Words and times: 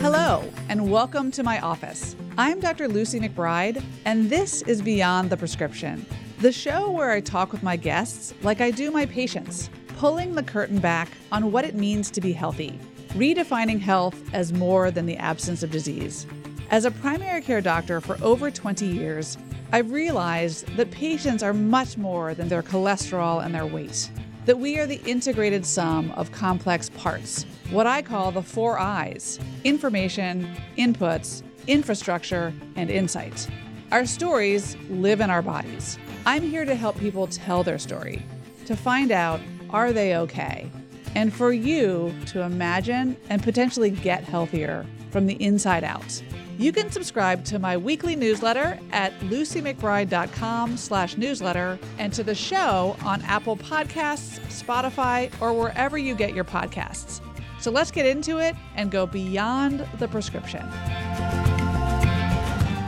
Hello, 0.00 0.42
and 0.70 0.90
welcome 0.90 1.30
to 1.30 1.42
my 1.42 1.60
office. 1.60 2.16
I'm 2.38 2.58
Dr. 2.58 2.88
Lucy 2.88 3.20
McBride, 3.20 3.84
and 4.06 4.30
this 4.30 4.62
is 4.62 4.80
Beyond 4.80 5.28
the 5.28 5.36
Prescription, 5.36 6.06
the 6.38 6.50
show 6.50 6.90
where 6.90 7.10
I 7.10 7.20
talk 7.20 7.52
with 7.52 7.62
my 7.62 7.76
guests 7.76 8.32
like 8.40 8.62
I 8.62 8.70
do 8.70 8.90
my 8.90 9.04
patients, 9.04 9.68
pulling 9.98 10.34
the 10.34 10.42
curtain 10.42 10.78
back 10.78 11.10
on 11.30 11.52
what 11.52 11.66
it 11.66 11.74
means 11.74 12.10
to 12.12 12.22
be 12.22 12.32
healthy, 12.32 12.80
redefining 13.10 13.78
health 13.78 14.18
as 14.32 14.54
more 14.54 14.90
than 14.90 15.04
the 15.04 15.18
absence 15.18 15.62
of 15.62 15.70
disease. 15.70 16.26
As 16.70 16.86
a 16.86 16.90
primary 16.90 17.42
care 17.42 17.60
doctor 17.60 18.00
for 18.00 18.16
over 18.22 18.50
20 18.50 18.86
years, 18.86 19.36
I've 19.70 19.90
realized 19.90 20.66
that 20.78 20.90
patients 20.90 21.42
are 21.42 21.52
much 21.52 21.98
more 21.98 22.32
than 22.32 22.48
their 22.48 22.62
cholesterol 22.62 23.44
and 23.44 23.54
their 23.54 23.66
weight 23.66 24.10
that 24.46 24.58
we 24.58 24.78
are 24.78 24.86
the 24.86 25.00
integrated 25.04 25.66
sum 25.66 26.10
of 26.12 26.32
complex 26.32 26.88
parts, 26.90 27.44
what 27.70 27.86
I 27.86 28.02
call 28.02 28.32
the 28.32 28.42
four 28.42 28.78
I's 28.78 29.38
information, 29.64 30.56
inputs, 30.76 31.42
infrastructure, 31.66 32.52
and 32.76 32.90
insight. 32.90 33.48
Our 33.92 34.06
stories 34.06 34.76
live 34.88 35.20
in 35.20 35.30
our 35.30 35.42
bodies. 35.42 35.98
I'm 36.26 36.42
here 36.42 36.64
to 36.64 36.74
help 36.74 36.98
people 36.98 37.26
tell 37.26 37.62
their 37.62 37.78
story, 37.78 38.22
to 38.66 38.76
find 38.76 39.10
out 39.10 39.40
are 39.70 39.92
they 39.92 40.16
okay, 40.16 40.70
and 41.14 41.32
for 41.32 41.52
you 41.52 42.14
to 42.26 42.42
imagine 42.42 43.16
and 43.28 43.42
potentially 43.42 43.90
get 43.90 44.24
healthier 44.24 44.86
from 45.10 45.26
the 45.26 45.42
inside 45.42 45.84
out. 45.84 46.22
You 46.58 46.72
can 46.72 46.90
subscribe 46.90 47.44
to 47.46 47.58
my 47.58 47.76
weekly 47.76 48.14
newsletter 48.14 48.78
at 48.92 49.18
lucymcbride.com 49.20 50.76
slash 50.76 51.16
newsletter 51.16 51.78
and 51.98 52.12
to 52.12 52.22
the 52.22 52.34
show 52.34 52.96
on 53.02 53.22
Apple 53.22 53.56
Podcasts, 53.56 54.40
Spotify, 54.48 55.30
or 55.40 55.54
wherever 55.54 55.96
you 55.96 56.14
get 56.14 56.34
your 56.34 56.44
podcasts. 56.44 57.22
So 57.60 57.70
let's 57.70 57.90
get 57.90 58.06
into 58.06 58.38
it 58.38 58.56
and 58.74 58.90
go 58.90 59.06
beyond 59.06 59.86
the 59.98 60.08
prescription. 60.08 60.66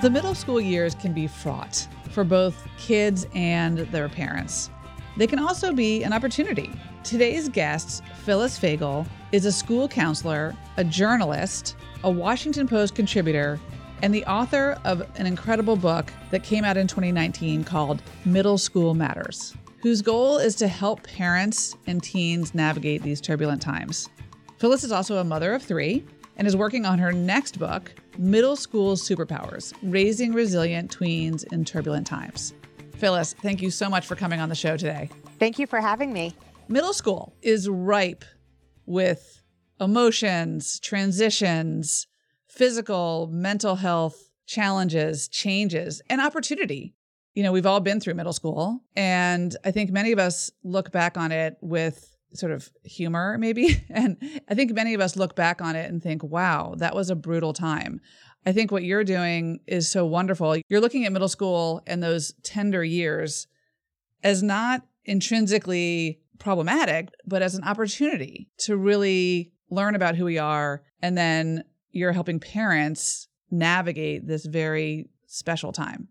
The 0.02 0.10
middle 0.10 0.34
school 0.34 0.60
years 0.60 0.94
can 0.94 1.12
be 1.12 1.26
fraught 1.26 1.86
for 2.10 2.24
both 2.24 2.66
kids 2.76 3.26
and 3.34 3.78
their 3.78 4.08
parents. 4.08 4.68
They 5.16 5.26
can 5.26 5.38
also 5.38 5.72
be 5.72 6.02
an 6.02 6.12
opportunity. 6.12 6.70
Today's 7.04 7.48
guest, 7.48 8.02
Phyllis 8.24 8.58
Fagell, 8.58 9.06
is 9.32 9.44
a 9.44 9.52
school 9.52 9.88
counselor, 9.88 10.54
a 10.76 10.84
journalist, 10.84 11.76
a 12.04 12.10
Washington 12.10 12.66
Post 12.66 12.94
contributor, 12.94 13.60
and 14.02 14.12
the 14.12 14.24
author 14.26 14.78
of 14.84 15.06
an 15.16 15.26
incredible 15.26 15.76
book 15.76 16.12
that 16.30 16.42
came 16.42 16.64
out 16.64 16.76
in 16.76 16.86
2019 16.86 17.64
called 17.64 18.02
Middle 18.24 18.58
School 18.58 18.94
Matters, 18.94 19.54
whose 19.80 20.02
goal 20.02 20.38
is 20.38 20.54
to 20.56 20.68
help 20.68 21.02
parents 21.04 21.76
and 21.86 22.02
teens 22.02 22.54
navigate 22.54 23.02
these 23.02 23.20
turbulent 23.20 23.62
times. 23.62 24.08
Phyllis 24.58 24.84
is 24.84 24.92
also 24.92 25.18
a 25.18 25.24
mother 25.24 25.54
of 25.54 25.62
three 25.62 26.04
and 26.36 26.46
is 26.46 26.56
working 26.56 26.86
on 26.86 26.98
her 26.98 27.12
next 27.12 27.58
book, 27.58 27.92
Middle 28.18 28.56
School 28.56 28.96
Superpowers 28.96 29.72
Raising 29.82 30.32
Resilient 30.32 30.96
Tweens 30.96 31.44
in 31.52 31.64
Turbulent 31.64 32.06
Times. 32.06 32.54
Phyllis, 32.96 33.34
thank 33.34 33.60
you 33.62 33.70
so 33.70 33.88
much 33.88 34.06
for 34.06 34.16
coming 34.16 34.40
on 34.40 34.48
the 34.48 34.54
show 34.54 34.76
today. 34.76 35.08
Thank 35.38 35.58
you 35.58 35.66
for 35.66 35.80
having 35.80 36.12
me. 36.12 36.34
Middle 36.68 36.92
school 36.92 37.34
is 37.42 37.68
ripe 37.68 38.24
with 38.86 39.41
emotions, 39.80 40.78
transitions, 40.80 42.06
physical, 42.46 43.28
mental 43.32 43.76
health 43.76 44.30
challenges, 44.46 45.28
changes, 45.28 46.02
and 46.10 46.20
opportunity. 46.20 46.94
You 47.34 47.42
know, 47.42 47.52
we've 47.52 47.66
all 47.66 47.80
been 47.80 48.00
through 48.00 48.14
middle 48.14 48.34
school, 48.34 48.82
and 48.94 49.56
I 49.64 49.70
think 49.70 49.90
many 49.90 50.12
of 50.12 50.18
us 50.18 50.50
look 50.62 50.92
back 50.92 51.16
on 51.16 51.32
it 51.32 51.56
with 51.62 52.14
sort 52.34 52.52
of 52.52 52.70
humor, 52.84 53.36
maybe. 53.38 53.82
And 53.90 54.16
I 54.48 54.54
think 54.54 54.72
many 54.72 54.94
of 54.94 55.00
us 55.00 55.16
look 55.16 55.34
back 55.34 55.60
on 55.60 55.76
it 55.76 55.90
and 55.90 56.02
think, 56.02 56.22
wow, 56.22 56.74
that 56.78 56.94
was 56.94 57.10
a 57.10 57.16
brutal 57.16 57.52
time. 57.52 58.00
I 58.44 58.52
think 58.52 58.72
what 58.72 58.82
you're 58.82 59.04
doing 59.04 59.60
is 59.66 59.90
so 59.90 60.04
wonderful. 60.04 60.56
You're 60.68 60.80
looking 60.80 61.04
at 61.04 61.12
middle 61.12 61.28
school 61.28 61.82
and 61.86 62.02
those 62.02 62.34
tender 62.42 62.82
years 62.82 63.46
as 64.22 64.42
not 64.42 64.82
intrinsically 65.04 66.20
problematic, 66.38 67.10
but 67.26 67.42
as 67.42 67.54
an 67.54 67.64
opportunity 67.64 68.48
to 68.58 68.76
really 68.76 69.52
learn 69.72 69.94
about 69.94 70.14
who 70.14 70.24
we 70.26 70.38
are. 70.38 70.82
And 71.00 71.16
then 71.16 71.64
you're 71.90 72.12
helping 72.12 72.38
parents 72.38 73.26
navigate 73.50 74.26
this 74.26 74.44
very 74.44 75.08
special 75.26 75.72
time. 75.72 76.08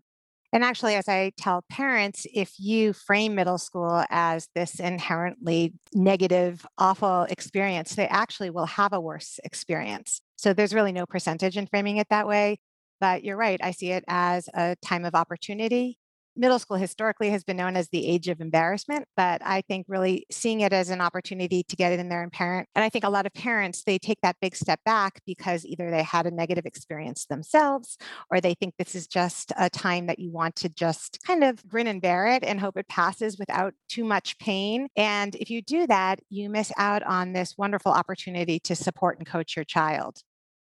And 0.54 0.62
actually, 0.62 0.96
as 0.96 1.08
I 1.08 1.32
tell 1.38 1.64
parents, 1.70 2.26
if 2.34 2.52
you 2.58 2.92
frame 2.92 3.34
middle 3.34 3.56
school 3.56 4.04
as 4.10 4.48
this 4.54 4.80
inherently 4.80 5.72
negative, 5.94 6.66
awful 6.76 7.22
experience, 7.30 7.94
they 7.94 8.06
actually 8.06 8.50
will 8.50 8.66
have 8.66 8.92
a 8.92 9.00
worse 9.00 9.40
experience. 9.44 10.20
So 10.36 10.52
there's 10.52 10.74
really 10.74 10.92
no 10.92 11.06
percentage 11.06 11.56
in 11.56 11.66
framing 11.66 11.96
it 11.96 12.08
that 12.10 12.26
way. 12.26 12.58
But 13.00 13.24
you're 13.24 13.36
right. 13.36 13.58
I 13.62 13.70
see 13.70 13.92
it 13.92 14.04
as 14.06 14.48
a 14.54 14.76
time 14.84 15.06
of 15.06 15.14
opportunity 15.14 15.98
middle 16.36 16.58
school 16.58 16.76
historically 16.76 17.30
has 17.30 17.44
been 17.44 17.56
known 17.56 17.76
as 17.76 17.88
the 17.88 18.06
age 18.06 18.28
of 18.28 18.40
embarrassment, 18.40 19.06
but 19.16 19.42
I 19.44 19.62
think 19.62 19.86
really 19.88 20.26
seeing 20.30 20.60
it 20.60 20.72
as 20.72 20.90
an 20.90 21.00
opportunity 21.00 21.62
to 21.64 21.76
get 21.76 21.92
it 21.92 22.00
in 22.00 22.08
there 22.08 22.22
and 22.22 22.32
parent. 22.32 22.68
And 22.74 22.84
I 22.84 22.88
think 22.88 23.04
a 23.04 23.10
lot 23.10 23.26
of 23.26 23.34
parents, 23.34 23.82
they 23.84 23.98
take 23.98 24.20
that 24.22 24.36
big 24.40 24.56
step 24.56 24.80
back 24.84 25.20
because 25.26 25.64
either 25.66 25.90
they 25.90 26.02
had 26.02 26.26
a 26.26 26.30
negative 26.30 26.66
experience 26.66 27.26
themselves 27.26 27.98
or 28.30 28.40
they 28.40 28.54
think 28.54 28.74
this 28.78 28.94
is 28.94 29.06
just 29.06 29.52
a 29.56 29.68
time 29.68 30.06
that 30.06 30.18
you 30.18 30.30
want 30.30 30.56
to 30.56 30.68
just 30.68 31.18
kind 31.26 31.44
of 31.44 31.66
grin 31.68 31.86
and 31.86 32.02
bear 32.02 32.26
it 32.26 32.42
and 32.44 32.60
hope 32.60 32.76
it 32.76 32.88
passes 32.88 33.38
without 33.38 33.74
too 33.88 34.04
much 34.04 34.38
pain. 34.38 34.88
And 34.96 35.34
if 35.36 35.50
you 35.50 35.62
do 35.62 35.86
that, 35.86 36.20
you 36.30 36.48
miss 36.48 36.72
out 36.76 37.02
on 37.02 37.32
this 37.32 37.56
wonderful 37.58 37.92
opportunity 37.92 38.58
to 38.60 38.74
support 38.74 39.18
and 39.18 39.26
coach 39.26 39.56
your 39.56 39.64
child. 39.64 40.22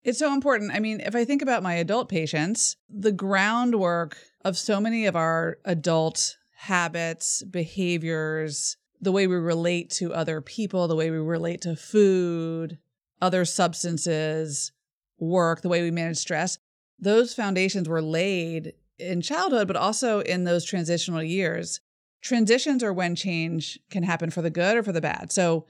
It's 0.07 0.21
so 0.21 0.33
important. 0.33 0.71
I 0.73 0.79
mean, 0.79 1.01
if 1.01 1.17
I 1.17 1.25
think 1.25 1.43
about 1.43 1.65
my 1.65 1.75
adult 1.75 2.09
patients, 2.09 2.77
the 2.89 3.11
groundwork 3.11 4.17
of 4.45 4.57
so 4.57 4.81
many 4.81 5.05
of 5.07 5.17
our 5.17 5.59
adult 5.65 6.37
habits, 6.55 7.43
behaviors, 7.43 8.77
the 9.01 9.11
way 9.11 9.27
we 9.27 9.35
relate 9.35 9.91
to 9.91 10.15
other 10.15 10.41
people, 10.41 10.87
the 10.87 10.95
way 10.95 11.11
we 11.11 11.17
relate 11.17 11.61
to 11.63 11.75
food, 11.75 12.79
other 13.21 13.45
substances, 13.45 14.71
work, 15.19 15.63
the 15.63 15.69
way 15.69 15.83
we 15.83 15.91
manage 15.91 16.19
stress, 16.19 16.57
those 17.01 17.35
foundations 17.35 17.89
were 17.89 18.01
laid 18.01 18.75
in 19.01 19.21
childhood, 19.21 19.67
but 19.67 19.75
also 19.75 20.21
in 20.21 20.45
those 20.45 20.65
transitional 20.65 21.21
years. 21.21 21.81
Transitions 22.21 22.85
are 22.85 22.93
when 22.93 23.17
change 23.17 23.81
can 23.91 24.05
happen 24.05 24.31
for 24.31 24.41
the 24.41 24.51
good 24.51 24.77
or 24.77 24.85
for 24.85 24.93
the 24.93 25.01
bad. 25.01 25.33
So, 25.33 25.67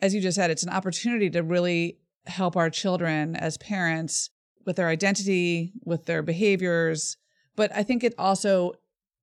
as 0.00 0.14
you 0.14 0.20
just 0.20 0.36
said, 0.36 0.52
it's 0.52 0.62
an 0.62 0.70
opportunity 0.70 1.28
to 1.30 1.42
really 1.42 1.98
help 2.30 2.56
our 2.56 2.70
children 2.70 3.36
as 3.36 3.58
parents 3.58 4.30
with 4.64 4.76
their 4.76 4.88
identity, 4.88 5.72
with 5.84 6.06
their 6.06 6.22
behaviors. 6.22 7.16
But 7.56 7.74
I 7.74 7.82
think 7.82 8.04
it 8.04 8.14
also, 8.18 8.72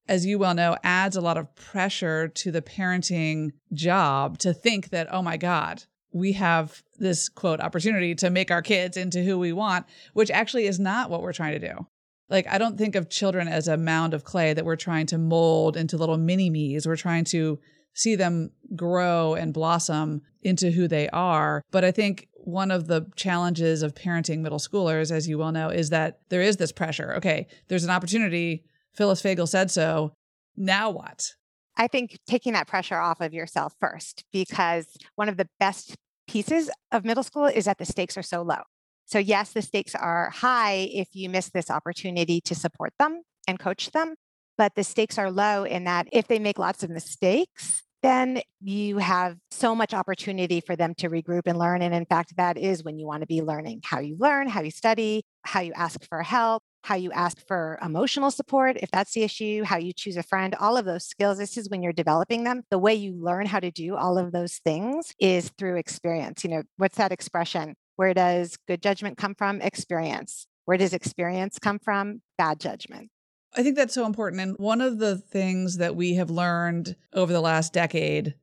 as 0.07 0.25
you 0.25 0.37
well 0.37 0.53
know, 0.53 0.77
adds 0.83 1.15
a 1.15 1.21
lot 1.21 1.37
of 1.37 1.55
pressure 1.55 2.27
to 2.27 2.51
the 2.51 2.61
parenting 2.61 3.51
job 3.73 4.37
to 4.39 4.53
think 4.53 4.89
that, 4.89 5.07
oh 5.11 5.21
my 5.21 5.37
God, 5.37 5.83
we 6.11 6.33
have 6.33 6.83
this 6.97 7.29
quote 7.29 7.59
opportunity 7.59 8.15
to 8.15 8.29
make 8.29 8.51
our 8.51 8.61
kids 8.61 8.97
into 8.97 9.23
who 9.23 9.37
we 9.37 9.53
want, 9.53 9.85
which 10.13 10.31
actually 10.31 10.65
is 10.65 10.79
not 10.79 11.09
what 11.09 11.21
we're 11.21 11.33
trying 11.33 11.59
to 11.59 11.67
do. 11.67 11.87
Like, 12.29 12.47
I 12.47 12.57
don't 12.57 12.77
think 12.77 12.95
of 12.95 13.09
children 13.09 13.47
as 13.47 13.67
a 13.67 13.77
mound 13.77 14.13
of 14.13 14.23
clay 14.23 14.53
that 14.53 14.65
we're 14.65 14.75
trying 14.75 15.05
to 15.07 15.17
mold 15.17 15.77
into 15.77 15.97
little 15.97 16.17
mini 16.17 16.49
me's. 16.49 16.85
We're 16.85 16.97
trying 16.97 17.23
to 17.25 17.59
see 17.93 18.15
them 18.15 18.51
grow 18.75 19.33
and 19.33 19.53
blossom 19.53 20.21
into 20.41 20.71
who 20.71 20.87
they 20.87 21.09
are. 21.09 21.63
But 21.71 21.83
I 21.83 21.91
think 21.91 22.27
one 22.47 22.71
of 22.71 22.87
the 22.87 23.05
challenges 23.17 23.83
of 23.83 23.93
parenting 23.93 24.39
middle 24.39 24.57
schoolers, 24.57 25.11
as 25.11 25.27
you 25.27 25.37
well 25.37 25.51
know, 25.51 25.67
is 25.67 25.89
that 25.89 26.19
there 26.29 26.41
is 26.41 26.55
this 26.55 26.71
pressure. 26.71 27.13
Okay, 27.15 27.45
there's 27.67 27.83
an 27.83 27.89
opportunity. 27.89 28.63
Phyllis 28.93 29.21
Fagell 29.21 29.49
said 29.49 29.69
so. 29.69 30.13
Now 30.55 30.89
what? 30.89 31.33
I 31.75 31.87
think 31.87 32.17
taking 32.25 32.53
that 32.53 32.65
pressure 32.65 32.97
off 32.97 33.19
of 33.19 33.33
yourself 33.33 33.73
first, 33.81 34.23
because 34.31 34.87
one 35.15 35.27
of 35.27 35.35
the 35.35 35.49
best 35.59 35.95
pieces 36.27 36.71
of 36.91 37.03
middle 37.03 37.21
school 37.21 37.45
is 37.45 37.65
that 37.65 37.79
the 37.79 37.85
stakes 37.85 38.17
are 38.17 38.23
so 38.23 38.41
low. 38.43 38.61
So, 39.05 39.19
yes, 39.19 39.51
the 39.51 39.61
stakes 39.61 39.93
are 39.93 40.29
high 40.29 40.87
if 40.91 41.09
you 41.13 41.29
miss 41.29 41.49
this 41.49 41.69
opportunity 41.69 42.39
to 42.41 42.55
support 42.55 42.93
them 42.97 43.23
and 43.45 43.59
coach 43.59 43.91
them, 43.91 44.15
but 44.57 44.75
the 44.75 44.85
stakes 44.85 45.17
are 45.17 45.29
low 45.29 45.65
in 45.65 45.83
that 45.83 46.07
if 46.13 46.27
they 46.27 46.39
make 46.39 46.57
lots 46.57 46.81
of 46.81 46.89
mistakes, 46.89 47.83
then 48.03 48.41
you 48.61 48.97
have 48.99 49.37
so 49.51 49.73
much 49.73 49.93
opportunity 49.93 50.61
for 50.61 50.75
them 50.75 50.93
to 50.95 51.09
regroup 51.09 51.43
and 51.45 51.57
learn. 51.57 51.81
And 51.81 51.93
in 51.93 52.05
fact, 52.05 52.35
that 52.37 52.57
is 52.57 52.83
when 52.83 52.99
you 52.99 53.07
want 53.07 53.21
to 53.21 53.27
be 53.27 53.41
learning 53.41 53.81
how 53.83 53.99
you 53.99 54.15
learn, 54.19 54.47
how 54.47 54.61
you 54.61 54.71
study, 54.71 55.23
how 55.43 55.61
you 55.61 55.73
ask 55.73 56.07
for 56.07 56.21
help, 56.21 56.63
how 56.83 56.95
you 56.95 57.11
ask 57.11 57.37
for 57.47 57.79
emotional 57.81 58.31
support, 58.31 58.77
if 58.77 58.89
that's 58.91 59.13
the 59.13 59.23
issue, 59.23 59.63
how 59.63 59.77
you 59.77 59.91
choose 59.93 60.15
a 60.15 60.23
friend, 60.23 60.55
all 60.59 60.77
of 60.77 60.85
those 60.85 61.05
skills. 61.05 61.37
This 61.37 61.57
is 61.57 61.69
when 61.69 61.81
you're 61.81 61.93
developing 61.93 62.43
them. 62.43 62.63
The 62.71 62.77
way 62.77 62.95
you 62.95 63.13
learn 63.19 63.45
how 63.45 63.59
to 63.59 63.71
do 63.71 63.95
all 63.95 64.17
of 64.17 64.31
those 64.31 64.59
things 64.63 65.13
is 65.19 65.51
through 65.57 65.77
experience. 65.77 66.43
You 66.43 66.51
know, 66.51 66.63
what's 66.77 66.97
that 66.97 67.11
expression? 67.11 67.75
Where 67.95 68.13
does 68.13 68.57
good 68.67 68.81
judgment 68.81 69.17
come 69.17 69.35
from? 69.35 69.61
Experience. 69.61 70.47
Where 70.65 70.77
does 70.77 70.93
experience 70.93 71.59
come 71.59 71.79
from? 71.79 72.21
Bad 72.37 72.59
judgment. 72.59 73.09
I 73.57 73.63
think 73.63 73.75
that's 73.75 73.93
so 73.93 74.05
important. 74.05 74.41
And 74.41 74.55
one 74.59 74.81
of 74.81 74.99
the 74.99 75.17
things 75.17 75.77
that 75.77 75.95
we 75.95 76.13
have 76.13 76.29
learned 76.29 76.95
over 77.11 77.33
the 77.33 77.41
last 77.41 77.73
decade, 77.73 78.35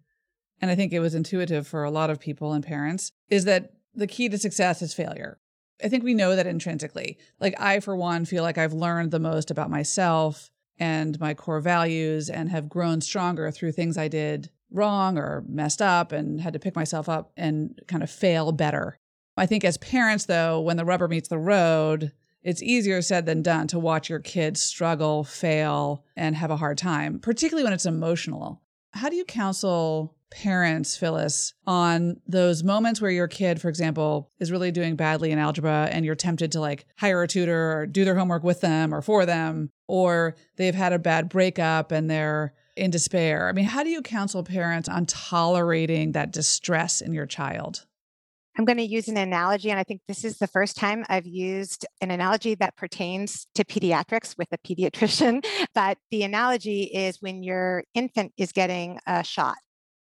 and 0.60 0.70
I 0.70 0.74
think 0.74 0.92
it 0.92 0.98
was 0.98 1.14
intuitive 1.14 1.68
for 1.68 1.84
a 1.84 1.90
lot 1.90 2.10
of 2.10 2.18
people 2.18 2.52
and 2.52 2.64
parents, 2.64 3.12
is 3.30 3.44
that 3.44 3.74
the 3.94 4.08
key 4.08 4.28
to 4.28 4.38
success 4.38 4.82
is 4.82 4.92
failure. 4.92 5.38
I 5.82 5.88
think 5.88 6.02
we 6.02 6.14
know 6.14 6.34
that 6.34 6.48
intrinsically. 6.48 7.16
Like, 7.38 7.54
I, 7.60 7.78
for 7.78 7.94
one, 7.94 8.24
feel 8.24 8.42
like 8.42 8.58
I've 8.58 8.72
learned 8.72 9.12
the 9.12 9.20
most 9.20 9.52
about 9.52 9.70
myself 9.70 10.50
and 10.78 11.18
my 11.20 11.32
core 11.32 11.60
values 11.60 12.28
and 12.28 12.48
have 12.50 12.68
grown 12.68 13.00
stronger 13.00 13.52
through 13.52 13.72
things 13.72 13.96
I 13.96 14.08
did 14.08 14.50
wrong 14.72 15.16
or 15.16 15.44
messed 15.48 15.80
up 15.80 16.10
and 16.10 16.40
had 16.40 16.54
to 16.54 16.58
pick 16.58 16.74
myself 16.74 17.08
up 17.08 17.30
and 17.36 17.80
kind 17.86 18.02
of 18.02 18.10
fail 18.10 18.50
better. 18.50 18.98
I 19.36 19.46
think 19.46 19.64
as 19.64 19.78
parents, 19.78 20.26
though, 20.26 20.60
when 20.60 20.76
the 20.76 20.84
rubber 20.84 21.06
meets 21.06 21.28
the 21.28 21.38
road, 21.38 22.10
it's 22.44 22.62
easier 22.62 23.02
said 23.02 23.26
than 23.26 23.42
done 23.42 23.66
to 23.68 23.78
watch 23.78 24.08
your 24.08 24.20
kids 24.20 24.62
struggle, 24.62 25.24
fail, 25.24 26.04
and 26.16 26.36
have 26.36 26.50
a 26.50 26.56
hard 26.56 26.78
time, 26.78 27.18
particularly 27.18 27.64
when 27.64 27.72
it's 27.72 27.86
emotional. 27.86 28.60
How 28.92 29.08
do 29.08 29.16
you 29.16 29.24
counsel 29.24 30.14
parents, 30.30 30.96
Phyllis, 30.96 31.54
on 31.66 32.20
those 32.26 32.62
moments 32.62 33.00
where 33.00 33.10
your 33.10 33.28
kid, 33.28 33.60
for 33.60 33.68
example, 33.68 34.30
is 34.38 34.52
really 34.52 34.72
doing 34.72 34.96
badly 34.96 35.30
in 35.30 35.38
algebra 35.38 35.88
and 35.90 36.04
you're 36.04 36.14
tempted 36.14 36.52
to 36.52 36.60
like 36.60 36.86
hire 36.96 37.22
a 37.22 37.28
tutor 37.28 37.72
or 37.72 37.86
do 37.86 38.04
their 38.04 38.16
homework 38.16 38.42
with 38.42 38.60
them 38.60 38.92
or 38.92 39.00
for 39.00 39.24
them, 39.24 39.70
or 39.86 40.34
they've 40.56 40.74
had 40.74 40.92
a 40.92 40.98
bad 40.98 41.28
breakup 41.28 41.92
and 41.92 42.10
they're 42.10 42.52
in 42.76 42.90
despair? 42.90 43.48
I 43.48 43.52
mean, 43.52 43.64
how 43.64 43.84
do 43.84 43.90
you 43.90 44.02
counsel 44.02 44.42
parents 44.42 44.88
on 44.88 45.06
tolerating 45.06 46.12
that 46.12 46.32
distress 46.32 47.00
in 47.00 47.12
your 47.12 47.26
child? 47.26 47.86
I'm 48.56 48.64
going 48.64 48.78
to 48.78 48.84
use 48.84 49.08
an 49.08 49.16
analogy, 49.16 49.70
and 49.70 49.80
I 49.80 49.82
think 49.82 50.02
this 50.06 50.24
is 50.24 50.38
the 50.38 50.46
first 50.46 50.76
time 50.76 51.04
I've 51.08 51.26
used 51.26 51.86
an 52.00 52.12
analogy 52.12 52.54
that 52.56 52.76
pertains 52.76 53.48
to 53.56 53.64
pediatrics 53.64 54.38
with 54.38 54.48
a 54.52 54.58
pediatrician. 54.58 55.44
But 55.74 55.98
the 56.12 56.22
analogy 56.22 56.84
is 56.84 57.20
when 57.20 57.42
your 57.42 57.82
infant 57.94 58.32
is 58.36 58.52
getting 58.52 59.00
a 59.08 59.24
shot, 59.24 59.56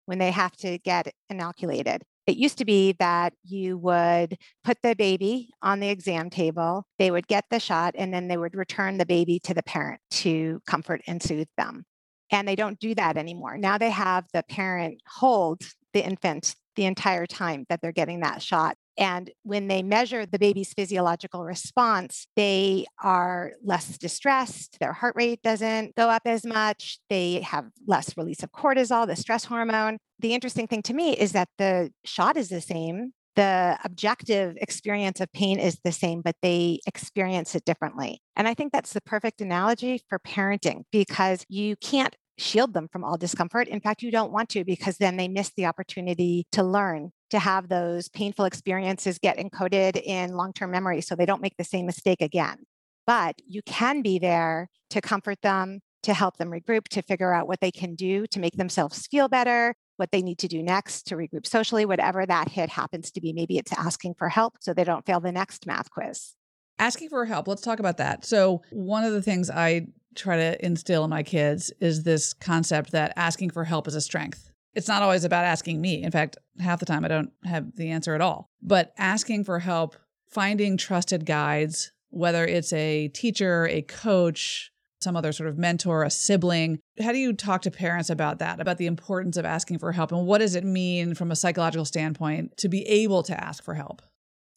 when 0.05 0.19
they 0.19 0.29
have 0.29 0.55
to 0.57 0.77
get 0.77 1.11
inoculated. 1.29 2.03
It 2.27 2.37
used 2.37 2.59
to 2.59 2.65
be 2.65 2.95
that 2.99 3.33
you 3.43 3.77
would 3.79 4.37
put 4.63 4.77
the 4.83 4.95
baby 4.95 5.49
on 5.63 5.79
the 5.79 5.89
exam 5.89 6.29
table, 6.29 6.85
they 6.99 7.09
would 7.09 7.27
get 7.27 7.45
the 7.49 7.59
shot, 7.59 7.95
and 7.97 8.13
then 8.13 8.27
they 8.27 8.37
would 8.37 8.55
return 8.55 8.97
the 8.97 9.05
baby 9.05 9.39
to 9.45 9.53
the 9.55 9.63
parent 9.63 9.99
to 10.11 10.61
comfort 10.67 11.01
and 11.07 11.23
soothe 11.23 11.49
them. 11.57 11.85
And 12.29 12.47
they 12.47 12.55
don't 12.55 12.79
do 12.79 12.93
that 12.95 13.17
anymore. 13.17 13.57
Now 13.57 13.79
they 13.79 13.89
have 13.89 14.25
the 14.31 14.43
parent 14.43 15.01
hold 15.07 15.61
the 15.93 16.05
infant 16.05 16.55
the 16.75 16.85
entire 16.85 17.25
time 17.25 17.65
that 17.69 17.81
they're 17.81 17.91
getting 17.91 18.21
that 18.21 18.41
shot. 18.41 18.75
And 18.97 19.31
when 19.43 19.67
they 19.67 19.81
measure 19.81 20.25
the 20.25 20.37
baby's 20.37 20.73
physiological 20.73 21.43
response, 21.43 22.27
they 22.35 22.85
are 23.01 23.53
less 23.63 23.97
distressed. 23.97 24.77
Their 24.79 24.93
heart 24.93 25.15
rate 25.15 25.41
doesn't 25.41 25.95
go 25.95 26.09
up 26.09 26.23
as 26.25 26.45
much. 26.45 26.99
They 27.09 27.41
have 27.41 27.65
less 27.87 28.15
release 28.17 28.43
of 28.43 28.51
cortisol, 28.51 29.07
the 29.07 29.15
stress 29.15 29.45
hormone. 29.45 29.97
The 30.19 30.33
interesting 30.33 30.67
thing 30.67 30.83
to 30.83 30.93
me 30.93 31.13
is 31.17 31.31
that 31.31 31.49
the 31.57 31.91
shot 32.05 32.37
is 32.37 32.49
the 32.49 32.61
same. 32.61 33.13
The 33.35 33.79
objective 33.83 34.55
experience 34.61 35.19
of 35.19 35.31
pain 35.33 35.59
is 35.59 35.79
the 35.83 35.91
same, 35.91 36.21
but 36.21 36.35
they 36.43 36.79
experience 36.85 37.55
it 37.55 37.65
differently. 37.65 38.21
And 38.35 38.47
I 38.47 38.53
think 38.53 38.71
that's 38.71 38.93
the 38.93 39.01
perfect 39.01 39.41
analogy 39.41 40.01
for 40.07 40.19
parenting 40.19 40.83
because 40.91 41.43
you 41.49 41.75
can't 41.77 42.15
shield 42.37 42.73
them 42.73 42.87
from 42.91 43.03
all 43.03 43.17
discomfort. 43.17 43.67
In 43.67 43.79
fact, 43.79 44.01
you 44.01 44.11
don't 44.11 44.31
want 44.31 44.49
to 44.49 44.63
because 44.63 44.97
then 44.97 45.17
they 45.17 45.27
miss 45.27 45.51
the 45.55 45.65
opportunity 45.65 46.45
to 46.51 46.63
learn, 46.63 47.11
to 47.29 47.39
have 47.39 47.69
those 47.69 48.09
painful 48.09 48.45
experiences 48.45 49.19
get 49.19 49.37
encoded 49.37 50.01
in 50.01 50.35
long 50.35 50.53
term 50.53 50.71
memory 50.71 51.01
so 51.01 51.15
they 51.15 51.25
don't 51.25 51.41
make 51.41 51.57
the 51.57 51.63
same 51.63 51.85
mistake 51.85 52.21
again. 52.21 52.57
But 53.05 53.35
you 53.45 53.61
can 53.65 54.01
be 54.01 54.19
there 54.19 54.69
to 54.91 55.01
comfort 55.01 55.41
them, 55.41 55.81
to 56.03 56.13
help 56.13 56.37
them 56.37 56.51
regroup, 56.51 56.87
to 56.89 57.01
figure 57.01 57.33
out 57.33 57.47
what 57.47 57.59
they 57.59 57.71
can 57.71 57.95
do 57.95 58.25
to 58.27 58.39
make 58.39 58.55
themselves 58.55 59.07
feel 59.07 59.27
better, 59.27 59.75
what 59.97 60.11
they 60.11 60.21
need 60.21 60.39
to 60.39 60.47
do 60.47 60.63
next 60.63 61.03
to 61.07 61.15
regroup 61.15 61.45
socially, 61.45 61.85
whatever 61.85 62.25
that 62.25 62.49
hit 62.49 62.69
happens 62.69 63.11
to 63.11 63.21
be. 63.21 63.33
Maybe 63.33 63.57
it's 63.57 63.73
asking 63.73 64.15
for 64.17 64.29
help 64.29 64.55
so 64.59 64.73
they 64.73 64.83
don't 64.83 65.05
fail 65.05 65.19
the 65.19 65.31
next 65.31 65.65
math 65.65 65.89
quiz. 65.91 66.33
Asking 66.79 67.09
for 67.09 67.25
help, 67.25 67.47
let's 67.47 67.61
talk 67.61 67.79
about 67.79 67.97
that. 67.97 68.25
So, 68.25 68.63
one 68.71 69.03
of 69.03 69.13
the 69.13 69.21
things 69.21 69.51
I 69.51 69.87
try 70.15 70.37
to 70.37 70.65
instill 70.65 71.03
in 71.03 71.09
my 71.09 71.23
kids 71.23 71.71
is 71.79 72.03
this 72.03 72.33
concept 72.33 72.91
that 72.91 73.13
asking 73.15 73.51
for 73.51 73.63
help 73.63 73.87
is 73.87 73.95
a 73.95 74.01
strength. 74.01 74.51
It's 74.73 74.87
not 74.87 75.03
always 75.03 75.23
about 75.23 75.45
asking 75.45 75.81
me. 75.81 76.01
In 76.01 76.11
fact, 76.11 76.37
half 76.59 76.79
the 76.79 76.85
time 76.85 77.05
I 77.05 77.07
don't 77.07 77.31
have 77.45 77.75
the 77.75 77.89
answer 77.89 78.15
at 78.15 78.21
all. 78.21 78.49
But 78.61 78.93
asking 78.97 79.43
for 79.43 79.59
help, 79.59 79.95
finding 80.29 80.77
trusted 80.77 81.25
guides, 81.25 81.91
whether 82.09 82.45
it's 82.45 82.73
a 82.73 83.09
teacher, 83.09 83.67
a 83.67 83.81
coach, 83.83 84.71
some 85.03 85.15
other 85.15 85.31
sort 85.31 85.49
of 85.49 85.57
mentor, 85.57 86.03
a 86.03 86.09
sibling. 86.09 86.79
How 86.99 87.11
do 87.11 87.17
you 87.17 87.33
talk 87.33 87.61
to 87.63 87.71
parents 87.71 88.09
about 88.09 88.39
that, 88.39 88.59
about 88.59 88.77
the 88.77 88.87
importance 88.87 89.37
of 89.37 89.45
asking 89.45 89.79
for 89.79 89.91
help? 89.91 90.11
And 90.11 90.25
what 90.25 90.39
does 90.39 90.55
it 90.55 90.63
mean 90.63 91.13
from 91.13 91.29
a 91.29 91.35
psychological 91.35 91.85
standpoint 91.85 92.57
to 92.57 92.69
be 92.69 92.83
able 92.87 93.21
to 93.23 93.43
ask 93.43 93.63
for 93.63 93.73
help? 93.73 94.01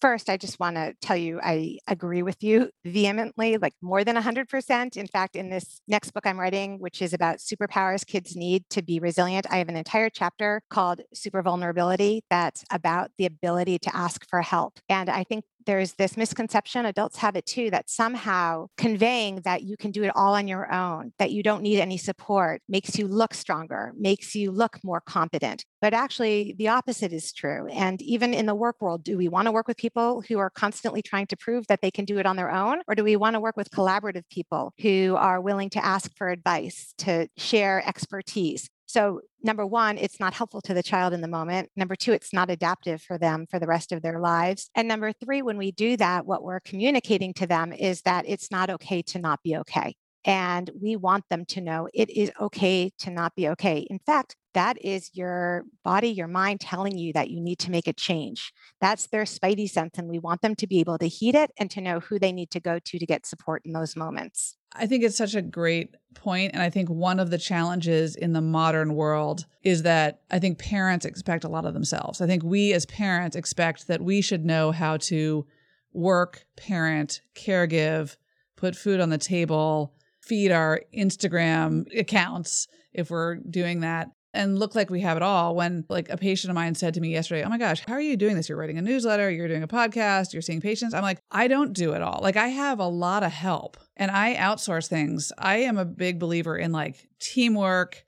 First, 0.02 0.28
I 0.28 0.36
just 0.36 0.60
want 0.60 0.76
to 0.76 0.92
tell 1.00 1.16
you 1.16 1.40
I 1.42 1.78
agree 1.88 2.22
with 2.22 2.42
you 2.42 2.70
vehemently, 2.84 3.56
like 3.56 3.72
more 3.80 4.04
than 4.04 4.14
100%. 4.14 4.96
In 4.96 5.06
fact, 5.06 5.36
in 5.36 5.48
this 5.48 5.80
next 5.88 6.10
book 6.10 6.26
I'm 6.26 6.38
writing, 6.38 6.78
which 6.80 7.00
is 7.00 7.14
about 7.14 7.38
superpowers 7.38 8.06
kids 8.06 8.36
need 8.36 8.64
to 8.70 8.82
be 8.82 8.98
resilient, 8.98 9.46
I 9.50 9.56
have 9.56 9.68
an 9.70 9.76
entire 9.76 10.10
chapter 10.10 10.60
called 10.68 11.00
Super 11.14 11.40
Vulnerability 11.42 12.22
that's 12.28 12.62
about 12.70 13.10
the 13.16 13.24
ability 13.24 13.78
to 13.80 13.96
ask 13.96 14.28
for 14.28 14.42
help. 14.42 14.78
And 14.90 15.08
I 15.08 15.24
think 15.24 15.44
there's 15.66 15.94
this 15.94 16.16
misconception, 16.16 16.86
adults 16.86 17.18
have 17.18 17.36
it 17.36 17.46
too, 17.46 17.70
that 17.70 17.90
somehow 17.90 18.68
conveying 18.76 19.40
that 19.42 19.62
you 19.62 19.76
can 19.76 19.90
do 19.90 20.04
it 20.04 20.12
all 20.14 20.34
on 20.34 20.48
your 20.48 20.72
own, 20.72 21.12
that 21.18 21.32
you 21.32 21.42
don't 21.42 21.62
need 21.62 21.80
any 21.80 21.98
support, 21.98 22.62
makes 22.68 22.98
you 22.98 23.06
look 23.06 23.34
stronger, 23.34 23.92
makes 23.98 24.34
you 24.34 24.50
look 24.50 24.78
more 24.82 25.00
competent. 25.00 25.64
But 25.82 25.92
actually, 25.92 26.54
the 26.58 26.68
opposite 26.68 27.12
is 27.12 27.32
true. 27.32 27.66
And 27.68 28.00
even 28.02 28.32
in 28.32 28.46
the 28.46 28.54
work 28.54 28.80
world, 28.80 29.04
do 29.04 29.18
we 29.18 29.28
want 29.28 29.46
to 29.46 29.52
work 29.52 29.68
with 29.68 29.76
people 29.76 30.22
who 30.28 30.38
are 30.38 30.50
constantly 30.50 31.02
trying 31.02 31.26
to 31.28 31.36
prove 31.36 31.66
that 31.66 31.80
they 31.82 31.90
can 31.90 32.04
do 32.04 32.18
it 32.18 32.26
on 32.26 32.36
their 32.36 32.50
own? 32.50 32.80
Or 32.88 32.94
do 32.94 33.04
we 33.04 33.16
want 33.16 33.34
to 33.34 33.40
work 33.40 33.56
with 33.56 33.70
collaborative 33.70 34.28
people 34.30 34.72
who 34.80 35.16
are 35.18 35.40
willing 35.40 35.70
to 35.70 35.84
ask 35.84 36.10
for 36.16 36.28
advice, 36.28 36.94
to 36.98 37.28
share 37.36 37.86
expertise? 37.86 38.70
So, 38.96 39.20
number 39.42 39.66
one, 39.66 39.98
it's 39.98 40.18
not 40.18 40.32
helpful 40.32 40.62
to 40.62 40.72
the 40.72 40.82
child 40.82 41.12
in 41.12 41.20
the 41.20 41.28
moment. 41.28 41.68
Number 41.76 41.94
two, 41.94 42.12
it's 42.12 42.32
not 42.32 42.48
adaptive 42.48 43.02
for 43.02 43.18
them 43.18 43.44
for 43.50 43.58
the 43.58 43.66
rest 43.66 43.92
of 43.92 44.00
their 44.00 44.20
lives. 44.20 44.70
And 44.74 44.88
number 44.88 45.12
three, 45.12 45.42
when 45.42 45.58
we 45.58 45.70
do 45.70 45.98
that, 45.98 46.24
what 46.24 46.42
we're 46.42 46.60
communicating 46.60 47.34
to 47.34 47.46
them 47.46 47.74
is 47.74 48.00
that 48.02 48.24
it's 48.26 48.50
not 48.50 48.70
okay 48.70 49.02
to 49.02 49.18
not 49.18 49.42
be 49.42 49.54
okay. 49.58 49.96
And 50.24 50.70
we 50.80 50.96
want 50.96 51.24
them 51.28 51.44
to 51.44 51.60
know 51.60 51.88
it 51.92 52.08
is 52.08 52.32
okay 52.40 52.90
to 53.00 53.10
not 53.10 53.34
be 53.36 53.50
okay. 53.50 53.86
In 53.90 53.98
fact, 53.98 54.34
that 54.54 54.82
is 54.82 55.10
your 55.12 55.64
body, 55.84 56.08
your 56.08 56.26
mind 56.26 56.60
telling 56.60 56.96
you 56.96 57.12
that 57.12 57.28
you 57.28 57.42
need 57.42 57.58
to 57.60 57.70
make 57.70 57.86
a 57.86 57.92
change. 57.92 58.50
That's 58.80 59.08
their 59.08 59.24
spidey 59.24 59.68
sense. 59.68 59.98
And 59.98 60.08
we 60.08 60.18
want 60.18 60.40
them 60.40 60.54
to 60.54 60.66
be 60.66 60.80
able 60.80 60.96
to 60.98 61.06
heed 61.06 61.34
it 61.34 61.50
and 61.58 61.70
to 61.72 61.82
know 61.82 62.00
who 62.00 62.18
they 62.18 62.32
need 62.32 62.50
to 62.52 62.60
go 62.60 62.78
to 62.78 62.98
to 62.98 63.06
get 63.06 63.26
support 63.26 63.60
in 63.66 63.72
those 63.72 63.94
moments. 63.94 64.56
I 64.78 64.86
think 64.86 65.04
it's 65.04 65.16
such 65.16 65.34
a 65.34 65.42
great 65.42 65.94
point, 66.14 66.54
And 66.54 66.62
I 66.62 66.70
think 66.70 66.88
one 66.88 67.20
of 67.20 67.30
the 67.30 67.38
challenges 67.38 68.16
in 68.16 68.32
the 68.32 68.40
modern 68.40 68.94
world 68.94 69.44
is 69.62 69.82
that 69.82 70.22
I 70.30 70.38
think 70.38 70.58
parents 70.58 71.04
expect 71.04 71.44
a 71.44 71.48
lot 71.48 71.66
of 71.66 71.74
themselves. 71.74 72.20
I 72.20 72.26
think 72.26 72.42
we 72.42 72.72
as 72.72 72.86
parents 72.86 73.36
expect 73.36 73.86
that 73.88 74.00
we 74.00 74.20
should 74.20 74.44
know 74.44 74.72
how 74.72 74.96
to 74.96 75.46
work, 75.92 76.44
parent, 76.56 77.20
caregive, 77.34 78.16
put 78.56 78.74
food 78.74 78.98
on 78.98 79.10
the 79.10 79.18
table, 79.18 79.94
feed 80.20 80.50
our 80.50 80.80
Instagram 80.96 81.84
accounts 81.96 82.66
if 82.92 83.10
we're 83.10 83.36
doing 83.36 83.80
that 83.80 84.08
and 84.36 84.58
look 84.58 84.74
like 84.74 84.90
we 84.90 85.00
have 85.00 85.16
it 85.16 85.22
all 85.22 85.54
when 85.54 85.84
like 85.88 86.08
a 86.10 86.16
patient 86.16 86.50
of 86.50 86.54
mine 86.54 86.74
said 86.74 86.94
to 86.94 87.00
me 87.00 87.08
yesterday 87.08 87.42
oh 87.42 87.48
my 87.48 87.58
gosh 87.58 87.82
how 87.86 87.94
are 87.94 88.00
you 88.00 88.16
doing 88.16 88.36
this? 88.36 88.48
You're 88.48 88.58
writing 88.58 88.78
a 88.78 88.82
newsletter 88.82 89.30
you're 89.30 89.48
doing 89.48 89.62
a 89.62 89.68
podcast 89.68 90.32
you're 90.32 90.42
seeing 90.42 90.60
patients. 90.60 90.94
I'm 90.94 91.02
like 91.02 91.18
i 91.30 91.48
don't 91.48 91.72
do 91.72 91.92
it 91.92 92.02
all. 92.02 92.20
Like 92.22 92.36
i 92.36 92.48
have 92.48 92.78
a 92.78 92.86
lot 92.86 93.22
of 93.22 93.32
help 93.32 93.76
and 93.96 94.10
i 94.10 94.36
outsource 94.36 94.86
things. 94.88 95.32
I 95.38 95.58
am 95.58 95.78
a 95.78 95.84
big 95.84 96.18
believer 96.18 96.56
in 96.56 96.72
like 96.72 97.08
teamwork 97.18 98.04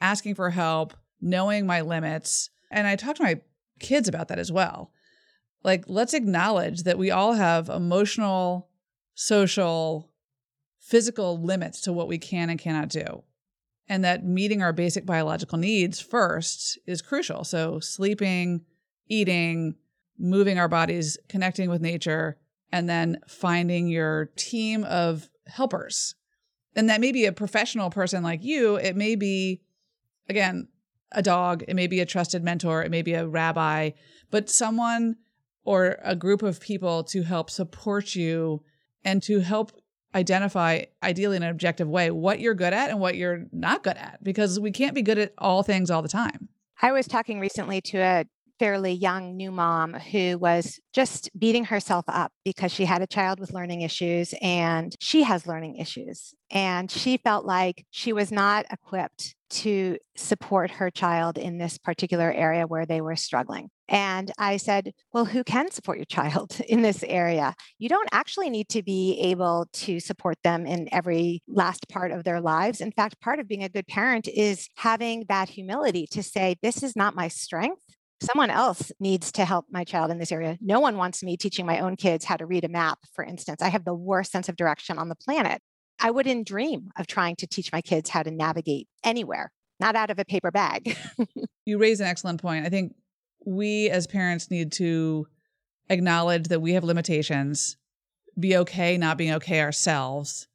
asking 0.00 0.34
for 0.34 0.50
help 0.50 0.94
knowing 1.20 1.66
my 1.66 1.82
limits. 1.82 2.50
And 2.70 2.86
i 2.86 2.96
talk 2.96 3.16
to 3.16 3.22
my 3.22 3.40
kids 3.78 4.08
about 4.08 4.28
that 4.28 4.38
as 4.38 4.50
well. 4.50 4.90
Like 5.62 5.84
let's 5.86 6.14
acknowledge 6.14 6.84
that 6.84 6.98
we 6.98 7.10
all 7.10 7.34
have 7.34 7.68
emotional 7.68 8.68
social 9.14 10.10
physical 10.78 11.42
limits 11.42 11.82
to 11.82 11.92
what 11.92 12.08
we 12.08 12.16
can 12.16 12.48
and 12.48 12.58
cannot 12.58 12.88
do 12.88 13.22
and 13.88 14.04
that 14.04 14.24
meeting 14.24 14.62
our 14.62 14.72
basic 14.72 15.06
biological 15.06 15.58
needs 15.58 16.00
first 16.00 16.78
is 16.86 17.02
crucial. 17.02 17.44
So, 17.44 17.80
sleeping, 17.80 18.64
eating, 19.08 19.76
moving 20.18 20.58
our 20.58 20.68
bodies, 20.68 21.16
connecting 21.28 21.70
with 21.70 21.80
nature, 21.80 22.36
and 22.70 22.88
then 22.88 23.20
finding 23.26 23.88
your 23.88 24.26
team 24.36 24.84
of 24.84 25.30
helpers. 25.46 26.14
And 26.76 26.88
that 26.90 27.00
may 27.00 27.12
be 27.12 27.24
a 27.24 27.32
professional 27.32 27.90
person 27.90 28.22
like 28.22 28.44
you. 28.44 28.76
It 28.76 28.94
may 28.94 29.14
be, 29.14 29.62
again, 30.28 30.68
a 31.12 31.22
dog. 31.22 31.64
It 31.66 31.74
may 31.74 31.86
be 31.86 32.00
a 32.00 32.06
trusted 32.06 32.44
mentor. 32.44 32.82
It 32.82 32.90
may 32.90 33.02
be 33.02 33.14
a 33.14 33.26
rabbi, 33.26 33.90
but 34.30 34.50
someone 34.50 35.16
or 35.64 35.98
a 36.02 36.14
group 36.14 36.42
of 36.42 36.60
people 36.60 37.04
to 37.04 37.22
help 37.22 37.50
support 37.50 38.14
you 38.14 38.62
and 39.04 39.22
to 39.22 39.40
help 39.40 39.72
identify 40.14 40.82
ideally 41.02 41.36
in 41.36 41.42
an 41.42 41.50
objective 41.50 41.88
way 41.88 42.10
what 42.10 42.40
you're 42.40 42.54
good 42.54 42.72
at 42.72 42.90
and 42.90 43.00
what 43.00 43.16
you're 43.16 43.46
not 43.52 43.82
good 43.82 43.96
at 43.96 44.22
because 44.22 44.58
we 44.58 44.70
can't 44.70 44.94
be 44.94 45.02
good 45.02 45.18
at 45.18 45.32
all 45.38 45.62
things 45.62 45.90
all 45.90 46.02
the 46.02 46.08
time. 46.08 46.48
I 46.80 46.92
was 46.92 47.06
talking 47.06 47.40
recently 47.40 47.80
to 47.82 47.98
a 47.98 48.24
fairly 48.58 48.92
young 48.92 49.36
new 49.36 49.50
mom 49.50 49.94
who 49.94 50.38
was 50.38 50.80
just 50.92 51.30
beating 51.38 51.64
herself 51.64 52.04
up 52.08 52.32
because 52.44 52.72
she 52.72 52.84
had 52.84 53.02
a 53.02 53.06
child 53.06 53.40
with 53.40 53.52
learning 53.52 53.82
issues 53.82 54.34
and 54.42 54.94
she 55.00 55.22
has 55.22 55.46
learning 55.46 55.76
issues. 55.76 56.34
And 56.50 56.90
she 56.90 57.18
felt 57.18 57.44
like 57.44 57.84
she 57.90 58.12
was 58.12 58.32
not 58.32 58.66
equipped 58.70 59.34
to 59.50 59.96
support 60.16 60.70
her 60.72 60.90
child 60.90 61.38
in 61.38 61.58
this 61.58 61.78
particular 61.78 62.30
area 62.32 62.66
where 62.66 62.86
they 62.86 63.00
were 63.00 63.16
struggling. 63.16 63.70
And 63.88 64.30
I 64.38 64.58
said, 64.58 64.92
Well, 65.12 65.24
who 65.24 65.42
can 65.42 65.70
support 65.70 65.98
your 65.98 66.04
child 66.04 66.60
in 66.68 66.82
this 66.82 67.02
area? 67.02 67.54
You 67.78 67.88
don't 67.88 68.08
actually 68.12 68.50
need 68.50 68.68
to 68.70 68.82
be 68.82 69.18
able 69.20 69.66
to 69.72 70.00
support 70.00 70.36
them 70.44 70.66
in 70.66 70.88
every 70.92 71.42
last 71.48 71.88
part 71.88 72.12
of 72.12 72.24
their 72.24 72.40
lives. 72.40 72.80
In 72.80 72.92
fact, 72.92 73.20
part 73.20 73.40
of 73.40 73.48
being 73.48 73.64
a 73.64 73.68
good 73.68 73.86
parent 73.86 74.28
is 74.28 74.68
having 74.76 75.24
that 75.28 75.48
humility 75.48 76.06
to 76.12 76.22
say, 76.22 76.56
This 76.62 76.82
is 76.82 76.94
not 76.94 77.14
my 77.14 77.28
strength. 77.28 77.82
Someone 78.20 78.50
else 78.50 78.90
needs 78.98 79.30
to 79.32 79.44
help 79.44 79.66
my 79.70 79.84
child 79.84 80.10
in 80.10 80.18
this 80.18 80.32
area. 80.32 80.58
No 80.60 80.80
one 80.80 80.96
wants 80.96 81.22
me 81.22 81.36
teaching 81.36 81.64
my 81.64 81.78
own 81.78 81.96
kids 81.96 82.24
how 82.24 82.36
to 82.36 82.46
read 82.46 82.64
a 82.64 82.68
map, 82.68 82.98
for 83.12 83.24
instance. 83.24 83.62
I 83.62 83.68
have 83.68 83.84
the 83.84 83.94
worst 83.94 84.32
sense 84.32 84.48
of 84.48 84.56
direction 84.56 84.98
on 84.98 85.08
the 85.08 85.14
planet. 85.14 85.62
I 86.00 86.10
wouldn't 86.10 86.46
dream 86.46 86.90
of 86.98 87.06
trying 87.06 87.36
to 87.36 87.46
teach 87.46 87.72
my 87.72 87.80
kids 87.80 88.10
how 88.10 88.22
to 88.22 88.30
navigate 88.30 88.88
anywhere, 89.04 89.52
not 89.78 89.94
out 89.94 90.10
of 90.10 90.18
a 90.18 90.24
paper 90.24 90.50
bag. 90.50 90.96
you 91.64 91.78
raise 91.78 92.00
an 92.00 92.06
excellent 92.06 92.42
point. 92.42 92.66
I 92.66 92.68
think 92.68 92.94
we 93.44 93.88
as 93.90 94.06
parents 94.06 94.50
need 94.50 94.72
to 94.72 95.26
acknowledge 95.88 96.48
that 96.48 96.60
we 96.60 96.72
have 96.72 96.84
limitations, 96.84 97.76
be 98.38 98.56
okay 98.56 98.98
not 98.98 99.18
being 99.18 99.32
okay 99.34 99.60
ourselves, 99.60 100.48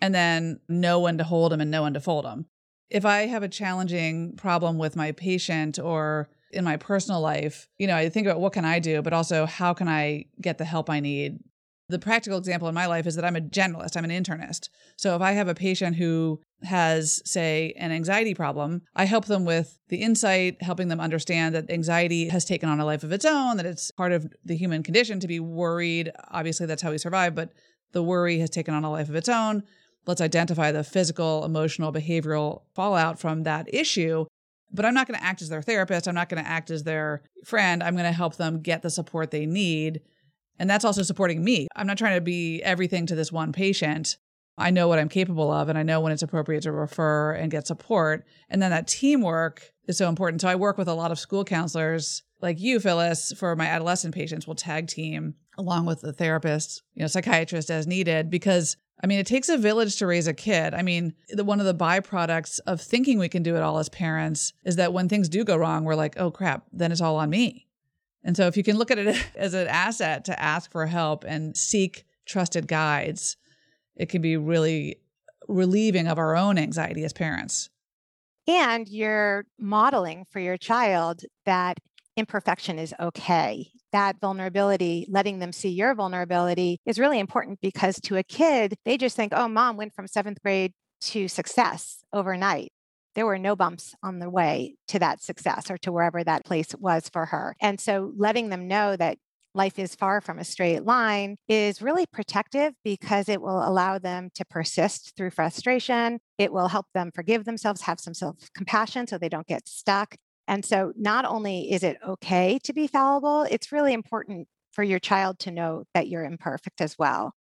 and 0.00 0.14
then 0.14 0.60
know 0.68 1.00
when 1.00 1.18
to 1.18 1.24
hold 1.24 1.52
them 1.52 1.60
and 1.60 1.70
know 1.70 1.82
when 1.82 1.94
to 1.94 2.00
fold 2.00 2.24
them. 2.24 2.46
If 2.90 3.04
I 3.04 3.26
have 3.26 3.42
a 3.42 3.48
challenging 3.48 4.36
problem 4.36 4.78
with 4.78 4.96
my 4.96 5.12
patient 5.12 5.78
or 5.78 6.28
in 6.52 6.64
my 6.64 6.76
personal 6.76 7.20
life, 7.20 7.68
you 7.78 7.86
know, 7.86 7.96
I 7.96 8.08
think 8.08 8.26
about 8.26 8.40
what 8.40 8.52
can 8.52 8.64
I 8.64 8.78
do, 8.78 9.02
but 9.02 9.12
also 9.12 9.46
how 9.46 9.74
can 9.74 9.88
I 9.88 10.26
get 10.40 10.58
the 10.58 10.64
help 10.64 10.88
I 10.88 11.00
need 11.00 11.38
the 11.88 11.98
practical 11.98 12.38
example 12.38 12.68
in 12.68 12.74
my 12.74 12.86
life 12.86 13.06
is 13.06 13.14
that 13.16 13.24
I'm 13.24 13.36
a 13.36 13.40
generalist, 13.40 13.96
I'm 13.96 14.04
an 14.04 14.10
internist. 14.10 14.68
So 14.96 15.16
if 15.16 15.22
I 15.22 15.32
have 15.32 15.48
a 15.48 15.54
patient 15.54 15.96
who 15.96 16.40
has, 16.62 17.22
say, 17.24 17.72
an 17.78 17.92
anxiety 17.92 18.34
problem, 18.34 18.82
I 18.94 19.06
help 19.06 19.24
them 19.24 19.44
with 19.44 19.78
the 19.88 20.02
insight, 20.02 20.62
helping 20.62 20.88
them 20.88 21.00
understand 21.00 21.54
that 21.54 21.70
anxiety 21.70 22.28
has 22.28 22.44
taken 22.44 22.68
on 22.68 22.78
a 22.78 22.84
life 22.84 23.04
of 23.04 23.12
its 23.12 23.24
own, 23.24 23.56
that 23.56 23.66
it's 23.66 23.90
part 23.90 24.12
of 24.12 24.30
the 24.44 24.56
human 24.56 24.82
condition 24.82 25.18
to 25.20 25.28
be 25.28 25.40
worried. 25.40 26.12
Obviously, 26.30 26.66
that's 26.66 26.82
how 26.82 26.90
we 26.90 26.98
survive, 26.98 27.34
but 27.34 27.52
the 27.92 28.02
worry 28.02 28.38
has 28.38 28.50
taken 28.50 28.74
on 28.74 28.84
a 28.84 28.90
life 28.90 29.08
of 29.08 29.16
its 29.16 29.28
own. 29.28 29.62
Let's 30.06 30.20
identify 30.20 30.72
the 30.72 30.84
physical, 30.84 31.44
emotional, 31.44 31.92
behavioral 31.92 32.62
fallout 32.74 33.18
from 33.18 33.44
that 33.44 33.72
issue. 33.72 34.26
But 34.70 34.84
I'm 34.84 34.94
not 34.94 35.06
going 35.06 35.18
to 35.18 35.24
act 35.24 35.42
as 35.42 35.48
their 35.48 35.62
therapist. 35.62 36.06
I'm 36.06 36.14
not 36.14 36.28
going 36.28 36.42
to 36.42 36.48
act 36.48 36.70
as 36.70 36.84
their 36.84 37.22
friend. 37.44 37.82
I'm 37.82 37.94
going 37.94 38.04
to 38.04 38.12
help 38.12 38.36
them 38.36 38.60
get 38.60 38.82
the 38.82 38.90
support 38.90 39.30
they 39.30 39.46
need 39.46 40.02
and 40.58 40.68
that's 40.68 40.84
also 40.84 41.02
supporting 41.02 41.42
me. 41.42 41.68
I'm 41.76 41.86
not 41.86 41.98
trying 41.98 42.16
to 42.16 42.20
be 42.20 42.62
everything 42.62 43.06
to 43.06 43.14
this 43.14 43.30
one 43.30 43.52
patient. 43.52 44.16
I 44.56 44.70
know 44.70 44.88
what 44.88 44.98
I'm 44.98 45.08
capable 45.08 45.52
of 45.52 45.68
and 45.68 45.78
I 45.78 45.84
know 45.84 46.00
when 46.00 46.12
it's 46.12 46.22
appropriate 46.22 46.64
to 46.64 46.72
refer 46.72 47.32
and 47.32 47.50
get 47.50 47.66
support. 47.66 48.26
And 48.48 48.60
then 48.60 48.70
that 48.70 48.88
teamwork 48.88 49.70
is 49.86 49.96
so 49.96 50.08
important. 50.08 50.40
So 50.40 50.48
I 50.48 50.56
work 50.56 50.76
with 50.76 50.88
a 50.88 50.94
lot 50.94 51.12
of 51.12 51.18
school 51.18 51.44
counselors 51.44 52.22
like 52.40 52.58
you, 52.58 52.80
Phyllis, 52.80 53.32
for 53.36 53.54
my 53.54 53.66
adolescent 53.66 54.14
patients. 54.14 54.46
We'll 54.46 54.56
tag 54.56 54.88
team 54.88 55.34
along 55.56 55.86
with 55.86 56.00
the 56.00 56.12
therapist, 56.12 56.82
you 56.94 57.02
know, 57.02 57.06
psychiatrist 57.06 57.70
as 57.70 57.86
needed 57.86 58.30
because 58.30 58.76
I 59.02 59.06
mean, 59.06 59.18
it 59.18 59.26
takes 59.26 59.48
a 59.48 59.56
village 59.56 59.96
to 59.96 60.06
raise 60.06 60.26
a 60.26 60.34
kid. 60.34 60.74
I 60.74 60.82
mean, 60.82 61.14
the, 61.28 61.44
one 61.44 61.60
of 61.60 61.66
the 61.66 61.74
byproducts 61.74 62.58
of 62.66 62.80
thinking 62.80 63.18
we 63.18 63.28
can 63.28 63.42
do 63.42 63.56
it 63.56 63.62
all 63.62 63.78
as 63.78 63.88
parents 63.88 64.52
is 64.64 64.76
that 64.76 64.92
when 64.92 65.08
things 65.08 65.28
do 65.28 65.44
go 65.44 65.56
wrong, 65.56 65.84
we're 65.84 65.94
like, 65.94 66.18
oh 66.18 66.30
crap, 66.30 66.64
then 66.72 66.90
it's 66.90 67.00
all 67.00 67.16
on 67.16 67.30
me. 67.30 67.66
And 68.24 68.36
so 68.36 68.46
if 68.46 68.56
you 68.56 68.62
can 68.62 68.76
look 68.76 68.90
at 68.90 68.98
it 68.98 69.16
as 69.36 69.54
an 69.54 69.68
asset 69.68 70.24
to 70.26 70.40
ask 70.40 70.72
for 70.72 70.86
help 70.86 71.24
and 71.24 71.56
seek 71.56 72.04
trusted 72.26 72.66
guides, 72.66 73.36
it 73.96 74.08
can 74.08 74.20
be 74.20 74.36
really 74.36 74.96
relieving 75.48 76.08
of 76.08 76.18
our 76.18 76.36
own 76.36 76.58
anxiety 76.58 77.04
as 77.04 77.12
parents. 77.12 77.70
And 78.46 78.88
you're 78.88 79.44
modeling 79.58 80.24
for 80.30 80.40
your 80.40 80.56
child 80.56 81.22
that 81.44 81.78
imperfection 82.16 82.78
is 82.78 82.94
okay. 82.98 83.70
That 83.92 84.20
vulnerability, 84.20 85.06
letting 85.08 85.38
them 85.38 85.52
see 85.52 85.70
your 85.70 85.94
vulnerability 85.94 86.78
is 86.84 86.98
really 86.98 87.18
important 87.18 87.60
because 87.60 88.00
to 88.02 88.16
a 88.16 88.22
kid, 88.22 88.74
they 88.84 88.96
just 88.98 89.16
think, 89.16 89.32
oh, 89.34 89.48
mom 89.48 89.76
went 89.76 89.94
from 89.94 90.06
seventh 90.06 90.42
grade 90.42 90.72
to 91.00 91.28
success 91.28 92.04
overnight 92.12 92.70
there 93.18 93.26
were 93.26 93.36
no 93.36 93.56
bumps 93.56 93.96
on 94.00 94.20
the 94.20 94.30
way 94.30 94.76
to 94.86 94.96
that 95.00 95.20
success 95.20 95.72
or 95.72 95.78
to 95.78 95.90
wherever 95.90 96.22
that 96.22 96.44
place 96.44 96.72
was 96.78 97.08
for 97.08 97.26
her. 97.26 97.56
And 97.60 97.80
so 97.80 98.12
letting 98.16 98.48
them 98.48 98.68
know 98.68 98.94
that 98.94 99.18
life 99.54 99.76
is 99.76 99.96
far 99.96 100.20
from 100.20 100.38
a 100.38 100.44
straight 100.44 100.84
line 100.84 101.36
is 101.48 101.82
really 101.82 102.06
protective 102.12 102.74
because 102.84 103.28
it 103.28 103.42
will 103.42 103.66
allow 103.68 103.98
them 103.98 104.28
to 104.36 104.44
persist 104.44 105.14
through 105.16 105.30
frustration. 105.30 106.20
It 106.38 106.52
will 106.52 106.68
help 106.68 106.86
them 106.94 107.10
forgive 107.12 107.44
themselves, 107.44 107.80
have 107.82 107.98
some 107.98 108.14
self 108.14 108.36
compassion 108.54 109.08
so 109.08 109.18
they 109.18 109.28
don't 109.28 109.48
get 109.48 109.66
stuck. 109.66 110.14
And 110.48 110.64
so, 110.64 110.92
not 110.96 111.26
only 111.26 111.70
is 111.70 111.82
it 111.82 111.98
okay 112.04 112.58
to 112.64 112.72
be 112.72 112.86
fallible, 112.86 113.42
it's 113.42 113.70
really 113.70 113.92
important 113.92 114.48
for 114.72 114.82
your 114.82 114.98
child 114.98 115.38
to 115.40 115.50
know 115.50 115.84
that 115.92 116.08
you're 116.08 116.24
imperfect 116.24 116.80
as 116.80 116.98
well. 116.98 117.34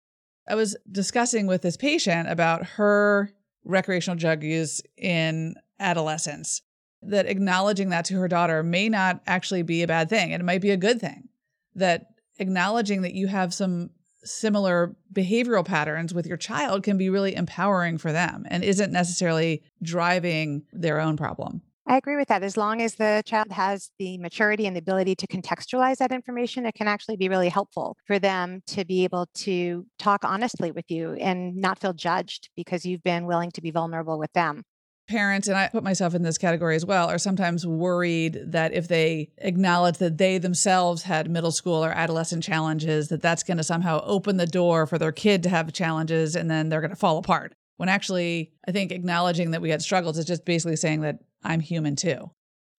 I 0.48 0.56
was 0.56 0.76
discussing 0.90 1.46
with 1.46 1.62
this 1.62 1.76
patient 1.76 2.28
about 2.28 2.66
her 2.66 3.32
recreational 3.64 4.16
drug 4.16 4.42
use 4.42 4.82
in 4.96 5.54
adolescence. 5.78 6.62
That 7.02 7.26
acknowledging 7.26 7.90
that 7.90 8.06
to 8.06 8.18
her 8.18 8.26
daughter 8.26 8.64
may 8.64 8.88
not 8.88 9.22
actually 9.26 9.62
be 9.62 9.82
a 9.82 9.86
bad 9.86 10.08
thing. 10.08 10.32
It 10.32 10.44
might 10.44 10.60
be 10.60 10.70
a 10.70 10.76
good 10.76 11.00
thing. 11.00 11.28
That 11.76 12.06
acknowledging 12.38 13.02
that 13.02 13.14
you 13.14 13.28
have 13.28 13.54
some 13.54 13.90
similar 14.24 14.96
behavioral 15.12 15.64
patterns 15.64 16.12
with 16.12 16.26
your 16.26 16.36
child 16.36 16.82
can 16.82 16.98
be 16.98 17.10
really 17.10 17.36
empowering 17.36 17.98
for 17.98 18.12
them 18.12 18.44
and 18.48 18.64
isn't 18.64 18.92
necessarily 18.92 19.62
driving 19.82 20.64
their 20.72 21.00
own 21.00 21.16
problem. 21.16 21.62
I 21.88 21.96
agree 21.96 22.16
with 22.16 22.28
that. 22.28 22.42
As 22.42 22.56
long 22.56 22.82
as 22.82 22.96
the 22.96 23.22
child 23.24 23.52
has 23.52 23.90
the 23.98 24.18
maturity 24.18 24.66
and 24.66 24.74
the 24.74 24.80
ability 24.80 25.14
to 25.16 25.26
contextualize 25.28 25.98
that 25.98 26.10
information, 26.10 26.66
it 26.66 26.74
can 26.74 26.88
actually 26.88 27.16
be 27.16 27.28
really 27.28 27.48
helpful 27.48 27.96
for 28.06 28.18
them 28.18 28.60
to 28.68 28.84
be 28.84 29.04
able 29.04 29.26
to 29.34 29.86
talk 29.98 30.24
honestly 30.24 30.72
with 30.72 30.90
you 30.90 31.12
and 31.12 31.56
not 31.56 31.78
feel 31.78 31.92
judged 31.92 32.50
because 32.56 32.84
you've 32.84 33.04
been 33.04 33.26
willing 33.26 33.52
to 33.52 33.60
be 33.60 33.70
vulnerable 33.70 34.18
with 34.18 34.32
them 34.32 34.64
parents, 35.06 35.48
and 35.48 35.56
I 35.56 35.68
put 35.68 35.84
myself 35.84 36.14
in 36.14 36.22
this 36.22 36.38
category 36.38 36.76
as 36.76 36.84
well, 36.84 37.08
are 37.08 37.18
sometimes 37.18 37.66
worried 37.66 38.40
that 38.46 38.72
if 38.72 38.88
they 38.88 39.30
acknowledge 39.38 39.98
that 39.98 40.18
they 40.18 40.38
themselves 40.38 41.02
had 41.02 41.30
middle 41.30 41.52
school 41.52 41.84
or 41.84 41.90
adolescent 41.90 42.42
challenges, 42.42 43.08
that 43.08 43.22
that's 43.22 43.42
going 43.42 43.56
to 43.56 43.64
somehow 43.64 44.02
open 44.04 44.36
the 44.36 44.46
door 44.46 44.86
for 44.86 44.98
their 44.98 45.12
kid 45.12 45.42
to 45.44 45.48
have 45.48 45.72
challenges 45.72 46.36
and 46.36 46.50
then 46.50 46.68
they're 46.68 46.80
going 46.80 46.90
to 46.90 46.96
fall 46.96 47.18
apart. 47.18 47.54
When 47.76 47.88
actually, 47.88 48.52
I 48.66 48.72
think 48.72 48.90
acknowledging 48.90 49.50
that 49.50 49.60
we 49.60 49.70
had 49.70 49.82
struggles 49.82 50.18
is 50.18 50.24
just 50.24 50.44
basically 50.44 50.76
saying 50.76 51.02
that 51.02 51.18
I'm 51.46 51.60
human 51.60 51.96
too. 51.96 52.30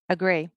Agree. 0.08 0.48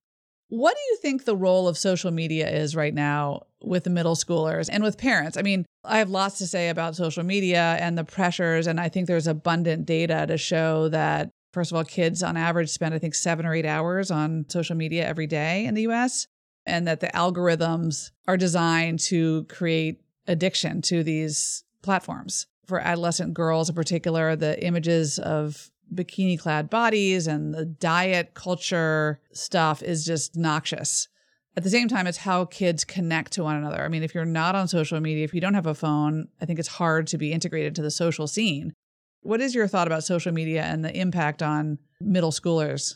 What 0.48 0.74
do 0.74 0.80
you 0.90 0.98
think 1.00 1.24
the 1.24 1.36
role 1.36 1.66
of 1.66 1.78
social 1.78 2.10
media 2.10 2.48
is 2.48 2.76
right 2.76 2.92
now 2.92 3.44
with 3.62 3.84
the 3.84 3.90
middle 3.90 4.14
schoolers 4.14 4.68
and 4.70 4.82
with 4.82 4.98
parents? 4.98 5.36
I 5.36 5.42
mean, 5.42 5.64
I 5.84 5.98
have 5.98 6.10
lots 6.10 6.38
to 6.38 6.46
say 6.46 6.68
about 6.68 6.94
social 6.94 7.22
media 7.22 7.76
and 7.80 7.96
the 7.96 8.04
pressures, 8.04 8.66
and 8.66 8.78
I 8.78 8.88
think 8.88 9.06
there's 9.06 9.26
abundant 9.26 9.86
data 9.86 10.26
to 10.28 10.36
show 10.36 10.88
that 10.90 11.30
First 11.52 11.70
of 11.70 11.76
all, 11.76 11.84
kids 11.84 12.22
on 12.22 12.36
average 12.36 12.70
spend, 12.70 12.94
I 12.94 12.98
think, 12.98 13.14
seven 13.14 13.44
or 13.44 13.54
eight 13.54 13.66
hours 13.66 14.10
on 14.10 14.46
social 14.48 14.74
media 14.74 15.06
every 15.06 15.26
day 15.26 15.66
in 15.66 15.74
the 15.74 15.82
US, 15.82 16.26
and 16.64 16.86
that 16.86 17.00
the 17.00 17.08
algorithms 17.08 18.10
are 18.26 18.36
designed 18.36 19.00
to 19.00 19.44
create 19.44 20.00
addiction 20.26 20.80
to 20.82 21.02
these 21.02 21.64
platforms. 21.82 22.46
For 22.66 22.80
adolescent 22.80 23.34
girls 23.34 23.68
in 23.68 23.74
particular, 23.74 24.34
the 24.34 24.64
images 24.64 25.18
of 25.18 25.70
bikini 25.94 26.38
clad 26.38 26.70
bodies 26.70 27.26
and 27.26 27.54
the 27.54 27.64
diet 27.64 28.34
culture 28.34 29.20
stuff 29.32 29.82
is 29.82 30.04
just 30.04 30.36
noxious. 30.36 31.08
At 31.56 31.64
the 31.64 31.70
same 31.70 31.88
time, 31.88 32.06
it's 32.06 32.18
how 32.18 32.46
kids 32.46 32.84
connect 32.84 33.32
to 33.32 33.42
one 33.42 33.56
another. 33.56 33.82
I 33.82 33.88
mean, 33.88 34.02
if 34.02 34.14
you're 34.14 34.24
not 34.24 34.54
on 34.54 34.68
social 34.68 35.00
media, 35.00 35.24
if 35.24 35.34
you 35.34 35.40
don't 35.40 35.54
have 35.54 35.66
a 35.66 35.74
phone, 35.74 36.28
I 36.40 36.46
think 36.46 36.58
it's 36.58 36.68
hard 36.68 37.06
to 37.08 37.18
be 37.18 37.32
integrated 37.32 37.74
to 37.76 37.82
the 37.82 37.90
social 37.90 38.26
scene. 38.26 38.72
What 39.20 39.40
is 39.40 39.54
your 39.54 39.68
thought 39.68 39.86
about 39.86 40.04
social 40.04 40.32
media 40.32 40.62
and 40.62 40.84
the 40.84 40.96
impact 40.96 41.42
on 41.42 41.78
middle 42.00 42.32
schoolers? 42.32 42.94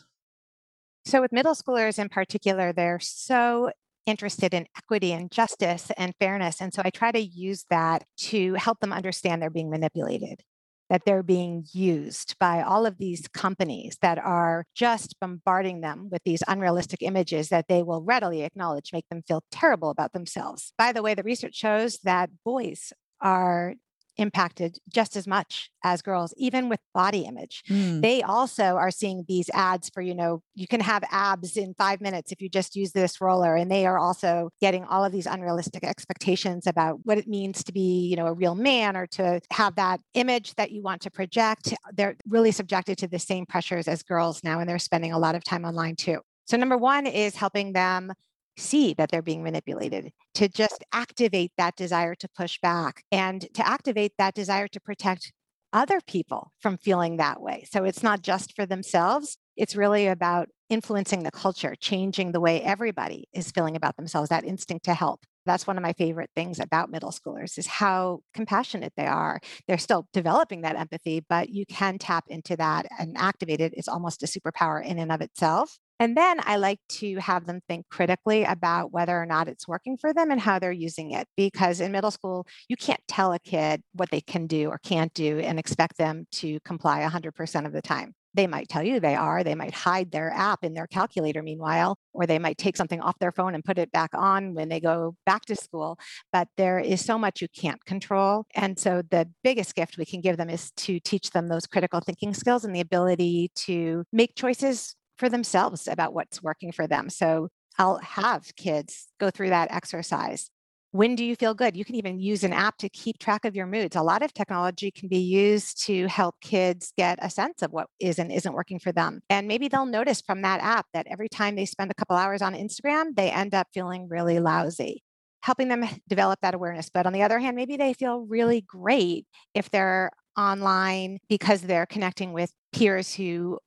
So, 1.05 1.21
with 1.21 1.31
middle 1.31 1.55
schoolers 1.55 1.99
in 1.99 2.09
particular, 2.09 2.73
they're 2.73 2.99
so 2.99 3.71
interested 4.07 4.53
in 4.53 4.65
equity 4.77 5.11
and 5.11 5.29
justice 5.29 5.91
and 5.97 6.15
fairness. 6.19 6.61
And 6.61 6.73
so 6.73 6.81
I 6.83 6.89
try 6.89 7.11
to 7.11 7.19
use 7.19 7.65
that 7.69 8.05
to 8.17 8.55
help 8.55 8.79
them 8.79 8.93
understand 8.93 9.41
they're 9.41 9.49
being 9.49 9.69
manipulated, 9.69 10.41
that 10.89 11.03
they're 11.05 11.23
being 11.23 11.65
used 11.73 12.35
by 12.39 12.61
all 12.61 12.85
of 12.85 12.97
these 12.97 13.27
companies 13.27 13.97
that 14.01 14.17
are 14.17 14.65
just 14.75 15.19
bombarding 15.19 15.81
them 15.81 16.09
with 16.11 16.21
these 16.23 16.43
unrealistic 16.47 17.01
images 17.01 17.49
that 17.49 17.67
they 17.67 17.83
will 17.83 18.01
readily 18.01 18.43
acknowledge 18.43 18.93
make 18.93 19.07
them 19.09 19.21
feel 19.27 19.43
terrible 19.51 19.89
about 19.89 20.13
themselves. 20.13 20.73
By 20.77 20.91
the 20.91 21.01
way, 21.01 21.13
the 21.13 21.23
research 21.23 21.55
shows 21.55 21.99
that 22.03 22.29
boys 22.45 22.93
are 23.21 23.73
impacted 24.17 24.79
just 24.89 25.15
as 25.15 25.27
much 25.27 25.69
as 25.83 26.01
girls, 26.01 26.33
even 26.37 26.69
with 26.69 26.79
body 26.93 27.21
image. 27.21 27.63
Mm. 27.69 28.01
They 28.01 28.21
also 28.21 28.75
are 28.75 28.91
seeing 28.91 29.25
these 29.27 29.49
ads 29.53 29.89
for, 29.89 30.01
you 30.01 30.15
know, 30.15 30.41
you 30.55 30.67
can 30.67 30.81
have 30.81 31.03
abs 31.11 31.55
in 31.57 31.73
five 31.75 32.01
minutes 32.01 32.31
if 32.31 32.41
you 32.41 32.49
just 32.49 32.75
use 32.75 32.91
this 32.91 33.21
roller. 33.21 33.55
And 33.55 33.71
they 33.71 33.85
are 33.85 33.99
also 33.99 34.49
getting 34.59 34.83
all 34.85 35.05
of 35.05 35.11
these 35.11 35.25
unrealistic 35.25 35.83
expectations 35.83 36.67
about 36.67 36.99
what 37.03 37.17
it 37.17 37.27
means 37.27 37.63
to 37.63 37.71
be, 37.71 38.07
you 38.07 38.15
know, 38.15 38.27
a 38.27 38.33
real 38.33 38.55
man 38.55 38.97
or 38.97 39.07
to 39.07 39.39
have 39.51 39.75
that 39.75 39.99
image 40.13 40.55
that 40.55 40.71
you 40.71 40.81
want 40.81 41.01
to 41.03 41.11
project. 41.11 41.73
They're 41.93 42.15
really 42.27 42.51
subjected 42.51 42.97
to 42.99 43.07
the 43.07 43.19
same 43.19 43.45
pressures 43.45 43.87
as 43.87 44.03
girls 44.03 44.43
now, 44.43 44.59
and 44.59 44.69
they're 44.69 44.79
spending 44.79 45.13
a 45.13 45.19
lot 45.19 45.35
of 45.35 45.43
time 45.43 45.65
online 45.65 45.95
too. 45.95 46.19
So, 46.45 46.55
number 46.55 46.77
one 46.77 47.05
is 47.05 47.35
helping 47.35 47.73
them 47.73 48.13
see 48.57 48.93
that 48.95 49.11
they're 49.11 49.21
being 49.21 49.43
manipulated, 49.43 50.11
to 50.33 50.47
just 50.49 50.83
activate 50.91 51.51
that 51.57 51.75
desire 51.75 52.15
to 52.15 52.27
push 52.35 52.59
back 52.61 53.03
and 53.11 53.47
to 53.53 53.67
activate 53.67 54.13
that 54.17 54.33
desire 54.33 54.67
to 54.67 54.79
protect 54.79 55.31
other 55.73 55.99
people 56.07 56.51
from 56.59 56.77
feeling 56.77 57.17
that 57.17 57.41
way. 57.41 57.65
So 57.71 57.83
it's 57.83 58.01
not 58.01 58.21
just 58.21 58.55
for 58.55 58.65
themselves, 58.65 59.37
it's 59.55 59.75
really 59.75 60.07
about 60.07 60.47
influencing 60.69 61.23
the 61.23 61.31
culture, 61.31 61.75
changing 61.79 62.31
the 62.31 62.39
way 62.39 62.61
everybody 62.61 63.27
is 63.33 63.51
feeling 63.51 63.75
about 63.75 63.95
themselves, 63.95 64.29
that 64.29 64.45
instinct 64.45 64.85
to 64.85 64.93
help. 64.93 65.21
That's 65.45 65.65
one 65.65 65.77
of 65.77 65.83
my 65.83 65.93
favorite 65.93 66.29
things 66.35 66.59
about 66.59 66.89
middle 66.89 67.11
schoolers 67.11 67.57
is 67.57 67.67
how 67.67 68.19
compassionate 68.33 68.93
they 68.97 69.07
are. 69.07 69.39
They're 69.67 69.77
still 69.77 70.07
developing 70.13 70.61
that 70.61 70.75
empathy, 70.75 71.23
but 71.27 71.49
you 71.49 71.65
can 71.65 71.97
tap 71.97 72.25
into 72.27 72.57
that 72.57 72.85
and 72.99 73.17
activate 73.17 73.61
it. 73.61 73.73
It's 73.75 73.87
almost 73.87 74.23
a 74.23 74.25
superpower 74.25 74.83
in 74.83 74.99
and 74.99 75.11
of 75.11 75.21
itself. 75.21 75.77
And 75.99 76.15
then 76.15 76.39
I 76.43 76.57
like 76.57 76.79
to 76.89 77.17
have 77.17 77.45
them 77.45 77.61
think 77.67 77.87
critically 77.89 78.43
about 78.43 78.91
whether 78.91 79.19
or 79.19 79.25
not 79.25 79.47
it's 79.47 79.67
working 79.67 79.97
for 79.97 80.13
them 80.13 80.31
and 80.31 80.39
how 80.39 80.59
they're 80.59 80.71
using 80.71 81.11
it. 81.11 81.27
Because 81.35 81.81
in 81.81 81.91
middle 81.91 82.11
school, 82.11 82.45
you 82.67 82.75
can't 82.75 83.01
tell 83.07 83.33
a 83.33 83.39
kid 83.39 83.81
what 83.93 84.11
they 84.11 84.21
can 84.21 84.47
do 84.47 84.69
or 84.69 84.77
can't 84.77 85.13
do 85.13 85.39
and 85.39 85.57
expect 85.57 85.97
them 85.97 86.25
to 86.33 86.59
comply 86.61 87.07
100% 87.07 87.65
of 87.65 87.73
the 87.73 87.81
time. 87.81 88.13
They 88.37 88.45
might 88.45 88.69
tell 88.69 88.83
you 88.83 88.99
they 88.99 89.15
are. 89.15 89.43
They 89.43 89.55
might 89.55 89.73
hide 89.73 90.11
their 90.11 90.31
app 90.31 90.63
in 90.63 90.75
their 90.75 90.85
calculator, 90.85 91.41
meanwhile, 91.41 91.97
or 92.13 92.27
they 92.27 92.37
might 92.37 92.59
take 92.59 92.77
something 92.77 93.01
off 93.01 93.17
their 93.17 93.31
phone 93.31 93.55
and 93.55 93.63
put 93.63 93.79
it 93.79 93.91
back 93.91 94.11
on 94.13 94.53
when 94.53 94.69
they 94.69 94.79
go 94.79 95.15
back 95.25 95.45
to 95.45 95.55
school. 95.55 95.97
But 96.31 96.47
there 96.55 96.77
is 96.77 97.03
so 97.03 97.17
much 97.17 97.41
you 97.41 97.47
can't 97.47 97.83
control. 97.85 98.45
And 98.53 98.77
so 98.77 99.01
the 99.09 99.27
biggest 99.43 99.73
gift 99.73 99.97
we 99.97 100.05
can 100.05 100.21
give 100.21 100.37
them 100.37 100.51
is 100.51 100.69
to 100.77 100.99
teach 100.99 101.31
them 101.31 101.47
those 101.47 101.65
critical 101.65 101.99
thinking 101.99 102.35
skills 102.35 102.63
and 102.63 102.75
the 102.75 102.81
ability 102.81 103.49
to 103.65 104.03
make 104.13 104.35
choices 104.35 104.95
for 105.17 105.29
themselves 105.29 105.87
about 105.87 106.13
what's 106.13 106.41
working 106.41 106.71
for 106.71 106.87
them. 106.87 107.09
So 107.09 107.49
I'll 107.77 107.97
have 107.97 108.55
kids 108.55 109.07
go 109.19 109.29
through 109.29 109.49
that 109.49 109.71
exercise. 109.71 110.49
When 110.91 111.15
do 111.15 111.25
you 111.25 111.35
feel 111.35 111.53
good? 111.53 111.75
You 111.75 111.85
can 111.85 111.95
even 111.95 112.19
use 112.19 112.43
an 112.43 112.53
app 112.53 112.77
to 112.77 112.89
keep 112.89 113.19
track 113.19 113.45
of 113.45 113.55
your 113.55 113.67
moods. 113.67 113.95
A 113.95 114.01
lot 114.01 114.23
of 114.23 114.33
technology 114.33 114.89
can 114.89 115.09
be 115.09 115.19
used 115.19 115.83
to 115.85 116.07
help 116.07 116.35
kids 116.41 116.93
get 116.97 117.19
a 117.21 117.29
sense 117.29 117.61
of 117.61 117.71
what 117.71 117.87
is 117.99 118.17
and 118.17 118.31
isn't 118.31 118.53
working 118.53 118.79
for 118.79 118.91
them. 118.91 119.21
And 119.29 119.47
maybe 119.47 119.67
they'll 119.67 119.85
notice 119.85 120.21
from 120.21 120.41
that 120.43 120.61
app 120.61 120.87
that 120.93 121.05
every 121.07 121.29
time 121.29 121.55
they 121.55 121.65
spend 121.65 121.91
a 121.91 121.93
couple 121.93 122.15
hours 122.15 122.41
on 122.41 122.55
Instagram, 122.55 123.15
they 123.15 123.29
end 123.29 123.53
up 123.53 123.67
feeling 123.73 124.07
really 124.09 124.39
lousy 124.39 125.03
helping 125.41 125.69
them 125.69 125.87
develop 126.09 126.39
that 126.41 126.53
awareness. 126.53 126.89
But 126.93 127.05
on 127.05 127.13
the 127.13 127.23
other 127.23 127.39
hand, 127.39 127.55
maybe 127.55 127.77
they 127.77 127.93
feel 127.93 128.19
really 128.19 128.61
great 128.61 129.25
if 129.53 129.69
they're 129.69 130.11
online 130.37 131.19
because 131.29 131.61
they're 131.61 131.85
connecting 131.85 132.33
with 132.33 132.51
peers 132.73 133.13
who 133.13 133.57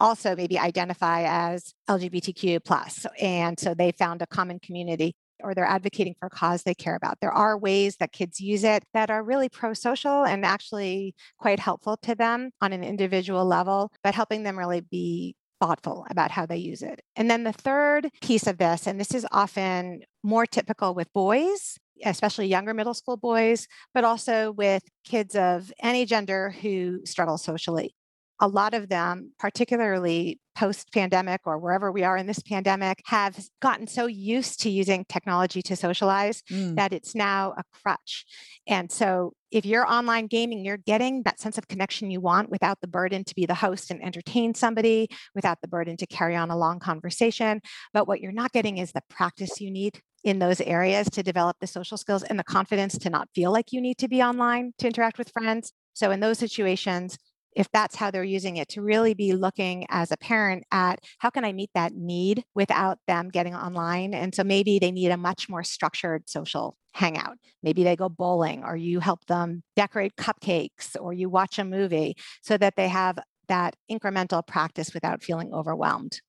also 0.00 0.36
maybe 0.36 0.58
identify 0.58 1.24
as 1.26 1.74
LGBTQ 1.88 2.64
plus. 2.64 3.06
And 3.20 3.58
so 3.58 3.74
they 3.74 3.92
found 3.92 4.22
a 4.22 4.26
common 4.26 4.58
community 4.60 5.14
or 5.42 5.54
they're 5.54 5.64
advocating 5.64 6.14
for 6.18 6.26
a 6.26 6.30
cause 6.30 6.62
they 6.62 6.74
care 6.74 6.94
about. 6.94 7.18
There 7.20 7.32
are 7.32 7.58
ways 7.58 7.96
that 7.96 8.12
kids 8.12 8.40
use 8.40 8.64
it 8.64 8.84
that 8.94 9.10
are 9.10 9.22
really 9.22 9.48
pro 9.48 9.74
social 9.74 10.24
and 10.24 10.44
actually 10.44 11.14
quite 11.38 11.60
helpful 11.60 11.96
to 11.98 12.14
them 12.14 12.50
on 12.60 12.72
an 12.72 12.82
individual 12.82 13.44
level, 13.44 13.92
but 14.02 14.14
helping 14.14 14.42
them 14.42 14.58
really 14.58 14.80
be 14.80 15.36
thoughtful 15.60 16.06
about 16.10 16.30
how 16.30 16.46
they 16.46 16.56
use 16.56 16.82
it. 16.82 17.00
And 17.16 17.30
then 17.30 17.44
the 17.44 17.52
third 17.52 18.10
piece 18.22 18.46
of 18.46 18.58
this, 18.58 18.86
and 18.86 19.00
this 19.00 19.14
is 19.14 19.26
often 19.32 20.02
more 20.22 20.46
typical 20.46 20.94
with 20.94 21.12
boys, 21.12 21.78
especially 22.04 22.46
younger 22.46 22.74
middle 22.74 22.94
school 22.94 23.16
boys, 23.16 23.66
but 23.94 24.04
also 24.04 24.52
with 24.52 24.82
kids 25.04 25.34
of 25.34 25.72
any 25.82 26.04
gender 26.04 26.50
who 26.50 27.00
struggle 27.04 27.38
socially 27.38 27.94
a 28.40 28.48
lot 28.48 28.74
of 28.74 28.88
them, 28.88 29.32
particularly 29.38 30.40
post 30.54 30.92
pandemic 30.92 31.42
or 31.44 31.58
wherever 31.58 31.92
we 31.92 32.02
are 32.02 32.16
in 32.16 32.26
this 32.26 32.40
pandemic, 32.40 33.02
have 33.06 33.38
gotten 33.60 33.86
so 33.86 34.06
used 34.06 34.60
to 34.60 34.70
using 34.70 35.04
technology 35.08 35.62
to 35.62 35.76
socialize 35.76 36.42
mm. 36.50 36.74
that 36.76 36.92
it's 36.92 37.14
now 37.14 37.54
a 37.56 37.62
crutch. 37.82 38.24
And 38.66 38.90
so, 38.90 39.32
if 39.52 39.64
you're 39.64 39.90
online 39.90 40.26
gaming, 40.26 40.64
you're 40.64 40.76
getting 40.76 41.22
that 41.22 41.40
sense 41.40 41.56
of 41.56 41.68
connection 41.68 42.10
you 42.10 42.20
want 42.20 42.50
without 42.50 42.80
the 42.80 42.88
burden 42.88 43.24
to 43.24 43.34
be 43.34 43.46
the 43.46 43.54
host 43.54 43.90
and 43.90 44.04
entertain 44.04 44.54
somebody, 44.54 45.08
without 45.34 45.60
the 45.62 45.68
burden 45.68 45.96
to 45.98 46.06
carry 46.06 46.34
on 46.36 46.50
a 46.50 46.56
long 46.56 46.78
conversation. 46.78 47.60
But 47.94 48.08
what 48.08 48.20
you're 48.20 48.32
not 48.32 48.52
getting 48.52 48.78
is 48.78 48.92
the 48.92 49.02
practice 49.08 49.60
you 49.60 49.70
need 49.70 50.00
in 50.24 50.40
those 50.40 50.60
areas 50.60 51.08
to 51.10 51.22
develop 51.22 51.56
the 51.60 51.66
social 51.68 51.96
skills 51.96 52.24
and 52.24 52.38
the 52.38 52.44
confidence 52.44 52.98
to 52.98 53.08
not 53.08 53.28
feel 53.34 53.52
like 53.52 53.72
you 53.72 53.80
need 53.80 53.96
to 53.98 54.08
be 54.08 54.20
online 54.20 54.72
to 54.78 54.88
interact 54.88 55.16
with 55.16 55.30
friends. 55.30 55.72
So, 55.94 56.10
in 56.10 56.20
those 56.20 56.38
situations, 56.38 57.16
if 57.56 57.68
that's 57.72 57.96
how 57.96 58.10
they're 58.10 58.22
using 58.22 58.58
it, 58.58 58.68
to 58.68 58.82
really 58.82 59.14
be 59.14 59.32
looking 59.32 59.86
as 59.88 60.12
a 60.12 60.16
parent 60.16 60.64
at 60.70 61.00
how 61.18 61.30
can 61.30 61.44
I 61.44 61.52
meet 61.52 61.70
that 61.74 61.94
need 61.94 62.44
without 62.54 62.98
them 63.08 63.30
getting 63.30 63.54
online. 63.54 64.14
And 64.14 64.34
so 64.34 64.44
maybe 64.44 64.78
they 64.78 64.92
need 64.92 65.10
a 65.10 65.16
much 65.16 65.48
more 65.48 65.64
structured 65.64 66.28
social 66.28 66.76
hangout. 66.92 67.38
Maybe 67.62 67.82
they 67.82 67.96
go 67.96 68.08
bowling, 68.08 68.62
or 68.62 68.76
you 68.76 69.00
help 69.00 69.24
them 69.24 69.62
decorate 69.74 70.16
cupcakes, 70.16 70.96
or 71.00 71.12
you 71.12 71.28
watch 71.28 71.58
a 71.58 71.64
movie 71.64 72.14
so 72.42 72.56
that 72.58 72.76
they 72.76 72.88
have 72.88 73.18
that 73.48 73.74
incremental 73.90 74.46
practice 74.46 74.92
without 74.92 75.22
feeling 75.22 75.52
overwhelmed. 75.52 76.20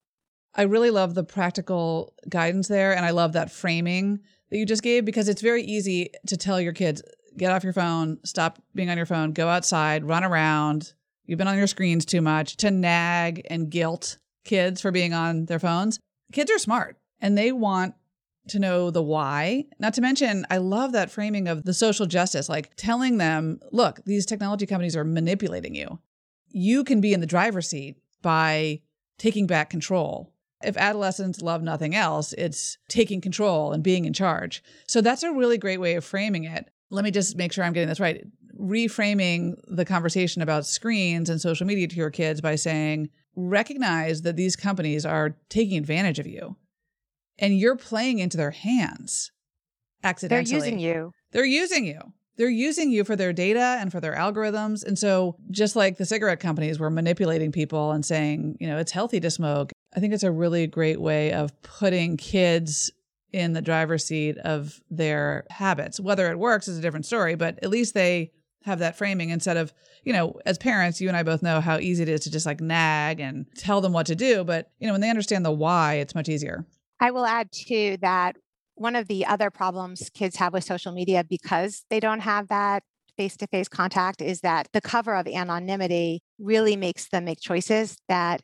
I 0.55 0.63
really 0.63 0.91
love 0.91 1.13
the 1.13 1.23
practical 1.23 2.13
guidance 2.29 2.67
there. 2.67 2.95
And 2.95 3.05
I 3.05 3.11
love 3.11 3.33
that 3.33 3.51
framing 3.51 4.19
that 4.49 4.57
you 4.57 4.65
just 4.65 4.81
gave 4.81 5.05
because 5.05 5.27
it's 5.27 5.41
very 5.41 5.63
easy 5.63 6.11
to 6.27 6.37
tell 6.37 6.59
your 6.59 6.73
kids, 6.73 7.03
get 7.37 7.51
off 7.51 7.63
your 7.63 7.73
phone, 7.73 8.17
stop 8.23 8.59
being 8.73 8.89
on 8.89 8.97
your 8.97 9.05
phone, 9.05 9.33
go 9.33 9.47
outside, 9.47 10.05
run 10.05 10.23
around, 10.23 10.93
you've 11.27 11.37
been 11.37 11.47
on 11.47 11.57
your 11.57 11.67
screens 11.67 12.05
too 12.05 12.21
much, 12.21 12.57
to 12.57 12.71
nag 12.71 13.45
and 13.49 13.69
guilt 13.69 14.17
kids 14.43 14.81
for 14.81 14.91
being 14.91 15.13
on 15.13 15.45
their 15.45 15.59
phones. 15.59 15.99
Kids 16.31 16.49
are 16.49 16.57
smart 16.57 16.97
and 17.21 17.37
they 17.37 17.51
want 17.51 17.93
to 18.49 18.59
know 18.59 18.89
the 18.89 19.03
why. 19.03 19.65
Not 19.77 19.93
to 19.95 20.01
mention, 20.01 20.45
I 20.49 20.57
love 20.57 20.93
that 20.93 21.11
framing 21.11 21.47
of 21.47 21.63
the 21.63 21.73
social 21.73 22.05
justice, 22.05 22.49
like 22.49 22.75
telling 22.75 23.17
them, 23.17 23.59
look, 23.71 23.99
these 24.05 24.25
technology 24.25 24.65
companies 24.65 24.95
are 24.95 25.03
manipulating 25.03 25.75
you. 25.75 25.99
You 26.49 26.83
can 26.83 27.01
be 27.01 27.13
in 27.13 27.19
the 27.19 27.27
driver's 27.27 27.67
seat 27.67 27.97
by 28.21 28.81
taking 29.17 29.47
back 29.47 29.69
control. 29.69 30.33
If 30.63 30.77
adolescents 30.77 31.41
love 31.41 31.61
nothing 31.61 31.93
else, 31.93 32.33
it's 32.33 32.77
taking 32.87 33.21
control 33.21 33.73
and 33.73 33.83
being 33.83 34.05
in 34.05 34.13
charge. 34.13 34.63
So 34.87 35.01
that's 35.01 35.23
a 35.23 35.31
really 35.31 35.57
great 35.57 35.79
way 35.79 35.95
of 35.95 36.05
framing 36.05 36.45
it. 36.45 36.69
Let 36.89 37.03
me 37.03 37.11
just 37.11 37.35
make 37.35 37.51
sure 37.51 37.63
I'm 37.63 37.73
getting 37.73 37.89
this 37.89 37.99
right 37.99 38.25
reframing 38.59 39.55
the 39.67 39.85
conversation 39.85 40.41
about 40.41 40.65
screens 40.65 41.29
and 41.29 41.39
social 41.39 41.67
media 41.67 41.87
to 41.87 41.95
your 41.95 42.09
kids 42.09 42.41
by 42.41 42.55
saying, 42.55 43.09
recognize 43.35 44.23
that 44.23 44.35
these 44.35 44.55
companies 44.55 45.05
are 45.05 45.37
taking 45.49 45.77
advantage 45.77 46.19
of 46.19 46.27
you 46.27 46.55
and 47.37 47.57
you're 47.57 47.75
playing 47.75 48.19
into 48.19 48.35
their 48.35 48.51
hands 48.51 49.31
accidentally. 50.03 50.51
They're 50.51 50.57
using 50.57 50.79
you. 50.79 51.11
They're 51.31 51.45
using 51.45 51.85
you. 51.85 51.99
They're 52.37 52.49
using 52.49 52.91
you 52.91 53.03
for 53.03 53.15
their 53.15 53.33
data 53.33 53.77
and 53.79 53.91
for 53.91 53.99
their 53.99 54.15
algorithms. 54.15 54.85
And 54.85 54.97
so, 54.97 55.37
just 55.49 55.75
like 55.75 55.97
the 55.97 56.05
cigarette 56.05 56.39
companies 56.39 56.79
were 56.79 56.91
manipulating 56.91 57.51
people 57.51 57.91
and 57.91 58.05
saying, 58.05 58.57
you 58.59 58.67
know, 58.67 58.77
it's 58.77 58.91
healthy 58.91 59.19
to 59.19 59.31
smoke, 59.31 59.71
I 59.95 59.99
think 59.99 60.13
it's 60.13 60.23
a 60.23 60.31
really 60.31 60.67
great 60.67 61.01
way 61.01 61.33
of 61.33 61.59
putting 61.63 62.15
kids 62.15 62.91
in 63.33 63.53
the 63.53 63.61
driver's 63.61 64.05
seat 64.05 64.37
of 64.39 64.79
their 64.89 65.45
habits. 65.49 65.99
Whether 65.99 66.29
it 66.29 66.37
works 66.37 66.67
is 66.67 66.77
a 66.77 66.81
different 66.81 67.07
story, 67.07 67.35
but 67.35 67.59
at 67.63 67.69
least 67.69 67.95
they 67.95 68.31
have 68.67 68.79
that 68.79 68.97
framing 68.97 69.29
instead 69.29 69.57
of, 69.57 69.73
you 70.03 70.13
know, 70.13 70.39
as 70.45 70.57
parents, 70.57 71.01
you 71.01 71.07
and 71.07 71.17
I 71.17 71.23
both 71.23 71.41
know 71.41 71.59
how 71.59 71.79
easy 71.79 72.03
it 72.03 72.09
is 72.09 72.21
to 72.21 72.31
just 72.31 72.45
like 72.45 72.61
nag 72.61 73.19
and 73.19 73.45
tell 73.55 73.81
them 73.81 73.93
what 73.93 74.05
to 74.05 74.15
do. 74.15 74.43
But, 74.43 74.69
you 74.79 74.87
know, 74.87 74.93
when 74.93 75.01
they 75.01 75.09
understand 75.09 75.43
the 75.43 75.51
why, 75.51 75.95
it's 75.95 76.13
much 76.13 76.29
easier. 76.29 76.65
I 76.99 77.11
will 77.11 77.25
add 77.25 77.51
too 77.51 77.97
that 78.01 78.35
one 78.75 78.95
of 78.95 79.07
the 79.07 79.25
other 79.25 79.49
problems 79.49 80.09
kids 80.13 80.35
have 80.35 80.53
with 80.53 80.63
social 80.63 80.91
media 80.91 81.23
because 81.27 81.83
they 81.89 81.99
don't 81.99 82.19
have 82.19 82.47
that 82.49 82.83
face 83.17 83.35
to 83.37 83.47
face 83.47 83.67
contact 83.67 84.21
is 84.21 84.41
that 84.41 84.67
the 84.73 84.81
cover 84.81 85.15
of 85.15 85.27
anonymity 85.27 86.21
really 86.37 86.75
makes 86.75 87.09
them 87.09 87.25
make 87.25 87.39
choices 87.39 87.97
that 88.07 88.41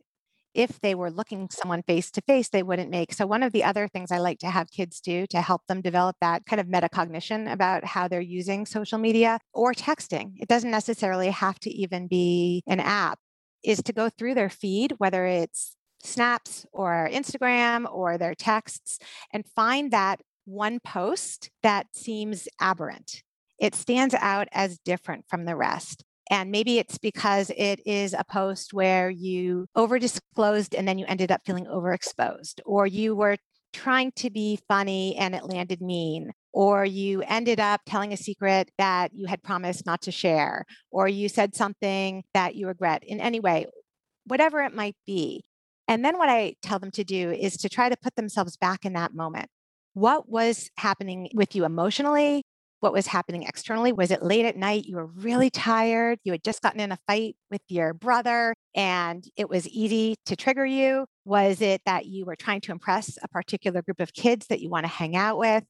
if 0.54 0.80
they 0.82 0.96
were 0.96 1.12
looking 1.12 1.50
someone 1.50 1.84
face 1.84 2.12
to 2.12 2.22
face, 2.22 2.50
they 2.50 2.64
wouldn't 2.64 2.90
make. 2.90 3.14
So, 3.14 3.26
one 3.26 3.44
of 3.44 3.52
the 3.52 3.64
other 3.64 3.88
things 3.88 4.12
I 4.12 4.20
like 4.20 4.40
to 4.40 4.50
have 4.50 4.72
kids 4.72 5.00
do 5.00 5.26
to 5.28 5.42
help 5.42 5.62
them 5.68 5.82
develop 5.82 6.16
that 6.22 6.46
kind 6.46 6.60
of 6.60 6.68
metacognition 6.68 7.52
about 7.52 7.86
how 7.86 8.08
they're 8.08 8.22
using 8.22 8.66
social 8.66 8.98
media 8.98 9.40
or 9.54 9.74
texting, 9.74 10.34
it 10.38 10.48
doesn't 10.48 10.72
necessarily 10.72 11.30
have 11.30 11.60
to 11.62 11.70
even 11.70 12.08
be 12.08 12.64
an 12.68 12.80
app, 12.80 13.20
is 13.64 13.82
to 13.84 13.94
go 13.94 14.10
through 14.10 14.36
their 14.36 14.50
feed, 14.50 14.94
whether 14.98 15.26
it's 15.26 15.76
snaps 16.04 16.66
or 16.74 17.10
Instagram 17.12 17.92
or 17.92 18.18
their 18.18 18.36
texts, 18.36 19.00
and 19.32 19.46
find 19.56 19.92
that 19.92 20.22
one 20.46 20.80
post 20.80 21.50
that 21.62 21.88
seems 21.94 22.48
aberrant 22.60 23.24
it 23.64 23.76
stands 23.76 24.14
out 24.16 24.50
as 24.52 24.78
different 24.80 25.26
from 25.30 25.46
the 25.46 25.56
rest. 25.56 26.04
And 26.30 26.52
maybe 26.52 26.80
it's 26.80 26.98
because 26.98 27.52
it 27.58 27.82
is 27.86 28.14
a 28.14 28.24
post 28.24 28.74
where 28.74 29.10
you 29.10 29.66
over 29.76 30.00
disclosed 30.00 30.74
and 30.74 30.88
then 30.88 30.98
you 30.98 31.06
ended 31.08 31.32
up 31.32 31.42
feeling 31.46 31.66
overexposed, 31.66 32.62
or 32.66 32.88
you 32.88 33.16
were 33.16 33.38
trying 33.74 34.12
to 34.16 34.30
be 34.30 34.60
funny 34.68 35.16
and 35.18 35.36
it 35.36 35.44
landed 35.44 35.82
mean, 35.82 36.32
or 36.54 36.86
you 36.86 37.24
ended 37.24 37.60
up 37.60 37.82
telling 37.86 38.14
a 38.14 38.18
secret 38.18 38.70
that 38.78 39.12
you 39.14 39.26
had 39.26 39.44
promised 39.44 39.86
not 39.86 40.02
to 40.04 40.12
share, 40.12 40.64
or 40.92 41.08
you 41.08 41.28
said 41.28 41.56
something 41.56 42.24
that 42.34 42.56
you 42.56 42.68
regret 42.68 43.04
in 43.04 43.20
any 43.20 43.40
way, 43.40 43.66
whatever 44.26 44.62
it 44.62 44.74
might 44.74 44.96
be. 45.06 45.44
And 45.88 46.06
then 46.06 46.18
what 46.18 46.30
I 46.30 46.56
tell 46.62 46.80
them 46.80 46.92
to 46.92 47.04
do 47.04 47.32
is 47.32 47.58
to 47.58 47.70
try 47.70 47.90
to 47.90 47.98
put 47.98 48.16
themselves 48.16 48.56
back 48.56 48.86
in 48.86 48.94
that 48.94 49.14
moment. 49.14 49.50
What 49.94 50.30
was 50.30 50.70
happening 50.78 51.30
with 51.34 51.56
you 51.56 51.66
emotionally? 51.66 52.44
What 52.84 52.92
was 52.92 53.08
happening 53.08 53.44
externally? 53.44 53.94
Was 53.94 54.12
it 54.12 54.22
late 54.22 54.44
at 54.44 54.58
night? 54.58 54.84
You 54.84 54.98
were 54.98 55.06
really 55.06 55.50
tired. 55.50 56.20
You 56.26 56.34
had 56.34 56.44
just 56.44 56.62
gotten 56.62 56.82
in 56.82 56.92
a 56.92 57.00
fight 57.08 57.38
with 57.50 57.62
your 57.70 57.94
brother 57.94 58.54
and 58.76 59.26
it 59.38 59.50
was 59.50 59.66
easy 59.70 60.18
to 60.26 60.36
trigger 60.36 60.66
you. 60.66 61.06
Was 61.24 61.62
it 61.62 61.80
that 61.86 62.08
you 62.08 62.26
were 62.26 62.36
trying 62.36 62.60
to 62.60 62.74
impress 62.74 63.18
a 63.24 63.30
particular 63.30 63.82
group 63.84 64.02
of 64.02 64.12
kids 64.12 64.48
that 64.48 64.60
you 64.60 64.70
want 64.70 64.84
to 64.84 64.92
hang 64.92 65.16
out 65.16 65.38
with? 65.38 65.64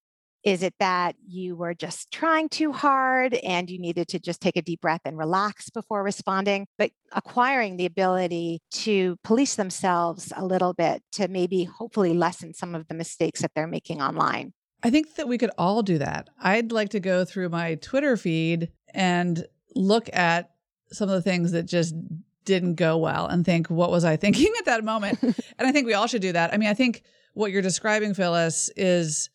Is 0.44 0.64
it 0.64 0.74
that 0.80 1.16
you 1.24 1.56
were 1.56 1.76
just 1.76 2.10
trying 2.10 2.50
too 2.50 2.72
hard 2.72 3.36
and 3.36 3.70
you 3.70 3.78
needed 3.78 4.08
to 4.08 4.20
just 4.20 4.42
take 4.42 4.58
a 4.58 4.64
deep 4.64 4.82
breath 4.82 5.02
and 5.06 5.16
relax 5.16 5.70
before 5.70 6.02
responding? 6.02 6.66
But 6.80 6.90
acquiring 7.12 7.78
the 7.78 7.86
ability 7.86 8.60
to 8.72 9.18
police 9.24 9.54
themselves 9.54 10.34
a 10.36 10.44
little 10.44 10.74
bit 10.74 11.04
to 11.12 11.28
maybe 11.28 11.66
hopefully 11.66 12.16
lessen 12.16 12.56
some 12.56 12.74
of 12.74 12.88
the 12.88 12.96
mistakes 12.96 13.42
that 13.42 13.52
they're 13.54 13.68
making 13.68 14.02
online. 14.02 14.54
I 14.84 14.90
think 14.90 15.16
that 15.16 15.28
we 15.28 15.38
could 15.38 15.52
all 15.58 15.82
do 15.82 15.98
that. 16.00 16.30
I'd 16.42 16.72
like 16.72 16.90
to 16.90 17.00
go 17.00 17.24
through 17.24 17.50
my 17.50 17.76
Twitter 17.76 18.18
feed 18.18 18.70
and 18.94 19.46
look 19.76 20.10
at 20.14 20.52
some 20.92 21.10
of 21.10 21.16
the 21.16 21.22
things 21.22 21.54
that 21.54 21.64
just 21.64 21.96
didn't 22.44 22.76
go 22.76 22.98
well 22.98 23.26
and 23.28 23.46
think, 23.46 23.70
what 23.70 23.92
was 23.92 24.04
I 24.04 24.16
thinking 24.18 24.52
at 24.60 24.66
that 24.66 24.84
moment? 24.84 25.20
and 25.24 25.68
I 25.68 25.72
think 25.72 25.88
we 25.88 25.94
all 25.94 26.08
should 26.08 26.22
do 26.22 26.34
that. 26.34 26.54
I 26.54 26.58
mean, 26.58 26.70
I 26.70 26.74
think 26.74 27.04
what 27.34 27.52
you're 27.52 27.62
describing, 27.62 28.14
Phyllis, 28.14 28.70
is 28.76 29.30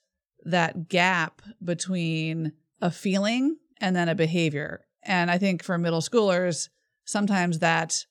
that 0.45 0.89
gap 0.89 1.43
between 1.65 2.53
a 2.81 2.91
feeling 2.91 3.57
and 3.81 3.97
then 3.97 4.09
a 4.09 4.15
behavior. 4.15 4.85
And 5.03 5.31
I 5.31 5.39
think 5.39 5.63
for 5.63 5.79
middle 5.79 6.01
schoolers, 6.01 6.69
sometimes 7.05 7.59
that 7.59 8.05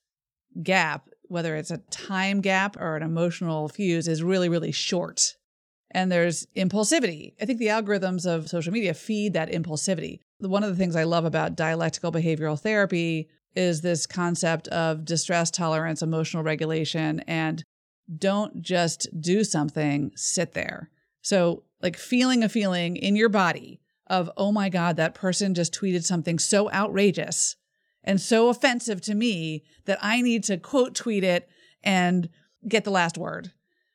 gap, 0.62 1.08
whether 1.22 1.56
it's 1.56 1.70
a 1.70 1.78
time 1.90 2.40
gap 2.40 2.76
or 2.76 2.96
an 2.96 3.02
emotional 3.02 3.68
fuse, 3.68 4.08
is 4.08 4.22
really, 4.22 4.48
really 4.48 4.72
short. 4.72 5.36
And 5.90 6.12
there's 6.12 6.46
impulsivity. 6.56 7.32
I 7.40 7.46
think 7.46 7.58
the 7.58 7.68
algorithms 7.68 8.26
of 8.26 8.48
social 8.48 8.72
media 8.72 8.92
feed 8.94 9.32
that 9.32 9.50
impulsivity. 9.50 10.20
One 10.38 10.62
of 10.62 10.70
the 10.70 10.76
things 10.76 10.96
I 10.96 11.04
love 11.04 11.24
about 11.24 11.56
dialectical 11.56 12.12
behavioral 12.12 12.60
therapy 12.60 13.28
is 13.56 13.80
this 13.80 14.06
concept 14.06 14.68
of 14.68 15.04
distress 15.04 15.50
tolerance, 15.50 16.02
emotional 16.02 16.42
regulation, 16.42 17.20
and 17.20 17.64
don't 18.16 18.62
just 18.62 19.08
do 19.18 19.44
something, 19.44 20.12
sit 20.14 20.52
there. 20.52 20.90
So 21.22 21.64
like 21.82 21.96
feeling 21.96 22.42
a 22.42 22.48
feeling 22.48 22.96
in 22.96 23.16
your 23.16 23.28
body 23.28 23.80
of, 24.06 24.30
oh 24.36 24.52
my 24.52 24.68
God, 24.68 24.96
that 24.96 25.14
person 25.14 25.54
just 25.54 25.74
tweeted 25.74 26.04
something 26.04 26.38
so 26.38 26.70
outrageous 26.70 27.56
and 28.04 28.20
so 28.20 28.48
offensive 28.48 29.00
to 29.02 29.14
me 29.14 29.64
that 29.84 29.98
I 30.00 30.22
need 30.22 30.44
to 30.44 30.56
quote 30.56 30.94
tweet 30.94 31.24
it 31.24 31.48
and 31.82 32.28
get 32.66 32.84
the 32.84 32.90
last 32.90 33.18
word. 33.18 33.52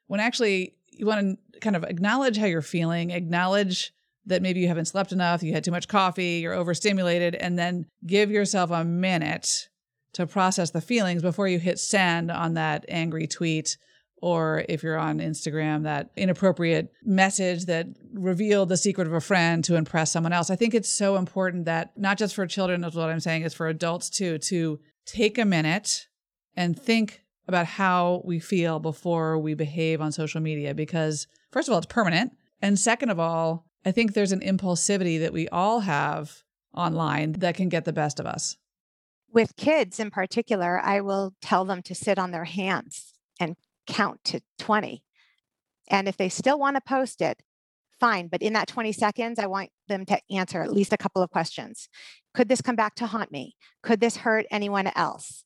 When 0.07 0.19
actually 0.19 0.75
you 0.97 1.05
want 1.05 1.37
to 1.53 1.59
kind 1.59 1.75
of 1.75 1.83
acknowledge 1.83 2.37
how 2.37 2.45
you're 2.45 2.61
feeling, 2.61 3.11
acknowledge 3.11 3.93
that 4.25 4.41
maybe 4.41 4.61
you 4.61 4.67
haven't 4.67 4.85
slept 4.85 5.11
enough, 5.11 5.43
you 5.43 5.53
had 5.53 5.63
too 5.63 5.71
much 5.71 5.87
coffee, 5.87 6.39
you're 6.39 6.53
overstimulated, 6.53 7.35
and 7.35 7.59
then 7.59 7.85
give 8.05 8.31
yourself 8.31 8.71
a 8.71 8.83
minute 8.83 9.67
to 10.13 10.27
process 10.27 10.71
the 10.71 10.81
feelings 10.81 11.21
before 11.21 11.47
you 11.47 11.59
hit 11.59 11.79
send 11.79 12.31
on 12.31 12.53
that 12.53 12.85
angry 12.87 13.27
tweet 13.27 13.77
or 14.21 14.63
if 14.69 14.83
you're 14.83 14.97
on 14.97 15.19
Instagram, 15.19 15.83
that 15.83 16.09
inappropriate 16.15 16.93
message 17.03 17.65
that 17.65 17.87
revealed 18.13 18.69
the 18.69 18.77
secret 18.77 19.05
of 19.05 19.11
a 19.11 19.19
friend 19.19 19.65
to 19.65 19.75
impress 19.75 20.13
someone 20.13 20.31
else. 20.31 20.49
I 20.49 20.55
think 20.55 20.73
it's 20.73 20.87
so 20.87 21.17
important 21.17 21.65
that 21.65 21.91
not 21.97 22.17
just 22.17 22.33
for 22.33 22.47
children, 22.47 22.85
is 22.85 22.95
what 22.95 23.09
I'm 23.09 23.19
saying, 23.19 23.41
is 23.41 23.53
for 23.53 23.67
adults 23.67 24.09
too, 24.09 24.37
to 24.37 24.79
take 25.05 25.37
a 25.37 25.43
minute 25.43 26.07
and 26.55 26.79
think 26.79 27.22
about 27.47 27.65
how 27.65 28.21
we 28.23 28.39
feel 28.39 28.79
before 28.79 29.37
we 29.37 29.53
behave 29.53 30.01
on 30.01 30.11
social 30.11 30.41
media 30.41 30.73
because, 30.73 31.27
first 31.51 31.67
of 31.67 31.73
all, 31.73 31.77
it's 31.77 31.87
permanent. 31.87 32.31
And 32.61 32.79
second 32.79 33.09
of 33.09 33.19
all, 33.19 33.65
I 33.85 33.91
think 33.91 34.13
there's 34.13 34.31
an 34.31 34.39
impulsivity 34.39 35.19
that 35.19 35.33
we 35.33 35.49
all 35.49 35.81
have 35.81 36.43
online 36.73 37.33
that 37.33 37.55
can 37.55 37.69
get 37.69 37.85
the 37.85 37.93
best 37.93 38.19
of 38.19 38.25
us. 38.25 38.57
With 39.31 39.55
kids 39.55 39.99
in 39.99 40.11
particular, 40.11 40.79
I 40.79 41.01
will 41.01 41.33
tell 41.41 41.65
them 41.65 41.81
to 41.83 41.95
sit 41.95 42.17
on 42.17 42.31
their 42.31 42.45
hands 42.45 43.13
and 43.39 43.55
count 43.87 44.23
to 44.25 44.41
20. 44.59 45.03
And 45.89 46.07
if 46.07 46.17
they 46.17 46.29
still 46.29 46.57
want 46.57 46.77
to 46.77 46.81
post 46.81 47.21
it, 47.21 47.41
fine. 47.99 48.27
But 48.27 48.41
in 48.41 48.53
that 48.53 48.67
20 48.67 48.91
seconds, 48.91 49.39
I 49.39 49.47
want 49.47 49.69
them 49.87 50.05
to 50.05 50.19
answer 50.31 50.61
at 50.61 50.71
least 50.71 50.93
a 50.93 50.97
couple 50.97 51.21
of 51.21 51.29
questions. 51.29 51.89
Could 52.33 52.47
this 52.47 52.61
come 52.61 52.75
back 52.75 52.95
to 52.95 53.07
haunt 53.07 53.31
me? 53.31 53.55
Could 53.81 53.99
this 53.99 54.17
hurt 54.17 54.45
anyone 54.49 54.87
else? 54.95 55.43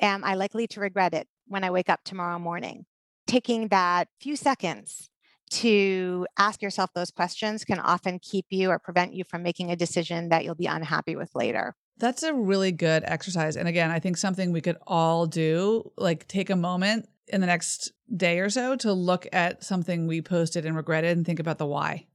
Am 0.00 0.24
I 0.24 0.34
likely 0.34 0.66
to 0.68 0.80
regret 0.80 1.14
it 1.14 1.28
when 1.48 1.64
I 1.64 1.70
wake 1.70 1.88
up 1.88 2.04
tomorrow 2.04 2.38
morning? 2.38 2.86
Taking 3.26 3.68
that 3.68 4.08
few 4.20 4.36
seconds 4.36 5.10
to 5.50 6.26
ask 6.38 6.62
yourself 6.62 6.90
those 6.94 7.10
questions 7.10 7.64
can 7.64 7.78
often 7.78 8.18
keep 8.18 8.46
you 8.50 8.70
or 8.70 8.78
prevent 8.78 9.14
you 9.14 9.24
from 9.24 9.42
making 9.42 9.70
a 9.70 9.76
decision 9.76 10.28
that 10.28 10.44
you'll 10.44 10.54
be 10.54 10.66
unhappy 10.66 11.16
with 11.16 11.34
later. 11.34 11.74
That's 11.98 12.22
a 12.22 12.34
really 12.34 12.70
good 12.70 13.02
exercise. 13.06 13.56
And 13.56 13.66
again, 13.66 13.90
I 13.90 13.98
think 13.98 14.16
something 14.16 14.52
we 14.52 14.60
could 14.60 14.76
all 14.86 15.26
do, 15.26 15.90
like 15.96 16.28
take 16.28 16.50
a 16.50 16.56
moment 16.56 17.08
in 17.26 17.40
the 17.40 17.46
next 17.46 17.92
day 18.14 18.40
or 18.40 18.50
so 18.50 18.76
to 18.76 18.92
look 18.92 19.26
at 19.32 19.64
something 19.64 20.06
we 20.06 20.22
posted 20.22 20.64
and 20.64 20.76
regretted 20.76 21.16
and 21.16 21.26
think 21.26 21.40
about 21.40 21.58
the 21.58 21.66
why 21.66 22.06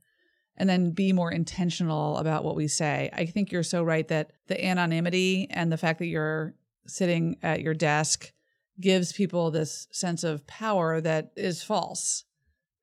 and 0.58 0.69
then 0.69 0.91
be 0.91 1.13
more 1.13 1.32
intentional 1.32 2.17
about 2.17 2.43
what 2.43 2.56
we 2.56 2.67
say. 2.67 3.10
I 3.13 3.26
think 3.26 3.52
you're 3.52 3.63
so 3.63 3.84
right 3.84 4.08
that 4.08 4.32
the 4.48 4.63
anonymity 4.63 5.48
and 5.50 5.72
the 5.72 5.78
fact 5.78 6.00
that 6.00 6.08
you're 6.08 6.54
sitting 6.86 7.38
at 7.41 7.62
your 7.62 7.74
desk 7.74 8.32
gives 8.80 9.14
people 9.14 9.52
this 9.52 9.88
sense 9.92 10.24
of 10.24 10.48
power 10.48 11.00
that 11.02 11.32
is 11.36 11.64
false. 11.64 12.26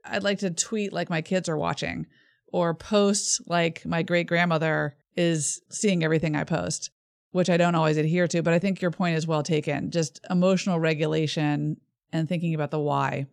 I'd 0.05 0.22
like 0.22 0.38
to 0.40 0.50
tweet 0.50 0.92
like 0.92 1.11
my 1.11 1.22
kids 1.22 1.48
are 1.48 1.57
watching 1.57 2.07
or 2.53 2.74
post 2.74 3.42
like 3.46 3.85
my 3.85 4.03
great 4.03 4.26
grandmother 4.26 4.96
is 5.16 5.61
seeing 5.70 6.03
everything 6.03 6.37
I 6.37 6.44
post, 6.44 6.90
which 7.33 7.50
I 7.50 7.57
don't 7.57 7.74
always 7.74 7.96
adhere 7.96 8.29
to. 8.29 8.42
But 8.42 8.55
I 8.55 8.59
think 8.59 8.81
your 8.81 8.90
point 8.90 9.16
is 9.16 9.26
well 9.26 9.42
taken. 9.42 9.90
Just 9.90 10.20
emotional 10.31 10.79
regulation 10.79 11.76
and 12.12 12.29
thinking 12.29 12.55
about 12.55 12.70
the 12.70 12.81
why. 12.81 13.26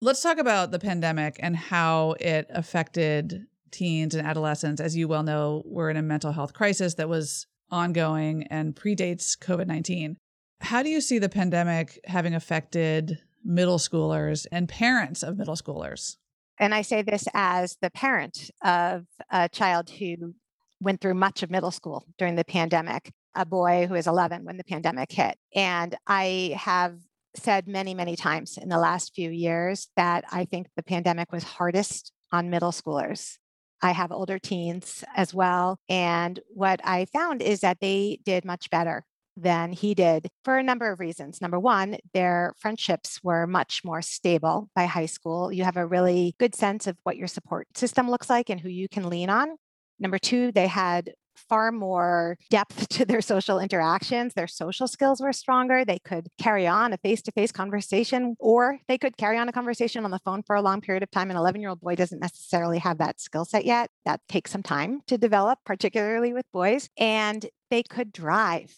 Let's 0.00 0.22
talk 0.22 0.38
about 0.38 0.70
the 0.70 0.78
pandemic 0.78 1.36
and 1.40 1.56
how 1.56 2.16
it 2.20 2.46
affected 2.50 3.46
teens 3.70 4.14
and 4.14 4.26
adolescents. 4.26 4.80
As 4.80 4.96
you 4.96 5.08
well 5.08 5.22
know, 5.22 5.62
we're 5.66 5.90
in 5.90 5.96
a 5.96 6.02
mental 6.02 6.32
health 6.32 6.52
crisis 6.52 6.94
that 6.94 7.08
was 7.08 7.46
ongoing 7.70 8.46
and 8.50 8.74
predates 8.74 9.36
COVID 9.38 9.66
19. 9.66 10.16
How 10.64 10.82
do 10.82 10.88
you 10.88 11.02
see 11.02 11.18
the 11.18 11.28
pandemic 11.28 12.00
having 12.06 12.34
affected 12.34 13.18
middle 13.44 13.76
schoolers 13.76 14.46
and 14.50 14.66
parents 14.66 15.22
of 15.22 15.36
middle 15.36 15.56
schoolers? 15.56 16.16
And 16.58 16.74
I 16.74 16.80
say 16.80 17.02
this 17.02 17.28
as 17.34 17.76
the 17.82 17.90
parent 17.90 18.50
of 18.64 19.04
a 19.30 19.50
child 19.50 19.90
who 19.90 20.34
went 20.80 21.02
through 21.02 21.14
much 21.14 21.42
of 21.42 21.50
middle 21.50 21.70
school 21.70 22.06
during 22.16 22.36
the 22.36 22.46
pandemic, 22.46 23.12
a 23.34 23.44
boy 23.44 23.86
who 23.86 23.94
is 23.94 24.06
11 24.06 24.46
when 24.46 24.56
the 24.56 24.64
pandemic 24.64 25.12
hit. 25.12 25.36
And 25.54 25.96
I 26.06 26.56
have 26.58 26.96
said 27.36 27.68
many, 27.68 27.92
many 27.92 28.16
times 28.16 28.56
in 28.56 28.70
the 28.70 28.78
last 28.78 29.14
few 29.14 29.28
years 29.28 29.88
that 29.96 30.24
I 30.32 30.46
think 30.46 30.68
the 30.76 30.82
pandemic 30.82 31.30
was 31.30 31.44
hardest 31.44 32.10
on 32.32 32.48
middle 32.48 32.72
schoolers. 32.72 33.36
I 33.82 33.90
have 33.90 34.10
older 34.10 34.38
teens 34.38 35.04
as 35.14 35.34
well. 35.34 35.78
And 35.90 36.40
what 36.48 36.80
I 36.84 37.04
found 37.04 37.42
is 37.42 37.60
that 37.60 37.80
they 37.80 38.20
did 38.24 38.46
much 38.46 38.70
better 38.70 39.04
than 39.36 39.72
he 39.72 39.94
did 39.94 40.28
for 40.44 40.58
a 40.58 40.62
number 40.62 40.90
of 40.90 41.00
reasons. 41.00 41.40
Number 41.40 41.58
one, 41.58 41.98
their 42.12 42.54
friendships 42.58 43.20
were 43.22 43.46
much 43.46 43.82
more 43.84 44.02
stable 44.02 44.68
by 44.74 44.86
high 44.86 45.06
school. 45.06 45.52
You 45.52 45.64
have 45.64 45.76
a 45.76 45.86
really 45.86 46.34
good 46.38 46.54
sense 46.54 46.86
of 46.86 46.96
what 47.02 47.16
your 47.16 47.28
support 47.28 47.66
system 47.76 48.10
looks 48.10 48.30
like 48.30 48.50
and 48.50 48.60
who 48.60 48.68
you 48.68 48.88
can 48.88 49.08
lean 49.08 49.30
on. 49.30 49.56
Number 49.98 50.18
two, 50.18 50.52
they 50.52 50.66
had 50.66 51.12
far 51.48 51.72
more 51.72 52.36
depth 52.50 52.88
to 52.90 53.04
their 53.04 53.20
social 53.20 53.58
interactions. 53.58 54.34
Their 54.34 54.46
social 54.46 54.88
skills 54.88 55.20
were 55.20 55.32
stronger. 55.32 55.84
They 55.84 55.98
could 55.98 56.28
carry 56.38 56.66
on 56.66 56.92
a 56.92 56.98
face 56.98 57.22
to 57.22 57.32
face 57.32 57.52
conversation, 57.52 58.36
or 58.38 58.78
they 58.88 58.98
could 58.98 59.16
carry 59.16 59.38
on 59.38 59.48
a 59.48 59.52
conversation 59.52 60.04
on 60.04 60.10
the 60.10 60.20
phone 60.20 60.42
for 60.42 60.56
a 60.56 60.62
long 60.62 60.80
period 60.80 61.02
of 61.02 61.10
time. 61.10 61.30
An 61.30 61.36
11 61.36 61.60
year 61.60 61.70
old 61.70 61.80
boy 61.80 61.94
doesn't 61.94 62.20
necessarily 62.20 62.78
have 62.78 62.98
that 62.98 63.20
skill 63.20 63.44
set 63.44 63.64
yet. 63.64 63.90
That 64.04 64.20
takes 64.28 64.50
some 64.50 64.62
time 64.62 65.00
to 65.06 65.18
develop, 65.18 65.58
particularly 65.64 66.32
with 66.32 66.46
boys. 66.52 66.88
And 66.98 67.46
they 67.70 67.82
could 67.82 68.12
drive, 68.12 68.74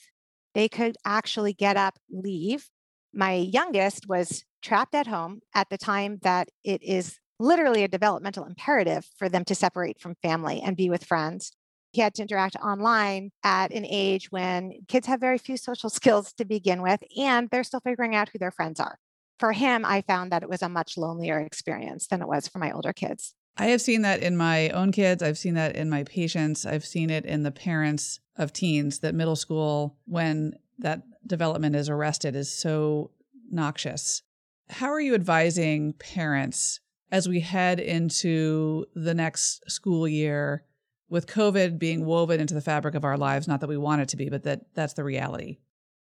they 0.57 0.69
could 0.69 0.97
actually 1.05 1.53
get 1.53 1.77
up, 1.77 1.95
leave. 2.11 2.69
My 3.15 3.35
youngest 3.35 4.09
was 4.09 4.45
trapped 4.61 4.97
at 4.97 5.07
home 5.07 5.43
at 5.55 5.71
the 5.71 5.79
time 5.79 6.19
that 6.23 6.49
it 6.65 6.83
is 6.83 7.19
literally 7.39 7.85
a 7.85 7.89
developmental 7.89 8.45
imperative 8.45 9.07
for 9.17 9.29
them 9.29 9.45
to 9.45 9.55
separate 9.55 10.01
from 10.01 10.17
family 10.23 10.61
and 10.61 10.77
be 10.77 10.91
with 10.91 11.05
friends 11.05 11.53
he 11.97 12.03
had 12.03 12.15
to 12.15 12.23
interact 12.23 12.57
online 12.57 13.31
at 13.43 13.73
an 13.73 13.87
age 13.87 14.31
when 14.31 14.73
kids 14.87 15.07
have 15.07 15.19
very 15.19 15.39
few 15.39 15.57
social 15.57 15.89
skills 15.99 16.33
to 16.35 16.45
begin 16.45 16.83
with, 16.83 17.01
and 17.17 17.49
they're 17.51 17.65
still 17.65 17.81
figuring 17.81 18.15
out 18.15 18.29
who 18.29 18.39
their 18.39 18.51
friends 18.51 18.79
are. 18.79 18.99
For 19.41 19.53
him, 19.53 19.85
I 19.85 20.03
found 20.03 20.31
that 20.31 20.43
it 20.43 20.49
was 20.49 20.63
a 20.63 20.69
much 20.69 20.99
lonelier 20.99 21.41
experience 21.41 22.07
than 22.07 22.21
it 22.21 22.29
was 22.29 22.49
for 22.49 22.59
my 22.59 22.71
older 22.71 22.93
kids. 22.93 23.35
I 23.59 23.67
have 23.67 23.81
seen 23.81 24.03
that 24.03 24.23
in 24.23 24.37
my 24.37 24.69
own 24.71 24.93
kids. 24.93 25.23
I've 25.23 25.39
seen 25.39 25.55
that 25.55 25.77
in 25.77 25.89
my 25.89 26.05
patients. 26.05 26.67
I've 26.67 26.85
seen 26.85 27.09
it 27.09 27.25
in 27.25 27.43
the 27.43 27.51
parents 27.51 28.21
of 28.37 28.53
teens 28.53 28.99
that 28.99 29.15
middle 29.15 29.37
school, 29.37 29.97
when 30.05 30.55
that 30.79 31.03
development 31.27 31.75
is 31.75 31.89
arrested, 31.89 32.37
is 32.37 32.53
so 32.53 33.13
noxious. 33.51 34.23
How 34.69 34.89
are 34.89 35.01
you 35.01 35.15
advising 35.15 35.95
parents 35.95 36.81
as 37.11 37.29
we 37.29 37.41
head 37.41 37.81
into 37.81 38.85
the 38.95 39.15
next 39.15 39.71
school 39.71 40.07
year 40.07 40.65
with 41.09 41.27
COVID 41.27 41.79
being 41.79 42.05
woven 42.05 42.41
into 42.41 42.55
the 42.55 42.61
fabric 42.61 42.95
of 42.95 43.05
our 43.05 43.17
lives? 43.17 43.49
Not 43.49 43.61
that 43.61 43.69
we 43.69 43.79
want 43.79 44.03
it 44.03 44.09
to 44.11 44.17
be, 44.17 44.29
but 44.29 44.43
that 44.43 44.67
that's 44.75 44.95
the 44.95 45.05
reality. 45.05 45.59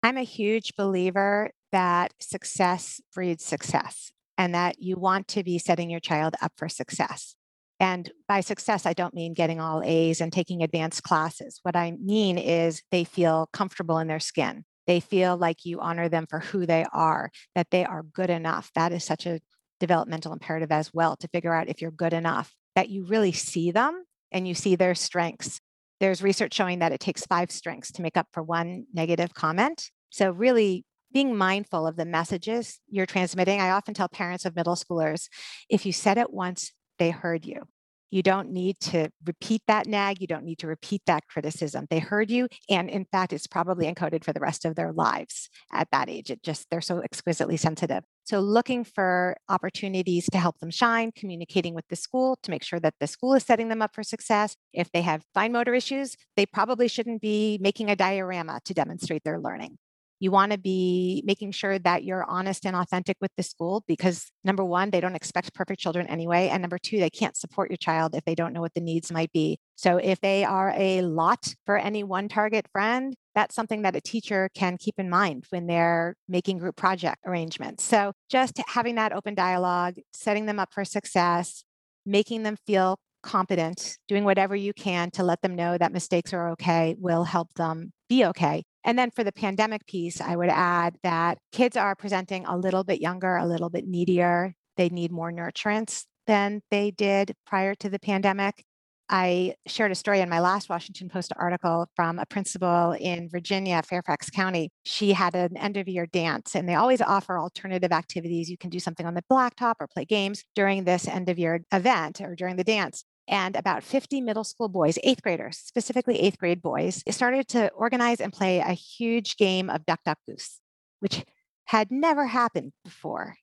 I'm 0.03 0.17
a 0.17 0.23
huge 0.23 0.77
believer 0.77 1.51
that 1.73 2.15
success 2.21 3.01
breeds 3.13 3.45
success 3.45 4.13
and 4.39 4.55
that 4.55 4.81
you 4.81 4.97
want 4.97 5.27
to 5.29 5.43
be 5.43 5.59
setting 5.59 5.91
your 5.91 6.01
child 6.01 6.35
up 6.41 6.53
for 6.57 6.69
success. 6.69 7.35
And 7.81 8.13
by 8.29 8.43
success, 8.43 8.85
I 8.85 8.93
don't 8.93 9.15
mean 9.15 9.33
getting 9.33 9.59
all 9.59 9.83
A's 9.83 10.21
and 10.21 10.31
taking 10.31 10.63
advanced 10.63 11.03
classes. 11.03 11.61
What 11.63 11.75
I 11.75 11.93
mean 11.93 12.37
is 12.37 12.83
they 12.91 13.05
feel 13.05 13.49
comfortable 13.55 13.99
in 13.99 14.07
their 14.07 14.21
skin. 14.21 14.65
They 14.87 15.01
feel 15.01 15.37
like 15.37 15.65
you 15.65 15.81
honor 15.81 16.09
them 16.09 16.27
for 16.29 16.41
who 16.41 16.67
they 16.67 16.85
are, 16.93 17.31
that 17.55 17.71
they 17.71 17.85
are 17.87 18.03
good 18.03 18.29
enough. 18.29 18.71
That 18.75 18.93
is 18.93 19.03
such 19.03 19.25
a 19.25 19.41
developmental 19.79 20.33
imperative 20.33 20.71
as 20.71 20.93
well 20.93 21.17
to 21.17 21.29
figure 21.29 21.55
out 21.55 21.69
if 21.69 21.81
you're 21.81 21.91
good 21.91 22.13
enough, 22.13 22.55
that 22.77 22.91
you 22.91 23.05
really 23.05 23.33
see 23.33 23.71
them 23.71 24.05
and 24.31 24.47
you 24.47 24.55
see 24.55 24.77
their 24.77 24.95
strengths. 24.95 25.59
There's 26.01 26.23
research 26.23 26.55
showing 26.55 26.81
that 26.81 26.93
it 26.93 27.01
takes 27.01 27.27
five 27.27 27.51
strengths 27.51 27.91
to 27.93 28.03
make 28.03 28.17
up 28.17 28.27
for 28.33 28.43
one 28.43 28.85
negative 28.93 29.33
comment. 29.33 29.91
So, 30.11 30.31
really 30.31 30.85
being 31.13 31.37
mindful 31.37 31.87
of 31.87 31.97
the 31.97 32.05
messages 32.05 32.79
you're 32.89 33.07
transmitting. 33.07 33.61
I 33.61 33.71
often 33.71 33.95
tell 33.95 34.09
parents 34.09 34.45
of 34.45 34.55
middle 34.55 34.77
schoolers 34.77 35.29
if 35.69 35.85
you 35.85 35.93
said 35.93 36.19
it 36.19 36.33
once, 36.33 36.73
they 37.01 37.11
heard 37.11 37.45
you. 37.45 37.67
You 38.11 38.23
don't 38.23 38.51
need 38.51 38.79
to 38.81 39.09
repeat 39.25 39.63
that 39.69 39.87
nag. 39.87 40.21
You 40.21 40.27
don't 40.27 40.45
need 40.45 40.59
to 40.59 40.67
repeat 40.67 41.03
that 41.07 41.29
criticism. 41.29 41.87
They 41.91 42.01
heard 42.01 42.29
you. 42.29 42.49
And 42.69 42.91
in 42.91 43.05
fact, 43.05 43.33
it's 43.33 43.47
probably 43.47 43.93
encoded 43.93 44.25
for 44.25 44.33
the 44.33 44.41
rest 44.41 44.65
of 44.65 44.75
their 44.75 44.93
lives 44.93 45.49
at 45.73 45.89
that 45.93 46.09
age. 46.09 46.31
It 46.31 46.43
just, 46.43 46.67
they're 46.71 46.81
so 46.81 47.01
exquisitely 47.03 47.57
sensitive. 47.57 48.03
So, 48.25 48.41
looking 48.41 48.85
for 48.85 49.37
opportunities 49.49 50.27
to 50.33 50.39
help 50.39 50.59
them 50.59 50.71
shine, 50.71 51.13
communicating 51.13 51.75
with 51.75 51.87
the 51.89 51.97
school 51.97 52.37
to 52.43 52.51
make 52.51 52.65
sure 52.65 52.81
that 52.81 52.95
the 53.01 53.07
school 53.07 53.35
is 53.35 53.45
setting 53.45 53.69
them 53.69 53.83
up 53.83 53.95
for 53.95 54.03
success. 54.03 54.57
If 54.73 54.91
they 54.93 55.03
have 55.03 55.23
fine 55.33 55.53
motor 55.53 55.75
issues, 55.75 56.17
they 56.37 56.47
probably 56.47 56.89
shouldn't 56.89 57.23
be 57.23 57.59
making 57.61 57.91
a 57.91 57.97
diorama 57.97 58.61
to 58.65 58.75
demonstrate 58.75 59.25
their 59.25 59.39
learning. 59.39 59.79
You 60.21 60.31
want 60.31 60.53
to 60.53 60.59
be 60.59 61.23
making 61.27 61.53
sure 61.53 61.79
that 61.79 62.05
you're 62.05 62.25
honest 62.25 62.67
and 62.67 62.77
authentic 62.77 63.17
with 63.21 63.31
the 63.37 63.43
school 63.43 63.83
because 63.89 64.31
number 64.45 64.65
one, 64.65 64.91
they 64.91 65.01
don't 65.01 65.17
expect 65.17 65.55
perfect 65.55 65.81
children 65.81 66.07
anyway. 66.07 66.49
And 66.49 66.63
number 66.63 66.79
two, 66.79 66.99
they 66.99 67.11
can't 67.11 67.37
support 67.37 67.71
your 67.71 67.79
child 67.79 68.15
if 68.15 68.25
they 68.25 68.35
don't 68.35 68.53
know 68.53 68.61
what 68.61 68.75
the 68.75 68.81
needs 68.81 69.11
might 69.11 69.33
be. 69.33 69.59
So 69.77 69.97
if 69.97 70.21
they 70.21 70.45
are 70.45 70.75
a 70.77 71.01
lot 71.03 71.55
for 71.65 71.79
any 71.79 72.05
one 72.05 72.29
target 72.29 72.67
friend, 72.71 73.15
that's 73.35 73.55
something 73.55 73.83
that 73.83 73.97
a 73.97 74.01
teacher 74.01 74.51
can 74.55 74.77
keep 74.77 74.97
in 74.99 75.09
mind 75.09 75.47
when 75.51 75.67
they're 75.67 76.17
making 76.29 76.59
group 76.59 76.77
project 76.77 77.19
arrangements. 77.25 77.83
So 77.83 78.13
just 78.29 78.61
having 78.69 78.97
that 78.97 79.13
open 79.13 79.35
dialogue, 79.35 79.95
setting 80.13 80.47
them 80.47 80.59
up 80.59 80.75
for 80.75 80.85
success, 80.85 81.65
making 82.05 82.43
them 82.43 82.57
feel 82.67 82.99
competent, 83.23 83.99
doing 84.09 84.25
whatever 84.25 84.55
you 84.57 84.73
can 84.73 85.11
to 85.13 85.23
let 85.23 85.43
them 85.43 85.55
know 85.55 85.79
that 85.79 85.93
mistakes 85.93 86.33
are 86.33 86.51
okay 86.51 86.95
will 86.99 87.25
help 87.25 87.53
them 87.55 87.93
be 88.09 88.25
okay. 88.27 88.63
And 88.85 88.99
then 88.99 89.11
for 89.11 89.25
the 89.25 89.33
pandemic 89.33 89.87
piece, 89.87 90.21
I 90.21 90.37
would 90.37 90.49
add 90.49 90.97
that 91.03 91.39
kids 91.53 91.77
are 91.77 91.95
presenting 91.95 92.47
a 92.47 92.57
little 92.57 92.85
bit 92.85 93.01
younger, 93.01 93.37
a 93.37 93.47
little 93.47 93.71
bit 93.71 93.87
needier. 93.87 94.55
They 94.77 94.89
need 94.89 95.13
more 95.13 95.31
nurturance 95.31 96.05
than 96.27 96.63
they 96.71 96.91
did 96.91 97.35
prior 97.47 97.75
to 97.77 97.91
the 97.91 97.99
pandemic. 97.99 98.65
I 99.13 99.57
shared 99.67 99.91
a 99.91 99.97
story 99.97 100.21
in 100.21 100.29
my 100.29 100.39
last 100.39 100.69
Washington 100.69 101.09
Post 101.09 101.33
article 101.37 101.89
from 101.97 102.21
a 102.21 102.27
principal 102.27 102.93
in 102.93 103.29
Virginia, 103.29 103.83
Fairfax 103.83 104.31
County. 104.31 104.71
She 104.85 105.13
had 105.13 105.35
an 105.35 105.57
end 105.57 105.77
of 105.77 105.89
year 105.89 106.07
dance, 106.07 106.55
and 106.55 106.69
they 106.69 106.77
always 106.77 107.01
offer 107.01 107.37
alternative 107.37 107.91
activities. 107.91 108.49
You 108.49 108.57
can 108.57 108.71
do 108.71 108.79
something 108.79 109.07
on 109.07 109.15
the 109.15 109.25
blacktop 109.31 109.75
or 109.81 109.89
play 109.89 110.05
games 110.05 110.45
during 110.55 110.85
this 110.85 111.09
end 111.09 111.29
of 111.29 111.41
year 111.41 111.65
event 111.73 112.21
or 112.21 112.37
during 112.37 112.55
the 112.55 112.63
dance 112.63 113.05
and 113.31 113.55
about 113.55 113.85
50 113.85 114.21
middle 114.21 114.45
school 114.45 114.69
boys, 114.69 114.99
eighth 115.05 115.23
graders, 115.23 115.57
specifically 115.57 116.19
eighth 116.21 116.37
grade 116.37 116.61
boys, 116.61 117.03
started 117.09 117.47
to 117.49 117.71
organize 117.71 118.21
and 118.21 118.33
play 118.33 118.59
a 118.59 118.73
huge 118.73 119.37
game 119.37 119.71
of 119.71 119.87
Duck 119.87 120.01
Duck 120.05 120.19
Goose, 120.29 120.61
which 120.99 121.25
had 121.65 121.93
never 121.93 122.27
happened 122.27 122.73
before. 122.85 123.37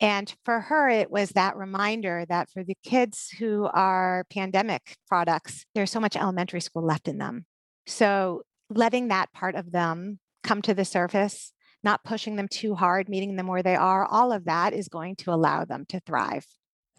And 0.00 0.34
for 0.44 0.60
her, 0.60 0.88
it 0.88 1.10
was 1.10 1.30
that 1.30 1.56
reminder 1.56 2.26
that 2.28 2.50
for 2.50 2.64
the 2.64 2.76
kids 2.82 3.30
who 3.38 3.68
are 3.72 4.26
pandemic 4.30 4.96
products, 5.06 5.64
there's 5.74 5.92
so 5.92 6.00
much 6.00 6.16
elementary 6.16 6.60
school 6.60 6.84
left 6.84 7.06
in 7.06 7.18
them. 7.18 7.46
So 7.86 8.42
letting 8.68 9.08
that 9.08 9.32
part 9.32 9.54
of 9.54 9.70
them 9.70 10.18
come 10.42 10.60
to 10.62 10.74
the 10.74 10.84
surface, 10.84 11.52
not 11.84 12.02
pushing 12.02 12.34
them 12.34 12.48
too 12.48 12.74
hard, 12.74 13.08
meeting 13.08 13.36
them 13.36 13.46
where 13.46 13.62
they 13.62 13.76
are, 13.76 14.04
all 14.04 14.32
of 14.32 14.46
that 14.46 14.72
is 14.72 14.88
going 14.88 15.16
to 15.16 15.32
allow 15.32 15.64
them 15.64 15.84
to 15.90 16.00
thrive. 16.00 16.46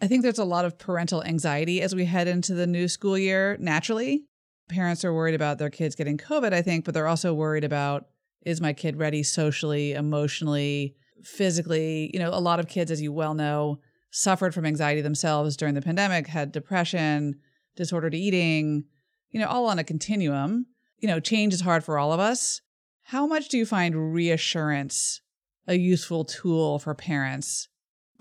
I 0.02 0.08
think 0.08 0.22
there's 0.24 0.40
a 0.40 0.44
lot 0.44 0.64
of 0.64 0.78
parental 0.78 1.22
anxiety 1.22 1.80
as 1.80 1.94
we 1.94 2.04
head 2.04 2.26
into 2.26 2.54
the 2.54 2.66
new 2.66 2.88
school 2.88 3.16
year 3.16 3.56
naturally. 3.60 4.24
Parents 4.68 5.04
are 5.04 5.14
worried 5.14 5.36
about 5.36 5.58
their 5.58 5.70
kids 5.70 5.94
getting 5.94 6.18
COVID, 6.18 6.52
I 6.52 6.60
think, 6.60 6.84
but 6.84 6.92
they're 6.92 7.06
also 7.06 7.32
worried 7.32 7.62
about 7.62 8.06
is 8.44 8.60
my 8.60 8.72
kid 8.72 8.98
ready 8.98 9.22
socially, 9.22 9.92
emotionally, 9.92 10.96
physically? 11.22 12.10
You 12.12 12.18
know, 12.18 12.30
a 12.30 12.40
lot 12.40 12.58
of 12.58 12.66
kids, 12.66 12.90
as 12.90 13.00
you 13.00 13.12
well 13.12 13.34
know, 13.34 13.78
suffered 14.10 14.52
from 14.52 14.66
anxiety 14.66 15.02
themselves 15.02 15.56
during 15.56 15.74
the 15.74 15.82
pandemic, 15.82 16.26
had 16.26 16.50
depression, 16.50 17.36
disordered 17.76 18.12
eating, 18.14 18.82
you 19.30 19.38
know, 19.38 19.46
all 19.46 19.66
on 19.66 19.78
a 19.78 19.84
continuum. 19.84 20.66
You 20.98 21.06
know, 21.06 21.20
change 21.20 21.54
is 21.54 21.60
hard 21.60 21.84
for 21.84 21.96
all 21.96 22.12
of 22.12 22.18
us. 22.18 22.60
How 23.04 23.24
much 23.24 23.48
do 23.48 23.56
you 23.56 23.64
find 23.64 24.12
reassurance 24.12 25.20
a 25.68 25.74
useful 25.74 26.24
tool 26.24 26.80
for 26.80 26.92
parents 26.92 27.68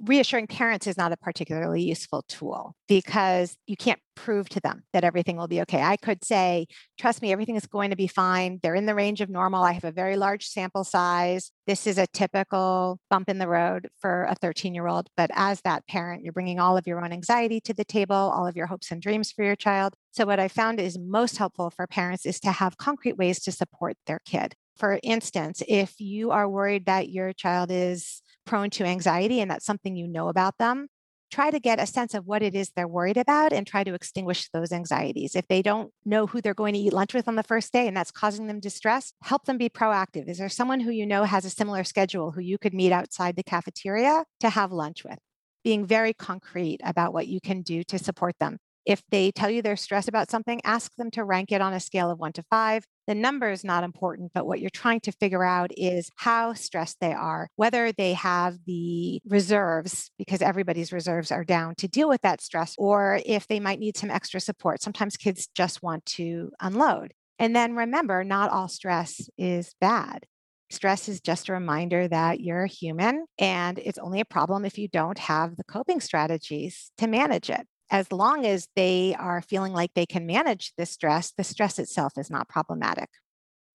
reassuring 0.04 0.48
parents 0.48 0.88
is 0.88 0.98
not 0.98 1.12
a 1.12 1.18
particularly 1.18 1.82
useful 1.84 2.24
tool 2.28 2.76
because 2.88 3.56
you 3.68 3.78
can't 3.78 4.00
prove 4.16 4.50
to 4.50 4.60
them 4.60 4.84
that 4.94 5.04
everything 5.04 5.38
will 5.38 5.48
be 5.48 5.62
okay. 5.62 5.82
I 5.82 5.96
could 5.98 6.24
say, 6.26 6.68
trust 7.00 7.22
me, 7.22 7.32
everything 7.32 7.56
is 7.56 7.66
going 7.66 7.92
to 7.92 7.96
be 7.96 8.08
fine. 8.08 8.60
They're 8.62 8.76
in 8.76 8.86
the 8.86 8.96
range 8.96 9.22
of 9.22 9.30
normal. 9.30 9.64
I 9.64 9.74
have 9.74 9.84
a 9.84 9.92
very 9.92 10.18
large 10.18 10.48
sample 10.48 10.84
size. 10.84 11.52
This 11.68 11.88
is 11.88 11.98
a 11.98 12.08
typical 12.08 13.00
bump 13.10 13.30
in 13.30 13.38
the 13.38 13.48
road 13.48 13.90
for 14.00 14.24
a 14.24 14.36
13 14.36 14.74
year 14.74 14.88
old. 14.88 15.08
But 15.16 15.30
as 15.34 15.62
that 15.62 15.88
parent, 15.88 16.24
you're 16.24 16.34
bringing 16.34 16.60
all 16.60 16.78
of 16.78 16.88
your 16.88 17.04
own 17.04 17.14
anxiety 17.14 17.62
to 17.62 17.74
the 17.74 17.86
table, 17.86 18.16
all 18.16 18.48
of 18.48 18.56
your 18.56 18.68
hopes 18.68 18.92
and 18.92 19.02
dreams 19.02 19.32
for 19.32 19.44
your 19.44 19.56
child. 19.56 19.94
So, 20.12 20.26
what 20.26 20.40
I 20.40 20.48
found 20.48 20.80
is 20.80 21.00
most 21.00 21.38
helpful 21.38 21.70
for 21.70 21.88
parents 21.88 22.26
is 22.26 22.40
to 22.42 22.52
have 22.52 22.78
concrete 22.78 23.18
ways 23.18 23.40
to 23.44 23.52
support 23.52 23.96
their 24.08 24.20
kid. 24.26 24.56
For 24.76 25.00
instance, 25.04 25.62
if 25.68 26.00
you 26.00 26.32
are 26.32 26.50
worried 26.50 26.86
that 26.86 27.10
your 27.10 27.34
child 27.34 27.70
is 27.72 28.21
prone 28.46 28.70
to 28.72 28.86
anxiety 28.86 29.40
and 29.40 29.50
that's 29.50 29.66
something 29.66 29.96
you 29.96 30.08
know 30.08 30.28
about 30.28 30.58
them, 30.58 30.88
try 31.32 31.50
to 31.50 31.60
get 31.60 31.80
a 31.80 31.88
sense 31.88 32.14
of 32.14 32.28
what 32.28 32.44
it 32.44 32.54
is 32.54 32.72
they're 32.76 32.88
worried 32.88 33.18
about 33.18 33.54
and 33.54 33.66
try 33.66 33.84
to 33.84 33.94
extinguish 33.94 34.50
those 34.50 34.72
anxieties. 34.72 35.36
If 35.36 35.48
they 35.48 35.62
don't 35.62 35.92
know 36.06 36.28
who 36.28 36.42
they're 36.42 36.54
going 36.54 36.74
to 36.74 36.80
eat 36.80 36.94
lunch 36.94 37.14
with 37.14 37.28
on 37.28 37.36
the 37.36 37.44
first 37.44 37.72
day 37.72 37.88
and 37.88 37.96
that's 37.96 38.12
causing 38.12 38.48
them 38.48 38.60
distress, 38.60 39.14
help 39.24 39.46
them 39.46 39.58
be 39.58 39.70
proactive. 39.70 40.28
Is 40.28 40.38
there 40.38 40.50
someone 40.50 40.82
who 40.82 40.92
you 40.92 41.06
know 41.06 41.24
has 41.24 41.46
a 41.46 41.50
similar 41.50 41.84
schedule 41.84 42.32
who 42.32 42.42
you 42.42 42.58
could 42.58 42.74
meet 42.74 42.92
outside 42.92 43.36
the 43.36 43.44
cafeteria 43.44 44.26
to 44.42 44.50
have 44.50 44.72
lunch 44.72 45.04
with? 45.04 45.18
Being 45.64 45.86
very 45.86 46.14
concrete 46.14 46.82
about 46.84 47.14
what 47.14 47.28
you 47.28 47.40
can 47.40 47.62
do 47.62 47.84
to 47.86 47.98
support 47.98 48.36
them. 48.40 48.58
If 48.86 49.04
they 49.12 49.32
tell 49.32 49.50
you 49.50 49.62
they're 49.62 49.76
stressed 49.76 50.08
about 50.08 50.32
something, 50.32 50.62
ask 50.64 50.96
them 50.96 51.12
to 51.12 51.24
rank 51.24 51.52
it 51.52 51.62
on 51.62 51.74
a 51.74 51.80
scale 51.80 52.10
of 52.10 52.20
one 52.20 52.34
to 52.34 52.44
five. 52.50 52.86
The 53.08 53.16
number 53.16 53.52
is 53.52 53.64
not 53.64 53.84
important, 53.84 54.32
but 54.34 54.48
what 54.48 54.60
you're 54.60 54.70
trying 54.70 55.02
to 55.02 55.12
figure 55.12 55.44
out 55.44 55.72
is 55.78 56.10
how 56.16 56.54
stressed 56.54 56.98
they 57.00 57.14
are, 57.14 57.50
whether 57.56 57.92
they 57.92 58.14
have 58.14 58.58
the 58.66 59.22
reserves, 59.26 60.12
because 60.18 60.42
everybody's 60.42 60.94
reserves 60.94 61.32
are 61.32 61.44
down 61.44 61.76
to 61.76 61.88
deal 61.88 62.10
with 62.10 62.22
that 62.22 62.42
stress, 62.42 62.76
or 62.78 63.20
if 63.26 63.48
they 63.48 63.60
might 63.60 63.80
need 63.80 63.98
some 63.98 64.10
extra 64.10 64.40
support. 64.40 64.82
Sometimes 64.82 65.18
kids 65.18 65.48
just 65.56 65.84
want 65.84 66.06
to 66.06 66.52
unload. 66.60 67.14
And 67.38 67.56
then 67.56 67.76
remember, 67.76 68.24
not 68.24 68.52
all 68.52 68.68
stress 68.68 69.30
is 69.38 69.74
bad. 69.82 70.26
Stress 70.70 71.10
is 71.10 71.20
just 71.20 71.50
a 71.50 71.54
reminder 71.54 72.08
that 72.08 72.40
you're 72.40 72.66
human 72.66 73.26
and 73.38 73.78
it's 73.80 73.98
only 73.98 74.22
a 74.22 74.26
problem 74.26 74.64
if 74.64 74.78
you 74.78 74.88
don't 74.88 75.18
have 75.18 75.58
the 75.58 75.66
coping 75.66 76.00
strategies 76.00 76.92
to 76.98 77.08
manage 77.08 77.50
it 77.50 77.68
as 77.92 78.12
long 78.12 78.46
as 78.46 78.70
they 78.76 79.16
are 79.20 79.42
feeling 79.42 79.74
like 79.74 79.94
they 79.94 80.06
can 80.06 80.26
manage 80.26 80.74
the 80.78 80.86
stress, 80.86 81.32
the 81.32 81.44
stress 81.44 81.78
itself 81.78 82.14
is 82.18 82.32
not 82.32 82.48
problematic. 82.48 83.10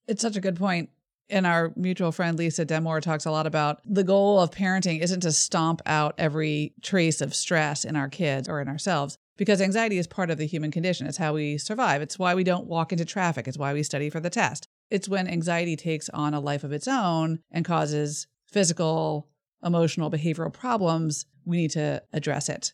It's 0.09 0.23
such 0.23 0.37
a 0.37 0.41
good 0.41 0.57
point. 0.57 0.91
And 1.29 1.47
our 1.47 1.73
mutual 1.77 2.13
friend 2.13 2.39
Lisa 2.39 2.65
Damour 2.65 3.01
talks 3.01 3.27
a 3.27 3.31
lot 3.31 3.47
about 3.47 3.81
the 3.85 4.05
goal 4.05 4.41
of 4.41 4.53
parenting 4.53 5.01
isn't 5.01 5.21
to 5.21 5.33
stomp 5.33 5.83
out 5.85 6.15
every 6.19 6.73
trace 6.83 7.21
of 7.21 7.35
stress 7.35 7.85
in 7.85 7.97
our 7.97 8.09
kids 8.09 8.49
or 8.49 8.61
in 8.61 8.69
ourselves. 8.69 9.19
because 9.37 9.61
anxiety 9.61 9.99
is 9.99 10.07
part 10.07 10.31
of 10.31 10.39
the 10.39 10.47
human 10.47 10.71
condition. 10.71 11.07
It's 11.07 11.19
how 11.19 11.35
we 11.35 11.59
survive. 11.59 12.03
It's 12.03 12.19
why 12.19 12.35
we 12.35 12.45
don't 12.45 12.67
walk 12.67 12.93
into 12.93 13.05
traffic. 13.05 13.47
It's 13.47 13.59
why 13.59 13.73
we 13.73 13.83
study 13.83 14.11
for 14.11 14.21
the 14.21 14.31
test. 14.31 14.67
It's 14.91 15.09
when 15.09 15.29
anxiety 15.29 15.77
takes 15.77 16.09
on 16.11 16.35
a 16.35 16.41
life 16.41 16.65
of 16.65 16.73
its 16.73 16.89
own 16.89 17.41
and 17.51 17.65
causes 17.65 18.27
physical, 18.51 19.29
emotional, 19.63 20.11
behavioral 20.11 20.53
problems. 20.53 21.27
We 21.45 21.59
need 21.59 21.73
to 21.73 22.03
address 22.13 22.49
it. 22.49 22.73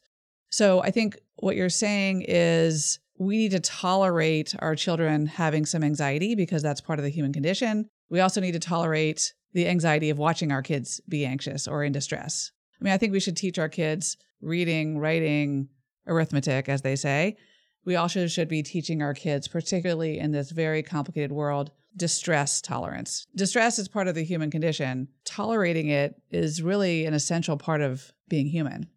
So 0.53 0.83
I 0.83 0.91
think 0.91 1.19
what 1.37 1.57
you're 1.57 1.71
saying 1.71 2.27
is 2.29 2.99
we 3.19 3.38
need 3.38 3.53
to 3.53 3.61
tolerate 3.61 4.55
our 4.59 4.77
children 4.77 5.27
having 5.27 5.65
some 5.65 5.83
anxiety 5.83 6.35
because 6.35 6.62
that's 6.62 6.81
part 6.81 6.99
of 6.99 7.05
the 7.05 7.11
human 7.11 7.33
condition. 7.33 7.88
We 8.11 8.21
also 8.21 8.41
need 8.41 8.53
to 8.53 8.59
tolerate 8.59 9.33
the 9.55 9.67
anxiety 9.67 10.11
of 10.11 10.19
watching 10.19 10.53
our 10.53 10.62
kids 10.62 11.01
be 11.09 11.25
anxious 11.25 11.67
or 11.67 11.83
in 11.83 11.93
distress. 11.93 12.53
I 12.81 12.85
mean, 12.85 12.93
I 12.93 12.99
think 12.99 13.12
we 13.12 13.21
should 13.21 13.37
teach 13.37 13.59
our 13.59 13.71
kids 13.71 14.19
reading, 14.43 14.99
writing, 14.99 15.69
arithmetic, 16.07 16.69
as 16.69 16.83
they 16.83 16.97
say. 16.97 17.37
We 17.87 17.97
also 17.97 18.27
should 18.27 18.49
be 18.49 18.62
teaching 18.62 19.03
our 19.03 19.15
kids, 19.15 19.49
particularly 19.49 20.19
in 20.19 20.33
this 20.33 20.51
very 20.51 20.83
complicated 20.83 21.33
world, 21.33 21.71
distress 21.97 22.61
tolerance. 22.61 23.27
Distress 23.35 23.79
is 23.79 23.88
part 23.88 24.09
of 24.09 24.15
the 24.15 24.25
human 24.25 24.51
condition. 24.51 25.09
Tolerating 25.25 25.88
it 25.88 26.21
is 26.31 26.62
really 26.62 27.07
an 27.07 27.15
essential 27.15 27.57
part 27.57 27.81
of 27.81 28.12
being 28.29 28.47
human. 28.47 28.88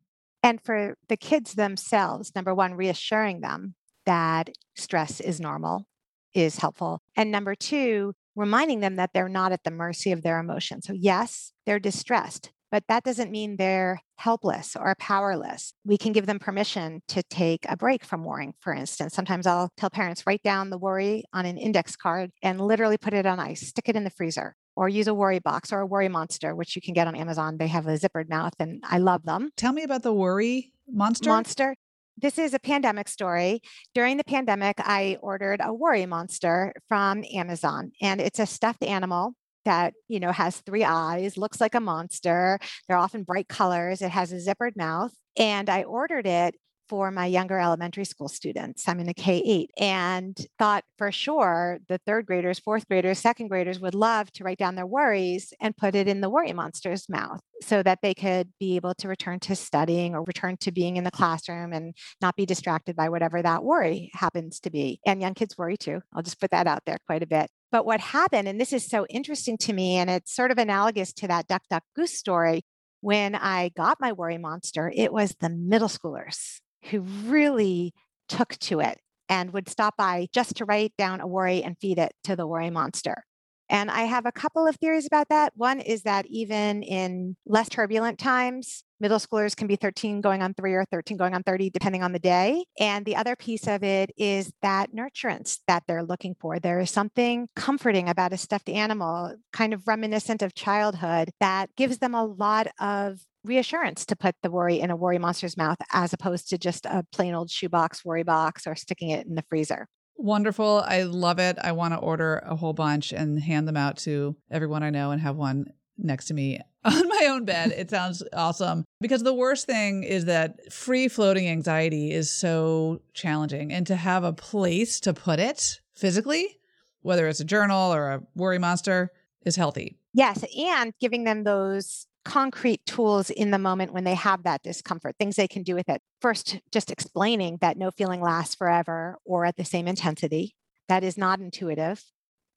And 0.46 0.62
for 0.62 0.96
the 1.10 1.18
kids 1.18 1.56
themselves, 1.56 2.36
number 2.36 2.54
one, 2.54 2.76
reassuring 2.76 3.42
them 3.42 3.74
that 4.06 4.52
stress 4.76 5.20
is 5.20 5.42
normal 5.42 5.88
is 6.36 6.58
helpful. 6.58 7.02
And 7.16 7.32
number 7.32 7.56
two, 7.56 8.14
reminding 8.36 8.82
them 8.82 8.96
that 8.98 9.10
they're 9.12 9.28
not 9.28 9.54
at 9.54 9.64
the 9.64 9.72
mercy 9.72 10.12
of 10.12 10.22
their 10.22 10.38
emotions. 10.38 10.86
So, 10.86 10.94
yes, 10.94 11.52
they're 11.66 11.80
distressed, 11.80 12.52
but 12.72 12.84
that 12.88 13.04
doesn't 13.04 13.32
mean 13.32 13.56
they're 13.58 14.02
helpless 14.18 14.76
or 14.76 14.94
powerless. 15.00 15.74
We 15.84 15.98
can 15.98 16.12
give 16.12 16.28
them 16.28 16.38
permission 16.38 17.02
to 17.08 17.24
take 17.24 17.66
a 17.68 17.76
break 17.76 18.06
from 18.06 18.24
worrying, 18.24 18.54
for 18.60 18.72
instance. 18.72 19.16
Sometimes 19.16 19.48
I'll 19.48 19.72
tell 19.78 19.90
parents 19.90 20.28
write 20.28 20.44
down 20.44 20.70
the 20.70 20.78
worry 20.78 21.24
on 21.34 21.48
an 21.48 21.58
index 21.58 21.96
card 21.96 22.30
and 22.44 22.62
literally 22.62 23.00
put 23.00 23.16
it 23.16 23.26
on 23.26 23.40
ice, 23.40 23.62
stick 23.62 23.90
it 23.90 23.96
in 23.96 24.04
the 24.04 24.12
freezer. 24.12 24.56
Or 24.76 24.90
use 24.90 25.08
a 25.08 25.14
worry 25.14 25.40
box 25.40 25.72
or 25.72 25.80
a 25.80 25.86
worry 25.86 26.10
monster, 26.10 26.54
which 26.54 26.76
you 26.76 26.82
can 26.82 26.94
get 26.94 27.08
on 27.08 27.16
Amazon. 27.16 27.58
They 27.58 27.68
have 27.68 27.88
a 27.88 27.98
zippered 27.98 28.30
mouth 28.30 28.54
and 28.60 28.84
I 28.84 28.98
love 28.98 29.24
them. 29.24 29.52
Tell 29.56 29.72
me 29.72 29.84
about 29.84 30.04
the 30.04 30.14
worry 30.14 30.74
monster. 30.88 31.30
Monster 31.30 31.76
this 32.18 32.38
is 32.38 32.54
a 32.54 32.60
pandemic 32.60 33.10
story. 33.10 33.62
During 33.94 34.18
the 34.18 34.24
pandemic, 34.24 34.78
I 34.80 35.18
ordered 35.22 35.60
a 35.62 35.74
worry 35.74 36.06
monster 36.06 36.74
from 36.88 37.26
Amazon, 37.34 37.92
and 38.02 38.22
it's 38.22 38.40
a 38.40 38.46
stuffed 38.46 38.84
animal 38.84 39.34
that 39.66 39.94
you 40.08 40.20
know 40.20 40.32
has 40.32 40.58
three 40.62 40.84
eyes 40.84 41.38
looks 41.38 41.60
like 41.60 41.74
a 41.74 41.80
monster 41.80 42.60
they're 42.88 42.98
often 42.98 43.24
bright 43.24 43.48
colors 43.48 44.02
it 44.02 44.12
has 44.12 44.32
a 44.32 44.36
zippered 44.36 44.78
mouth 44.78 45.12
and 45.38 45.70
i 45.70 45.84
ordered 45.84 46.28
it 46.28 46.56
for 46.88 47.12
my 47.12 47.26
younger 47.26 47.60
elementary 47.60 48.06
school 48.06 48.28
students. 48.28 48.88
I'm 48.88 49.00
in 49.00 49.10
a 49.10 49.14
K 49.14 49.42
8 49.46 49.72
and 49.80 50.38
thought 50.60 50.84
for 50.98 51.12
sure 51.12 51.80
the 51.88 52.00
third 52.06 52.26
graders, 52.26 52.60
fourth 52.60 52.88
graders, 52.88 53.20
second 53.20 53.48
graders 53.48 53.80
would 53.80 53.96
love 53.96 54.32
to 54.34 54.44
write 54.44 54.58
down 54.58 54.76
their 54.76 54.86
worries 54.86 55.54
and 55.60 55.76
put 55.76 55.96
it 55.96 56.08
in 56.08 56.22
the 56.22 56.30
worry 56.30 56.54
monster's 56.54 57.10
mouth 57.10 57.42
so 57.62 57.82
that 57.84 58.00
they 58.02 58.14
could 58.14 58.50
be 58.60 58.76
able 58.76 58.94
to 58.96 59.08
return 59.08 59.40
to 59.40 59.56
studying 59.56 60.14
or 60.14 60.24
return 60.24 60.58
to 60.58 60.72
being 60.72 60.98
in 60.98 61.04
the 61.04 61.12
classroom 61.12 61.74
and 61.74 61.96
not 62.22 62.36
be 62.36 62.46
distracted 62.46 62.96
by 62.96 63.10
whatever 63.10 63.42
that 63.42 63.64
worry 63.64 64.12
happens 64.14 64.60
to 64.60 64.70
be. 64.70 65.00
And 65.06 65.22
young 65.22 65.34
kids 65.34 65.58
worry 65.58 65.78
too. 65.78 66.02
I'll 66.14 66.24
just 66.24 66.40
put 66.40 66.52
that 66.52 66.68
out 66.68 66.84
there 66.86 66.98
quite 67.08 67.24
a 67.24 67.28
bit. 67.28 67.50
But 67.72 67.86
what 67.86 68.00
happened, 68.00 68.48
and 68.48 68.60
this 68.60 68.74
is 68.74 68.86
so 68.86 69.06
interesting 69.10 69.58
to 69.60 69.74
me, 69.74 69.96
and 69.96 70.10
it's 70.10 70.34
sort 70.34 70.52
of 70.52 70.58
analogous 70.58 71.12
to 71.14 71.28
that 71.28 71.48
Duck 71.48 71.64
Duck 71.70 71.84
Goose 71.96 72.18
story. 72.18 72.64
When 73.02 73.36
I 73.36 73.70
got 73.76 74.00
my 74.00 74.14
worry 74.14 74.38
monster, 74.38 74.92
it 74.96 75.14
was 75.14 75.36
the 75.40 75.50
middle 75.50 75.90
schoolers 75.90 76.60
who 76.90 77.02
really 77.02 77.94
took 78.28 78.58
to 78.60 78.80
it 78.80 79.00
and 79.30 79.54
would 79.54 79.70
stop 79.70 79.98
by 79.98 80.28
just 80.34 80.56
to 80.58 80.66
write 80.66 80.94
down 80.98 81.22
a 81.22 81.28
worry 81.28 81.64
and 81.64 81.78
feed 81.80 81.98
it 81.98 82.14
to 82.24 82.36
the 82.36 82.48
worry 82.48 82.70
monster. 82.70 83.24
And 83.70 83.90
I 83.90 84.02
have 84.02 84.26
a 84.26 84.32
couple 84.32 84.68
of 84.68 84.76
theories 84.76 85.08
about 85.08 85.30
that. 85.30 85.54
One 85.56 85.80
is 85.80 86.04
that 86.04 86.26
even 86.28 86.84
in 86.84 87.36
less 87.48 87.68
turbulent 87.68 88.20
times, 88.20 88.84
middle 89.00 89.18
schoolers 89.18 89.56
can 89.56 89.68
be 89.68 89.76
13 89.76 90.22
going 90.22 90.44
on 90.44 90.54
three 90.54 90.74
or 90.74 90.86
13 90.92 91.18
going 91.18 91.34
on 91.34 91.42
30, 91.42 91.72
depending 91.72 92.04
on 92.04 92.12
the 92.12 92.20
day. 92.20 92.66
And 92.80 93.06
the 93.06 93.16
other 93.16 93.36
piece 93.36 93.68
of 93.68 93.84
it 93.84 94.12
is 94.18 94.54
that 94.62 94.94
nurturance 94.94 95.60
that 95.68 95.84
they're 95.88 96.04
looking 96.04 96.36
for. 96.40 96.60
There 96.60 96.80
is 96.80 96.92
something 96.92 97.48
comforting 97.56 98.08
about 98.08 98.34
a 98.34 98.38
stuffed 98.38 98.70
animal, 98.70 99.36
kind 99.52 99.74
of 99.74 99.88
reminiscent 99.88 100.44
of 100.44 100.54
childhood, 100.54 101.32
that 101.40 101.76
gives 101.76 101.98
them 101.98 102.14
a 102.14 102.26
lot 102.26 102.68
of 102.80 103.20
reassurance 103.46 104.06
to 104.08 104.16
put 104.16 104.36
the 104.42 104.52
worry 104.52 104.80
in 104.80 104.92
a 104.92 104.96
worry 104.96 105.18
monster's 105.18 105.58
mouth 105.58 105.78
as 105.94 106.14
opposed 106.14 106.50
to 106.50 106.58
just 106.58 106.86
a 106.86 107.06
plain 107.12 107.34
old 107.34 107.50
shoebox 107.50 108.04
worry 108.04 108.24
box 108.24 108.68
or 108.68 108.76
sticking 108.76 109.10
it 109.10 109.26
in 109.26 109.36
the 109.36 109.44
freezer. 109.50 109.88
Wonderful. 110.18 110.84
I 110.86 111.04
love 111.04 111.40
it. 111.40 111.58
I 111.62 111.74
want 111.74 111.94
to 111.94 112.00
order 112.00 112.42
a 112.46 112.56
whole 112.56 112.74
bunch 112.74 113.12
and 113.12 113.40
hand 113.40 113.68
them 113.68 113.78
out 113.78 113.98
to 114.00 114.36
everyone 114.50 114.82
I 114.82 114.90
know 114.90 115.12
and 115.12 115.22
have 115.22 115.36
one 115.36 115.66
next 115.98 116.26
to 116.26 116.34
me 116.34 116.60
on 116.86 117.08
my 117.08 117.28
own 117.30 117.46
bed. 117.46 117.72
It 117.72 117.90
sounds 117.90 118.24
awesome. 118.34 118.86
Because 119.02 119.24
the 119.24 119.34
worst 119.34 119.66
thing 119.66 120.04
is 120.04 120.26
that 120.26 120.72
free 120.72 121.08
floating 121.08 121.48
anxiety 121.48 122.12
is 122.12 122.32
so 122.32 123.02
challenging. 123.14 123.74
And 123.74 123.86
to 123.88 123.96
have 123.96 124.24
a 124.24 124.34
place 124.34 125.00
to 125.02 125.14
put 125.14 125.40
it 125.40 125.82
physically, 125.94 126.60
whether 127.02 127.28
it's 127.28 127.40
a 127.40 127.46
journal 127.46 127.94
or 127.94 128.12
a 128.12 128.22
worry 128.36 128.60
monster, 128.60 129.12
is 129.46 129.56
healthy. 129.56 129.98
Yes. 130.14 130.44
And 130.58 130.94
giving 131.00 131.26
them 131.26 131.44
those 131.44 132.08
concrete 132.26 132.86
tools 132.86 133.30
in 133.30 133.52
the 133.52 133.60
moment 133.60 133.94
when 133.94 134.04
they 134.04 134.16
have 134.16 134.44
that 134.44 134.64
discomfort, 134.64 135.16
things 135.18 135.36
they 135.36 135.48
can 135.48 135.64
do 135.64 135.76
with 135.76 135.88
it. 135.88 136.02
First, 136.22 136.60
just 136.72 136.92
explaining 136.92 137.60
that 137.62 137.78
no 137.78 137.92
feeling 137.92 138.20
lasts 138.20 138.56
forever 138.56 139.18
or 139.24 139.46
at 139.46 139.56
the 139.56 139.64
same 139.64 139.88
intensity. 139.88 140.56
That 140.90 141.04
is 141.04 141.18
not 141.18 141.40
intuitive. 141.40 142.04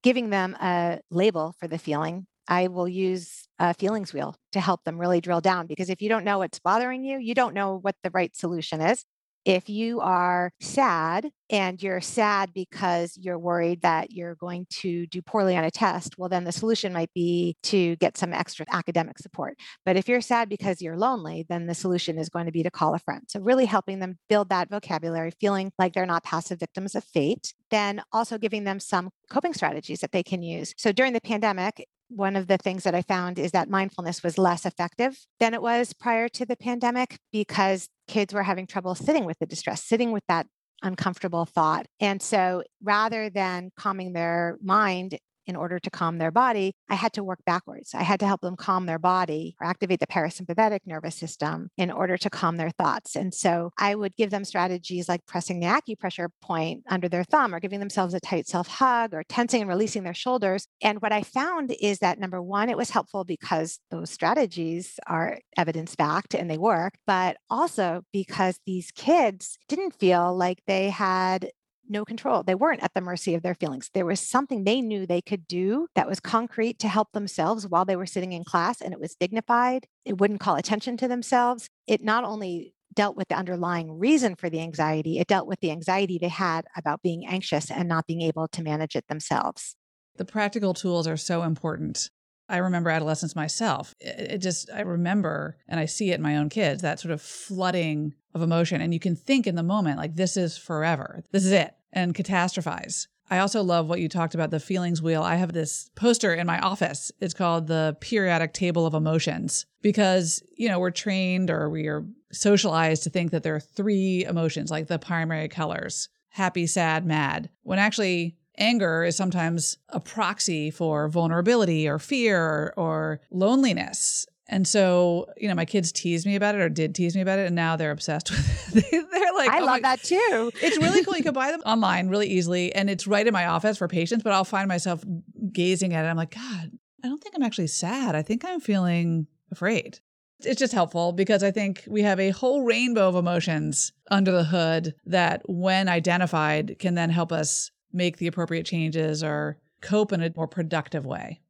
Giving 0.03 0.31
them 0.31 0.57
a 0.61 1.01
label 1.11 1.55
for 1.61 1.69
the 1.69 1.79
feeling. 1.79 2.27
I 2.49 2.69
will 2.69 2.89
use 2.89 3.47
a 3.59 3.75
feelings 3.75 4.15
wheel 4.15 4.35
to 4.53 4.61
help 4.61 4.85
them 4.85 4.99
really 4.99 5.21
drill 5.21 5.43
down 5.43 5.67
because 5.67 5.91
if 5.91 6.01
you 6.01 6.09
don't 6.09 6.25
know 6.25 6.39
what's 6.39 6.59
bothering 6.59 7.05
you, 7.05 7.19
you 7.19 7.35
don't 7.35 7.55
know 7.55 7.77
what 7.77 7.95
the 8.03 8.11
right 8.11 8.35
solution 8.35 8.81
is. 8.81 9.05
If 9.45 9.69
you 9.69 10.01
are 10.01 10.51
sad 10.61 11.31
and 11.49 11.83
you're 11.83 12.01
sad 12.01 12.53
because 12.53 13.17
you're 13.17 13.39
worried 13.39 13.83
that 13.83 14.11
you're 14.13 14.35
going 14.35 14.67
to 14.71 15.07
do 15.07 15.23
poorly 15.23 15.57
on 15.57 15.65
a 15.65 15.71
test, 15.71 16.19
well, 16.19 16.29
then 16.29 16.45
the 16.45 16.53
solution 16.53 16.93
might 16.93 17.13
be 17.15 17.57
to 17.65 17.97
get 17.97 18.19
some 18.19 18.33
extra 18.33 18.67
academic 18.71 19.19
support. 19.19 19.57
But 19.87 19.97
if 19.97 20.09
you're 20.09 20.21
sad 20.21 20.49
because 20.49 20.83
you're 20.83 20.99
lonely, 20.99 21.47
then 21.49 21.67
the 21.67 21.75
solution 21.75 22.19
is 22.19 22.29
going 22.29 22.47
to 22.47 22.53
be 22.53 22.63
to 22.63 22.71
call 22.71 22.95
a 22.95 22.99
friend. 22.99 23.23
So, 23.29 23.41
really 23.41 23.65
helping 23.65 24.01
them 24.01 24.19
build 24.29 24.51
that 24.51 24.69
vocabulary, 24.69 25.33
feeling 25.41 25.73
like 25.79 25.95
they're 25.95 26.07
not 26.07 26.25
passive 26.25 26.61
victims 26.61 26.95
of 26.95 27.05
fate, 27.05 27.55
then 27.71 28.03
also 28.13 28.39
giving 28.39 28.65
them 28.65 28.81
some 28.81 29.11
coping 29.31 29.55
strategies 29.55 30.01
that 30.01 30.13
they 30.13 30.23
can 30.23 30.43
use. 30.43 30.75
So, 30.77 30.93
during 30.93 31.13
the 31.13 31.21
pandemic, 31.21 31.87
one 32.09 32.37
of 32.37 32.47
the 32.47 32.59
things 32.59 32.85
that 32.85 32.95
I 32.95 33.03
found 33.03 33.39
is 33.39 33.53
that 33.53 33.69
mindfulness 33.69 34.23
was 34.23 34.39
less 34.39 34.65
effective 34.65 35.19
than 35.41 35.55
it 35.55 35.63
was 35.63 35.93
prior 35.93 36.29
to 36.31 36.47
the 36.47 36.57
pandemic 36.57 37.19
because 37.33 37.89
kids 38.07 38.33
were 38.33 38.43
having 38.43 38.67
trouble 38.67 38.95
sitting 38.95 39.25
with 39.25 39.39
the 39.39 39.47
distress, 39.47 39.85
sitting 39.85 40.13
with 40.13 40.25
that 40.29 40.47
uncomfortable 40.83 41.45
thought. 41.45 41.87
And 42.01 42.23
so 42.23 42.63
rather 42.83 43.31
than 43.31 43.71
calming 43.77 44.13
their 44.13 44.59
mind 44.63 45.19
in 45.49 45.57
order 45.57 45.79
to 45.79 45.91
calm 45.91 46.19
their 46.19 46.31
body, 46.31 46.75
I 46.89 46.95
had 46.95 47.15
to 47.15 47.25
work 47.25 47.41
backwards. 47.47 47.95
I 47.95 48.03
had 48.03 48.21
to 48.21 48.27
help 48.27 48.43
them 48.43 48.57
calm 48.57 48.87
their 48.87 48.99
body 48.99 49.57
or 49.61 49.67
activate 49.67 49.99
the 49.99 50.07
parasympathetic 50.07 50.81
nervous 50.85 51.17
system 51.17 51.71
in 51.77 51.91
order 51.91 52.17
to 52.19 52.31
calm 52.31 52.59
their 52.59 52.71
thoughts. 52.71 53.17
And 53.17 53.35
so 53.35 53.73
I 53.79 53.95
would 53.95 54.15
give 54.15 54.31
them 54.31 54.45
strategies 54.45 55.09
like 55.09 55.27
pressing 55.27 55.59
the 55.59 55.67
acupressure 55.67 56.29
point 56.43 56.85
under 56.89 57.09
their 57.09 57.25
thumb 57.25 57.55
or 57.55 57.61
giving 57.61 57.81
themselves 57.81 58.15
a 58.15 58.21
tight 58.21 58.47
self 58.47 58.69
hug 58.69 59.15
or 59.15 59.25
tensing 59.25 59.63
and 59.63 59.71
releasing 59.71 60.05
their 60.05 60.15
shoulders. 60.15 60.67
And 60.83 61.01
what 61.01 61.13
I 61.13 61.23
found 61.23 61.75
is 61.81 61.99
that 62.01 62.19
number 62.21 62.43
one, 62.43 62.69
it 62.69 62.77
was 62.77 62.91
helpful 62.91 63.25
because 63.25 63.81
those 63.91 64.11
strategies 64.11 65.01
are 65.07 65.39
evidence 65.57 65.97
backed 65.97 66.35
and 66.35 66.51
they 66.51 66.59
work, 66.59 66.95
but 67.07 67.39
also 67.49 68.03
because 68.13 68.61
these 68.67 68.91
kids 68.91 69.59
didn't 69.69 69.99
feel 69.99 70.37
like 70.37 70.63
they 70.67 70.91
had 70.91 71.51
no 71.91 72.05
control. 72.05 72.43
They 72.43 72.55
weren't 72.55 72.83
at 72.83 72.95
the 72.95 73.01
mercy 73.01 73.35
of 73.35 73.43
their 73.43 73.55
feelings. 73.55 73.91
There 73.95 74.07
was 74.07 74.21
something 74.21 74.65
they 74.65 74.81
knew 74.81 75.07
they 75.07 75.23
could 75.23 75.47
do 75.47 75.89
that 75.95 76.09
was 76.09 76.21
concrete 76.21 76.79
to 76.81 76.89
help 76.89 77.13
themselves 77.13 77.67
while 77.67 77.85
they 77.85 77.97
were 77.97 78.07
sitting 78.07 78.33
in 78.33 78.45
class, 78.45 78.81
and 78.81 78.93
it 78.93 79.01
was 79.01 79.15
dignified. 79.15 79.87
It 80.05 80.19
wouldn't 80.19 80.41
call 80.41 80.57
attention 80.57 80.97
to 80.99 81.09
themselves. 81.09 81.69
It 81.87 82.03
not 82.03 82.25
only 82.25 82.75
dealt 82.95 83.17
with 83.17 83.29
the 83.29 83.37
underlying 83.37 83.99
reason 83.99 84.35
for 84.35 84.51
the 84.51 84.61
anxiety, 84.61 85.19
it 85.19 85.29
dealt 85.29 85.47
with 85.47 85.61
the 85.61 85.71
anxiety 85.71 86.19
they 86.19 86.29
had 86.29 86.67
about 86.77 87.03
being 87.03 87.27
anxious 87.27 87.71
and 87.71 87.89
not 87.89 88.07
being 88.07 88.23
able 88.23 88.49
to 88.49 88.63
manage 88.63 88.97
it 88.97 89.07
themselves. 89.09 89.77
The 90.17 90.25
practical 90.25 90.75
tools 90.75 91.07
are 91.07 91.17
so 91.17 91.43
important. 91.45 92.11
I 92.49 92.57
remember 92.57 92.91
adolescence 92.91 93.37
myself. 93.37 93.95
It, 94.01 94.39
just, 94.39 94.71
I 94.75 94.81
remember, 94.81 95.59
and 95.69 95.79
I 95.79 95.85
see 95.85 96.11
it 96.11 96.15
in 96.15 96.23
my 96.23 96.39
own 96.39 96.49
kids, 96.49 96.83
that 96.83 96.99
sort 96.99 97.13
of 97.13 97.21
flooding 97.21 98.15
of 98.35 98.43
emotion. 98.43 98.81
And 98.81 98.93
you 98.93 99.01
can 99.01 99.15
think 99.15 99.47
in 99.47 99.55
the 99.55 99.63
moment, 99.63 99.99
like, 99.99 100.17
this 100.17 100.37
is 100.37 100.57
forever. 100.57 101.23
This 101.31 101.45
is 101.45 101.53
it 101.53 101.75
and 101.93 102.15
catastrophize. 102.15 103.07
I 103.31 103.39
also 103.39 103.63
love 103.63 103.89
what 103.89 104.01
you 104.01 104.09
talked 104.09 104.35
about 104.35 104.51
the 104.51 104.61
feelings 104.61 105.03
wheel. 105.03 105.23
I 105.23 105.37
have 105.37 105.53
this 105.53 105.91
poster 105.95 106.33
in 106.33 106.47
my 106.47 106.59
office. 106.61 107.13
It's 107.21 107.35
called 107.35 107.67
the 107.67 107.97
periodic 108.01 108.55
table 108.55 108.87
of 108.87 108.95
emotions 108.95 109.67
because, 109.83 110.43
you 110.57 110.69
know, 110.69 110.79
we're 110.79 110.91
trained 110.91 111.51
or 111.51 111.69
we 111.69 111.87
are 111.89 112.07
socialized 112.33 113.03
to 113.03 113.11
think 113.11 113.31
that 113.33 113.43
there 113.43 113.55
are 113.55 113.61
three 113.61 114.25
emotions, 114.25 114.71
like 114.71 114.87
the 114.87 114.99
primary 114.99 115.49
colors 115.49 116.09
happy, 116.31 116.67
sad, 116.67 117.05
mad, 117.05 117.51
when 117.63 117.79
actually 117.79 118.37
anger 118.59 119.05
is 119.05 119.17
sometimes 119.17 119.79
a 119.89 120.01
proxy 120.01 120.71
for 120.71 121.09
vulnerability 121.09 121.89
or 121.89 121.99
fear 121.99 122.73
or 122.77 123.21
loneliness. 123.31 124.27
And 124.49 124.67
so, 124.67 125.27
you 125.37 125.47
know, 125.49 125.55
my 125.55 125.67
kids 125.67 125.93
tease 125.93 126.25
me 126.25 126.35
about 126.35 126.55
it 126.55 126.61
or 126.63 126.69
did 126.71 126.95
tease 126.95 127.15
me 127.15 127.21
about 127.21 127.39
it, 127.39 127.47
and 127.47 127.55
now 127.55 127.77
they're 127.77 127.91
obsessed 127.91 128.31
with 128.31 128.77
it. 128.77 128.91
they're 129.11 129.35
like, 129.35 129.51
I 129.51 129.61
oh 129.61 129.65
love 129.65 129.83
my- 129.83 129.97
that 129.97 130.03
too. 130.03 130.51
It's 130.63 130.79
really 130.79 131.05
cool. 131.05 131.17
You 131.17 131.23
can 131.23 131.35
buy 131.35 131.51
them 131.51 131.61
online 131.67 132.09
really 132.09 132.29
easily, 132.29 132.75
and 132.75 132.89
it's 132.89 133.07
right 133.07 133.27
in 133.27 133.33
my 133.33 133.47
office 133.47 133.77
for 133.79 133.89
patients. 133.89 134.23
But 134.23 134.33
I'll 134.33 134.45
find 134.45 134.69
myself 134.69 135.05
gazing 135.53 135.93
at 135.95 136.05
it. 136.05 136.09
I'm 136.09 136.17
like, 136.17 136.35
God, 136.35 136.71
I 137.05 137.09
don't 137.09 137.23
think 137.23 137.35
I'm 137.37 137.43
actually 137.43 137.67
sad. 137.67 138.15
I 138.15 138.23
think 138.23 138.45
I'm 138.45 138.61
feeling 138.61 139.27
afraid. 139.53 140.01
It's 140.41 140.59
just 140.59 140.73
helpful 140.73 141.13
because 141.13 141.43
I 141.43 141.51
think 141.51 141.85
we 141.89 142.03
have 142.03 142.21
a 142.21 142.31
whole 142.31 142.63
rainbow 142.63 143.09
of 143.09 143.17
emotions 143.17 143.93
under 144.11 144.31
the 144.31 144.45
hood 144.45 144.95
that, 145.07 145.43
when 145.47 145.89
identified, 145.89 146.77
can 146.79 146.95
then 146.95 147.11
help 147.11 147.33
us 147.33 147.71
make 147.93 148.19
the 148.19 148.29
appropriate 148.29 148.65
changes 148.65 149.25
or 149.25 149.59
cope 149.81 150.13
in 150.13 150.23
a 150.23 150.33
more 150.37 150.47
productive 150.47 151.05
way. 151.05 151.41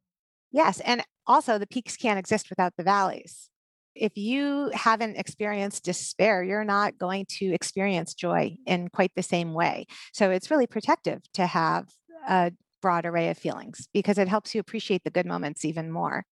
Yes. 0.51 0.79
And 0.81 1.03
also, 1.27 1.57
the 1.57 1.67
peaks 1.67 1.95
can't 1.95 2.19
exist 2.19 2.49
without 2.49 2.73
the 2.77 2.83
valleys. 2.83 3.49
If 3.95 4.17
you 4.17 4.71
haven't 4.73 5.17
experienced 5.17 5.83
despair, 5.83 6.43
you're 6.43 6.63
not 6.63 6.97
going 6.97 7.25
to 7.37 7.53
experience 7.53 8.13
joy 8.13 8.55
in 8.65 8.87
quite 8.89 9.11
the 9.15 9.23
same 9.23 9.53
way. 9.53 9.85
So, 10.13 10.31
it's 10.31 10.49
really 10.49 10.67
protective 10.67 11.21
to 11.33 11.45
have 11.45 11.89
a 12.27 12.51
broad 12.81 13.05
array 13.05 13.29
of 13.29 13.37
feelings 13.37 13.87
because 13.93 14.17
it 14.17 14.27
helps 14.27 14.55
you 14.55 14.61
appreciate 14.61 15.03
the 15.03 15.11
good 15.11 15.25
moments 15.25 15.65
even 15.65 15.91
more. 15.91 16.23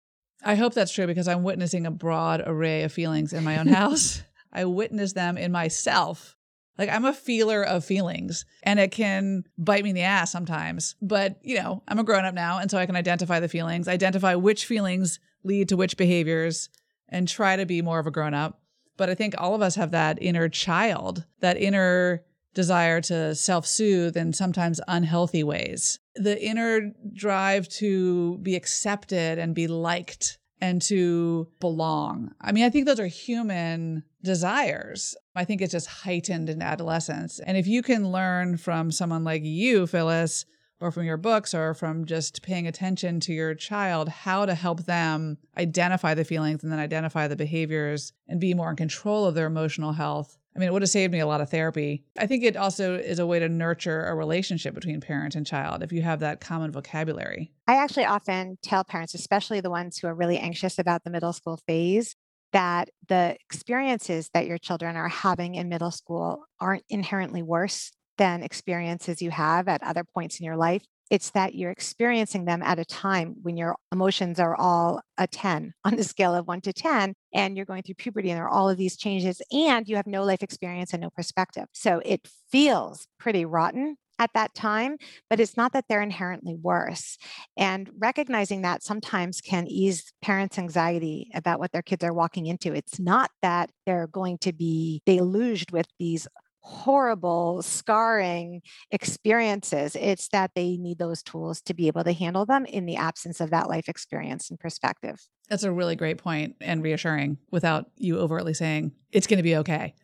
I 0.44 0.56
hope 0.56 0.74
that's 0.74 0.94
true 0.94 1.08
because 1.08 1.28
I'm 1.28 1.44
witnessing 1.44 1.86
a 1.86 1.92
broad 1.92 2.42
array 2.46 2.84
of 2.84 2.94
feelings 2.94 3.34
in 3.34 3.44
my 3.44 3.58
own 3.58 3.68
house. 3.82 4.22
I 4.54 4.66
witness 4.66 5.14
them 5.14 5.38
in 5.38 5.52
myself. 5.52 6.37
Like 6.78 6.90
I'm 6.90 7.06
a 7.06 7.14
feeler 7.14 7.64
of 7.64 7.86
feelings 7.86 8.46
and 8.64 8.80
it 8.80 8.92
can 8.92 9.44
bite 9.58 9.84
me 9.84 9.90
in 9.92 9.96
the 9.96 10.04
ass 10.04 10.32
sometimes. 10.32 10.96
But, 11.02 11.38
you 11.42 11.56
know, 11.56 11.84
I'm 11.88 12.00
a 12.00 12.04
grown 12.04 12.26
up 12.26 12.34
now 12.34 12.60
and 12.60 12.70
so 12.70 12.78
I 12.78 12.86
can 12.86 12.96
identify 12.96 13.40
the 13.40 13.50
feelings, 13.50 13.88
identify 13.88 14.36
which 14.36 14.66
feelings 14.66 15.20
lead 15.44 15.70
to 15.70 15.78
which 15.78 15.98
behaviors 15.98 16.70
and 17.10 17.28
try 17.28 17.56
to 17.56 17.66
be 17.66 17.82
more 17.82 18.00
of 18.00 18.08
a 18.08 18.12
grown 18.12 18.34
up. 18.34 18.62
But 18.98 19.10
I 19.10 19.16
think 19.16 19.36
all 19.38 19.56
of 19.56 19.62
us 19.62 19.76
have 19.76 19.92
that 19.92 20.22
inner 20.22 20.50
child, 20.50 21.26
that 21.40 21.58
inner 21.58 22.24
desire 22.54 23.00
to 23.02 23.36
self 23.36 23.68
soothe 23.68 24.18
in 24.18 24.34
sometimes 24.34 24.82
unhealthy 24.88 25.44
ways. 25.44 26.00
The 26.16 26.44
inner 26.44 26.92
drive 27.14 27.70
to 27.70 28.40
be 28.40 28.56
accepted 28.56 29.38
and 29.38 29.54
be 29.54 29.68
liked 29.68 30.40
and 30.60 30.82
to 30.82 31.48
belong. 31.60 32.32
I 32.42 32.52
mean, 32.52 32.66
I 32.66 32.70
think 32.70 32.88
those 32.88 33.00
are 33.00 33.08
human 33.08 34.04
desires. 34.28 35.16
I 35.36 35.44
think 35.44 35.62
it's 35.62 35.72
just 35.72 35.88
heightened 35.88 36.50
in 36.50 36.62
adolescence. 36.62 37.40
And 37.40 37.58
if 37.58 37.66
you 37.66 37.82
can 37.82 38.12
learn 38.12 38.58
from 38.58 38.92
someone 38.92 39.24
like 39.24 39.42
you, 39.44 39.88
Phyllis, 39.88 40.46
or 40.80 40.92
from 40.92 41.04
your 41.04 41.18
books 41.18 41.56
or 41.56 41.74
from 41.74 42.06
just 42.06 42.44
paying 42.44 42.68
attention 42.68 43.20
to 43.22 43.34
your 43.34 43.56
child, 43.56 44.10
how 44.10 44.46
to 44.46 44.54
help 44.54 44.84
them 44.84 45.38
identify 45.58 46.14
the 46.14 46.24
feelings 46.24 46.64
and 46.64 46.72
then 46.72 46.80
identify 46.80 47.28
the 47.28 47.36
behaviors 47.36 48.14
and 48.28 48.40
be 48.40 48.54
more 48.54 48.70
in 48.70 48.76
control 48.76 49.26
of 49.26 49.34
their 49.34 49.48
emotional 49.48 49.94
health. 49.94 50.38
I 50.56 50.60
mean, 50.60 50.70
it 50.70 50.74
would 50.74 50.82
have 50.82 50.90
saved 50.90 51.14
me 51.14 51.20
a 51.20 51.28
lot 51.28 51.42
of 51.42 51.52
therapy. 51.52 52.04
I 52.18 52.26
think 52.26 52.44
it 52.44 52.58
also 52.58 52.96
is 52.96 53.20
a 53.20 53.28
way 53.28 53.38
to 53.38 53.48
nurture 53.48 54.06
a 54.06 54.16
relationship 54.16 54.74
between 54.74 55.02
parent 55.02 55.36
and 55.36 55.46
child 55.46 55.84
if 55.84 55.92
you 55.92 56.02
have 56.02 56.20
that 56.22 56.42
common 56.42 56.72
vocabulary. 56.72 57.52
I 57.68 57.76
actually 57.76 58.06
often 58.06 58.58
tell 58.64 58.84
parents, 58.84 59.14
especially 59.14 59.62
the 59.62 59.70
ones 59.70 60.00
who 60.00 60.08
are 60.08 60.16
really 60.16 60.40
anxious 60.40 60.80
about 60.80 61.04
the 61.04 61.12
middle 61.12 61.34
school 61.34 61.60
phase, 61.68 62.16
that 62.54 62.90
the 63.08 63.36
experiences 63.50 64.30
that 64.34 64.48
your 64.48 64.58
children 64.58 64.96
are 64.96 65.10
having 65.10 65.56
in 65.56 65.70
middle 65.70 65.92
school 65.92 66.46
aren't 66.60 66.84
inherently 66.90 67.42
worse 67.42 67.92
than 68.18 68.44
experiences 68.44 69.22
you 69.22 69.32
have 69.32 69.68
at 69.68 69.84
other 69.84 70.04
points 70.04 70.40
in 70.40 70.46
your 70.46 70.58
life. 70.58 70.84
It's 71.10 71.30
that 71.32 71.56
you're 71.56 71.72
experiencing 71.72 72.46
them 72.46 72.62
at 72.62 72.80
a 72.80 72.86
time 72.86 73.36
when 73.42 73.56
your 73.56 73.76
emotions 73.94 74.40
are 74.40 74.56
all 74.56 75.02
a 75.18 75.28
10 75.28 75.74
on 75.86 75.96
the 75.96 76.04
scale 76.04 76.36
of 76.36 76.48
one 76.48 76.62
to 76.62 76.74
10, 76.74 77.14
and 77.34 77.56
you're 77.56 77.66
going 77.66 77.84
through 77.84 77.96
puberty 77.96 78.30
and 78.30 78.38
there 78.38 78.46
are 78.46 78.50
all 78.50 78.70
of 78.70 78.78
these 78.78 78.98
changes, 78.98 79.42
and 79.52 79.88
you 79.88 79.96
have 79.96 80.08
no 80.08 80.24
life 80.24 80.44
experience 80.44 80.94
and 80.94 81.02
no 81.02 81.10
perspective. 81.10 81.66
So 81.74 82.02
it 82.04 82.28
feels 82.52 83.08
pretty 83.20 83.46
rotten 83.46 83.98
at 84.20 84.32
that 84.34 84.54
time, 84.54 84.98
but 85.30 85.40
it's 85.40 85.58
not 85.58 85.74
that 85.74 85.86
they're 85.88 86.02
inherently 86.02 86.56
worse. 86.56 87.18
And 87.56 87.90
recognizing 87.98 88.62
that 88.62 88.84
sometimes 88.84 89.42
can 89.42 89.68
ease 89.68 90.12
parents' 90.22 90.58
anxiety 90.58 91.30
about 91.34 91.60
what 91.60 91.72
their 91.72 91.82
kids 91.82 92.04
are 92.04 92.14
walking 92.14 92.46
into. 92.46 92.74
It's 92.74 93.00
not 93.00 93.32
that 93.42 93.72
they're 93.86 94.08
going 94.08 94.38
to 94.40 94.54
be 94.54 95.02
deluged 95.06 95.72
with 95.72 95.88
these 96.00 96.28
horrible, 96.68 97.62
scarring 97.62 98.62
experiences. 98.92 99.96
It's 99.96 100.28
that 100.30 100.52
they 100.54 100.76
need 100.76 101.00
those 101.00 101.24
tools 101.24 101.62
to 101.62 101.74
be 101.74 101.88
able 101.88 102.04
to 102.04 102.12
handle 102.12 102.46
them 102.46 102.66
in 102.66 102.86
the 102.86 102.98
absence 102.98 103.40
of 103.40 103.52
that 103.52 103.70
life 103.70 103.88
experience 103.88 104.50
and 104.50 104.60
perspective. 104.60 105.18
That's 105.50 105.64
a 105.64 105.72
really 105.72 105.96
great 105.96 106.18
point 106.18 106.58
and 106.60 106.84
reassuring 106.84 107.38
without 107.52 107.90
you 107.96 108.20
overtly 108.20 108.54
saying 108.54 108.92
it's 109.14 109.28
going 109.28 109.38
to 109.38 109.44
be 109.44 109.56
okay. 109.58 109.96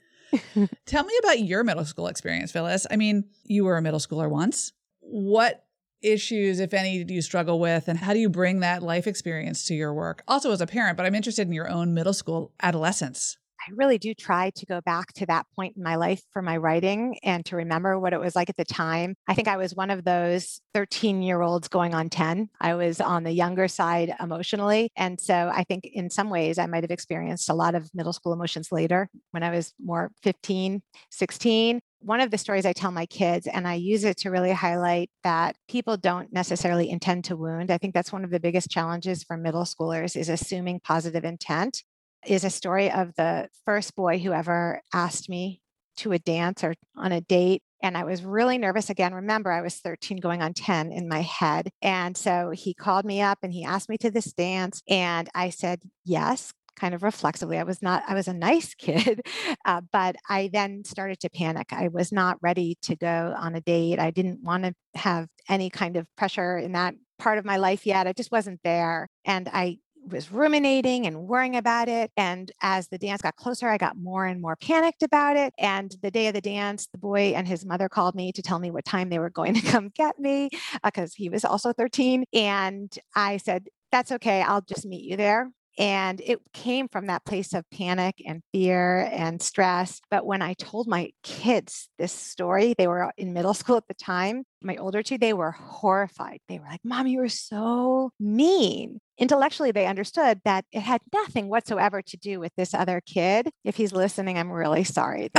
Tell 0.86 1.03
me 1.03 1.13
about 1.23 1.39
your 1.39 1.63
middle 1.63 1.86
school 1.86 2.07
experience, 2.07 2.51
Phyllis. 2.51 2.86
I 2.89 2.95
mean, 2.95 3.25
you 3.43 3.65
were 3.65 3.77
a 3.77 3.81
middle 3.81 3.99
schooler 3.99 4.29
once. 4.29 4.73
What 4.99 5.65
issues, 6.01 6.59
if 6.59 6.73
any, 6.73 7.03
do 7.03 7.13
you 7.13 7.21
struggle 7.21 7.59
with, 7.59 7.88
and 7.88 7.97
how 7.97 8.13
do 8.13 8.19
you 8.19 8.29
bring 8.29 8.59
that 8.59 8.84
life 8.84 9.07
experience 9.07 9.65
to 9.65 9.73
your 9.73 9.93
work? 9.93 10.23
Also, 10.27 10.51
as 10.51 10.61
a 10.61 10.67
parent, 10.67 10.97
but 10.97 11.05
I'm 11.05 11.15
interested 11.15 11.47
in 11.47 11.53
your 11.53 11.69
own 11.69 11.93
middle 11.93 12.13
school 12.13 12.51
adolescence. 12.61 13.38
I 13.66 13.72
really 13.74 13.97
do 13.97 14.14
try 14.14 14.49
to 14.55 14.66
go 14.66 14.82
back 14.82 15.14
to 15.14 15.26
that 15.28 15.45
point 15.55 15.78
in 15.78 15.84
my 15.84 15.95
life 15.95 16.22
for 16.32 16.41
my 16.41 16.57
writing 16.57 17.18
and 17.24 17.45
to 17.45 17.55
remember 17.55 17.97
what 17.97 18.11
it 18.11 18.20
was 18.20 18.36
like 18.36 18.49
at 18.49 18.57
the 18.57 18.66
time. 18.66 19.16
I 19.28 19.34
think 19.34 19.47
I 19.47 19.57
was 19.57 19.74
one 19.74 19.89
of 19.89 20.03
those 20.03 20.59
13 20.74 21.22
year 21.22 21.41
olds 21.41 21.70
going 21.70 21.93
on 21.93 22.09
10. 22.09 22.49
I 22.59 22.76
was 22.76 22.99
on 22.99 23.24
the 23.24 23.32
younger 23.32 23.68
side 23.68 24.14
emotionally. 24.20 24.91
And 24.97 25.20
so 25.20 25.49
I 25.53 25.64
think 25.64 25.86
in 25.86 26.09
some 26.09 26.30
ways 26.30 26.57
I 26.57 26.66
might 26.66 26.84
have 26.84 26.91
experienced 26.91 27.49
a 27.49 27.53
lot 27.53 27.76
of 27.76 27.89
middle 27.93 28.14
school 28.14 28.34
emotions 28.34 28.70
later 28.72 29.09
when 29.32 29.43
I 29.43 29.51
was 29.51 29.74
more 29.80 30.11
15, 30.24 30.82
16 31.11 31.80
one 32.05 32.20
of 32.20 32.32
the 32.32 32.38
stories 32.38 32.66
I 32.66 32.74
tell 32.74 32.91
my 32.91 33.05
kids, 33.05 33.47
and 33.47 33.66
I 33.66 33.76
use 33.76 34.03
it 34.03 34.18
to 34.18 34.30
really 34.30 34.51
highlight 34.51 35.09
that 35.24 35.55
people 35.70 35.95
don't 35.95 36.34
necessarily 36.34 36.89
intend 36.89 37.24
to 37.26 37.38
wound. 37.38 37.72
I 37.72 37.78
think 37.78 37.93
that's 37.93 38.11
one 38.11 38.26
of 38.26 38.30
the 38.30 38.41
biggest 38.41 38.70
challenges 38.70 39.24
for 39.24 39.38
middle 39.38 39.64
schoolers 39.64 40.18
is 40.18 40.28
assuming 40.28 40.82
positive 40.82 41.24
intent 41.24 41.82
is 42.26 42.43
a 42.43 42.49
story 42.49 42.91
of 42.91 43.13
the 43.15 43.49
first 43.65 43.95
boy 43.95 44.19
who 44.19 44.32
ever 44.32 44.82
asked 44.93 45.30
me 45.30 45.61
to 45.97 46.11
a 46.11 46.19
dance 46.19 46.63
or 46.63 46.74
on 46.95 47.11
a 47.11 47.21
date. 47.21 47.61
And 47.82 47.97
I 47.97 48.03
was 48.03 48.24
really 48.24 48.57
nervous 48.57 48.89
again. 48.89 49.13
Remember, 49.13 49.51
I 49.51 49.61
was 49.61 49.76
13 49.76 50.17
going 50.17 50.41
on 50.41 50.53
10 50.53 50.91
in 50.91 51.07
my 51.07 51.21
head. 51.21 51.69
And 51.82 52.15
so 52.15 52.51
he 52.51 52.74
called 52.74 53.05
me 53.05 53.21
up 53.21 53.39
and 53.43 53.53
he 53.53 53.63
asked 53.63 53.89
me 53.89 53.97
to 53.99 54.09
this 54.09 54.32
dance. 54.34 54.82
And 54.88 55.30
I 55.36 55.49
said, 55.49 55.82
yes, 56.05 56.53
kind 56.76 56.95
of 56.95 57.03
reflexively. 57.03 57.59
I 57.59 57.63
was 57.63 57.82
not, 57.82 58.03
I 58.07 58.13
was 58.13 58.28
a 58.28 58.34
nice 58.34 58.74
kid, 58.78 59.21
uh, 59.65 59.82
but 59.91 60.15
I 60.30 60.49
then 60.51 60.84
started 60.86 61.19
to 61.21 61.30
panic. 61.30 61.67
I 61.71 61.89
was 61.89 62.11
not 62.11 62.38
ready 62.41 62.78
to 62.84 62.95
go 62.95 63.36
on 63.38 63.55
a 63.55 63.61
date. 63.61 63.99
I 63.99 64.11
didn't 64.11 64.41
want 64.43 64.63
to 64.63 64.74
have 64.95 65.28
any 65.49 65.69
kind 65.69 65.97
of 65.97 66.07
pressure 66.17 66.57
in 66.57 66.71
that 66.71 66.95
part 67.19 67.38
of 67.38 67.45
my 67.45 67.57
life 67.57 67.86
yet. 67.86 68.07
I 68.07 68.13
just 68.13 68.32
wasn't 68.32 68.59
there. 68.63 69.07
And 69.26 69.49
I 69.51 69.78
was 70.08 70.32
ruminating 70.32 71.06
and 71.06 71.28
worrying 71.28 71.56
about 71.56 71.88
it. 71.89 72.12
And 72.18 72.51
as 72.62 72.88
the 72.88 72.97
dance 72.97 73.22
got 73.22 73.36
closer, 73.36 73.68
I 73.68 73.78
got 73.78 73.97
more 73.97 74.26
and 74.26 74.41
more 74.41 74.56
panicked 74.56 75.04
about 75.04 75.38
it. 75.38 75.54
And 75.58 75.95
the 76.01 76.12
day 76.12 76.28
of 76.28 76.34
the 76.34 76.41
dance, 76.41 76.88
the 76.91 76.97
boy 76.97 77.34
and 77.36 77.47
his 77.47 77.66
mother 77.66 77.89
called 77.89 78.16
me 78.16 78.32
to 78.34 78.41
tell 78.41 78.60
me 78.60 78.72
what 78.72 78.86
time 78.86 79.10
they 79.10 79.20
were 79.20 79.30
going 79.30 79.54
to 79.60 79.62
come 79.62 79.89
get 79.95 80.20
me 80.20 80.49
because 80.84 81.12
uh, 81.12 81.16
he 81.18 81.30
was 81.30 81.45
also 81.45 81.74
13. 81.74 82.26
And 82.34 82.93
I 83.16 83.38
said, 83.38 83.68
That's 83.91 84.12
okay. 84.12 84.41
I'll 84.41 84.62
just 84.62 84.86
meet 84.86 85.04
you 85.04 85.18
there. 85.18 85.51
And 85.78 86.21
it 86.21 86.39
came 86.53 86.88
from 86.88 87.07
that 87.07 87.26
place 87.26 87.53
of 87.53 87.69
panic 87.71 88.21
and 88.26 88.41
fear 88.51 89.09
and 89.11 89.41
stress. 89.41 90.01
But 90.09 90.26
when 90.26 90.41
I 90.41 90.53
told 90.53 90.88
my 90.88 91.11
kids 91.24 91.89
this 91.97 92.11
story, 92.11 92.76
they 92.78 92.88
were 92.88 93.11
in 93.17 93.34
middle 93.34 93.53
school 93.53 93.78
at 93.78 93.88
the 93.88 93.93
time, 93.93 94.43
my 94.63 94.78
older 94.78 95.03
two, 95.03 95.17
they 95.17 95.34
were 95.34 95.51
horrified. 95.51 96.39
They 96.47 96.59
were 96.59 96.65
like, 96.65 96.80
Mom, 96.84 97.07
you 97.07 97.19
were 97.19 97.30
so 97.30 98.11
mean. 98.19 98.99
Intellectually, 99.17 99.71
they 99.71 99.86
understood 99.86 100.41
that 100.45 100.65
it 100.71 100.82
had 100.82 101.01
nothing 101.13 101.49
whatsoever 101.49 102.01
to 102.01 102.17
do 102.17 102.39
with 102.39 102.51
this 102.55 102.74
other 102.74 103.01
kid. 103.05 103.49
If 103.63 103.76
he's 103.76 103.91
listening, 103.91 104.38
I'm 104.38 104.51
really 104.51 104.84
sorry. 104.84 105.30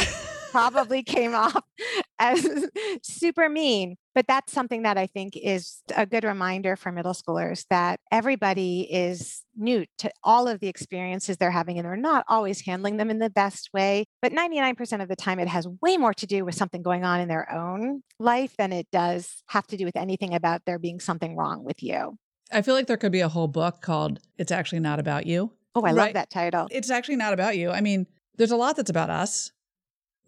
Probably 0.55 1.02
came 1.02 1.34
off 1.34 1.61
as 2.20 2.68
super 3.02 3.48
mean. 3.48 3.96
But 4.14 4.26
that's 4.28 4.52
something 4.52 4.82
that 4.82 4.96
I 4.96 5.09
think 5.09 5.36
is 5.36 5.82
a 5.96 6.07
good 6.07 6.22
reminder 6.22 6.76
for 6.76 6.92
middle 6.92 7.12
schoolers 7.12 7.64
that 7.70 7.98
everybody 8.12 8.82
is 8.82 9.42
new 9.57 9.84
to 9.98 10.12
all 10.22 10.46
of 10.46 10.61
the 10.61 10.68
experiences 10.68 11.36
they're 11.36 11.50
having, 11.50 11.76
and 11.76 11.84
they're 11.84 11.96
not 11.96 12.24
always 12.28 12.61
handling 12.61 12.98
them 12.98 13.11
in 13.11 13.18
the 13.18 13.30
best 13.30 13.70
way. 13.74 14.05
But 14.22 14.30
99% 14.30 15.02
of 15.02 15.09
the 15.09 15.16
time, 15.16 15.40
it 15.40 15.48
has 15.48 15.66
way 15.82 15.96
more 15.96 16.14
to 16.14 16.26
do 16.26 16.44
with 16.44 16.55
something 16.55 16.82
going 16.82 17.05
on 17.05 17.20
in 17.20 17.26
their 17.26 17.52
own 17.52 18.05
life 18.20 18.55
than 18.57 18.72
it 18.72 18.86
does 18.92 19.42
have 19.48 19.66
to 19.66 19.76
do 19.76 19.84
with 19.84 19.96
anything 19.96 20.34
about 20.34 20.62
there 20.66 20.78
being 20.78 21.00
something 21.00 21.34
wrong 21.34 21.64
with 21.64 21.82
you. 21.82 22.16
I 22.52 22.62
feel 22.62 22.76
like 22.76 22.86
there 22.86 22.96
could 22.96 23.11
be 23.11 23.20
a 23.20 23.28
whole 23.28 23.48
book 23.48 23.80
called 23.80 24.20
It's 24.38 24.52
Actually 24.52 24.80
Not 24.80 25.00
About 25.00 25.26
You. 25.26 25.50
Oh, 25.74 25.80
I 25.80 25.86
right? 25.86 25.94
love 25.96 26.12
that 26.12 26.30
title. 26.30 26.68
It's 26.70 26.90
actually 26.90 27.16
not 27.16 27.32
about 27.32 27.57
you. 27.57 27.70
I 27.72 27.80
mean, 27.80 28.07
there's 28.36 28.52
a 28.52 28.57
lot 28.57 28.76
that's 28.76 28.90
about 28.90 29.11
us, 29.11 29.50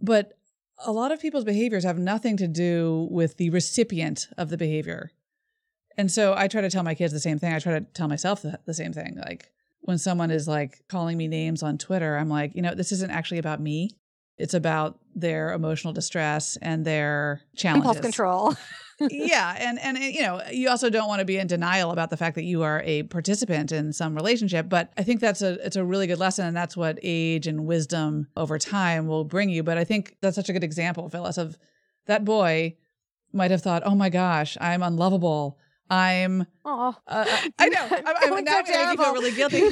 but 0.00 0.38
a 0.84 0.92
lot 0.92 1.12
of 1.12 1.20
people's 1.20 1.44
behaviors 1.44 1.84
have 1.84 1.98
nothing 1.98 2.36
to 2.36 2.48
do 2.48 3.08
with 3.10 3.36
the 3.36 3.50
recipient 3.50 4.28
of 4.36 4.50
the 4.50 4.56
behavior. 4.56 5.10
And 5.96 6.10
so 6.10 6.34
I 6.36 6.48
try 6.48 6.60
to 6.60 6.70
tell 6.70 6.82
my 6.82 6.94
kids 6.94 7.12
the 7.12 7.20
same 7.20 7.38
thing. 7.38 7.52
I 7.52 7.58
try 7.58 7.78
to 7.78 7.84
tell 7.94 8.08
myself 8.08 8.42
the, 8.42 8.60
the 8.66 8.74
same 8.74 8.92
thing. 8.92 9.16
Like 9.16 9.50
when 9.80 9.98
someone 9.98 10.30
is 10.30 10.46
like 10.46 10.82
calling 10.88 11.16
me 11.16 11.28
names 11.28 11.62
on 11.62 11.78
Twitter, 11.78 12.16
I'm 12.16 12.28
like, 12.28 12.54
you 12.54 12.62
know, 12.62 12.74
this 12.74 12.92
isn't 12.92 13.10
actually 13.10 13.38
about 13.38 13.60
me. 13.60 13.90
It's 14.36 14.52
about 14.52 14.98
their 15.14 15.52
emotional 15.52 15.94
distress 15.94 16.58
and 16.60 16.84
their 16.84 17.40
challenges. 17.56 17.88
Impulse 17.88 18.00
control. 18.00 18.54
yeah, 19.00 19.56
and 19.58 19.78
and 19.78 19.96
eh, 19.96 20.08
you 20.08 20.22
know, 20.22 20.38
eh, 20.38 20.50
you 20.52 20.68
also 20.68 20.88
don't 20.88 21.08
want 21.08 21.20
to 21.20 21.24
be 21.24 21.36
in 21.36 21.46
denial 21.46 21.90
about 21.90 22.10
the 22.10 22.16
fact 22.16 22.34
that 22.36 22.44
you 22.44 22.62
are 22.62 22.82
a 22.84 23.02
participant 23.04 23.72
in 23.72 23.92
some 23.92 24.14
relationship, 24.14 24.68
but 24.68 24.92
I 24.96 25.02
think 25.02 25.20
that's 25.20 25.42
a 25.42 25.64
it's 25.64 25.76
a 25.76 25.84
really 25.84 26.06
good 26.06 26.18
lesson 26.18 26.46
and 26.46 26.56
that's 26.56 26.76
what 26.76 26.98
age 27.02 27.46
and 27.46 27.66
wisdom 27.66 28.28
over 28.36 28.58
time 28.58 29.06
will 29.06 29.24
bring 29.24 29.50
you, 29.50 29.62
but 29.62 29.78
I 29.78 29.84
think 29.84 30.16
that's 30.20 30.36
such 30.36 30.48
a 30.48 30.52
good 30.52 30.64
example, 30.64 31.08
Phyllis, 31.08 31.38
of 31.38 31.58
that 32.06 32.24
boy 32.24 32.76
might 33.32 33.50
have 33.50 33.62
thought, 33.62 33.82
"Oh 33.84 33.94
my 33.94 34.08
gosh, 34.08 34.56
I'm 34.60 34.82
unlovable." 34.82 35.58
I'm. 35.88 36.46
Oh, 36.64 36.96
uh, 37.06 37.24
uh 37.28 37.48
I 37.58 37.68
know. 37.68 37.88
I'm, 37.90 38.34
I'm 38.34 38.44
now 38.44 38.62
making 38.62 38.96
feel 38.96 39.12
really 39.12 39.32
guilty. 39.32 39.70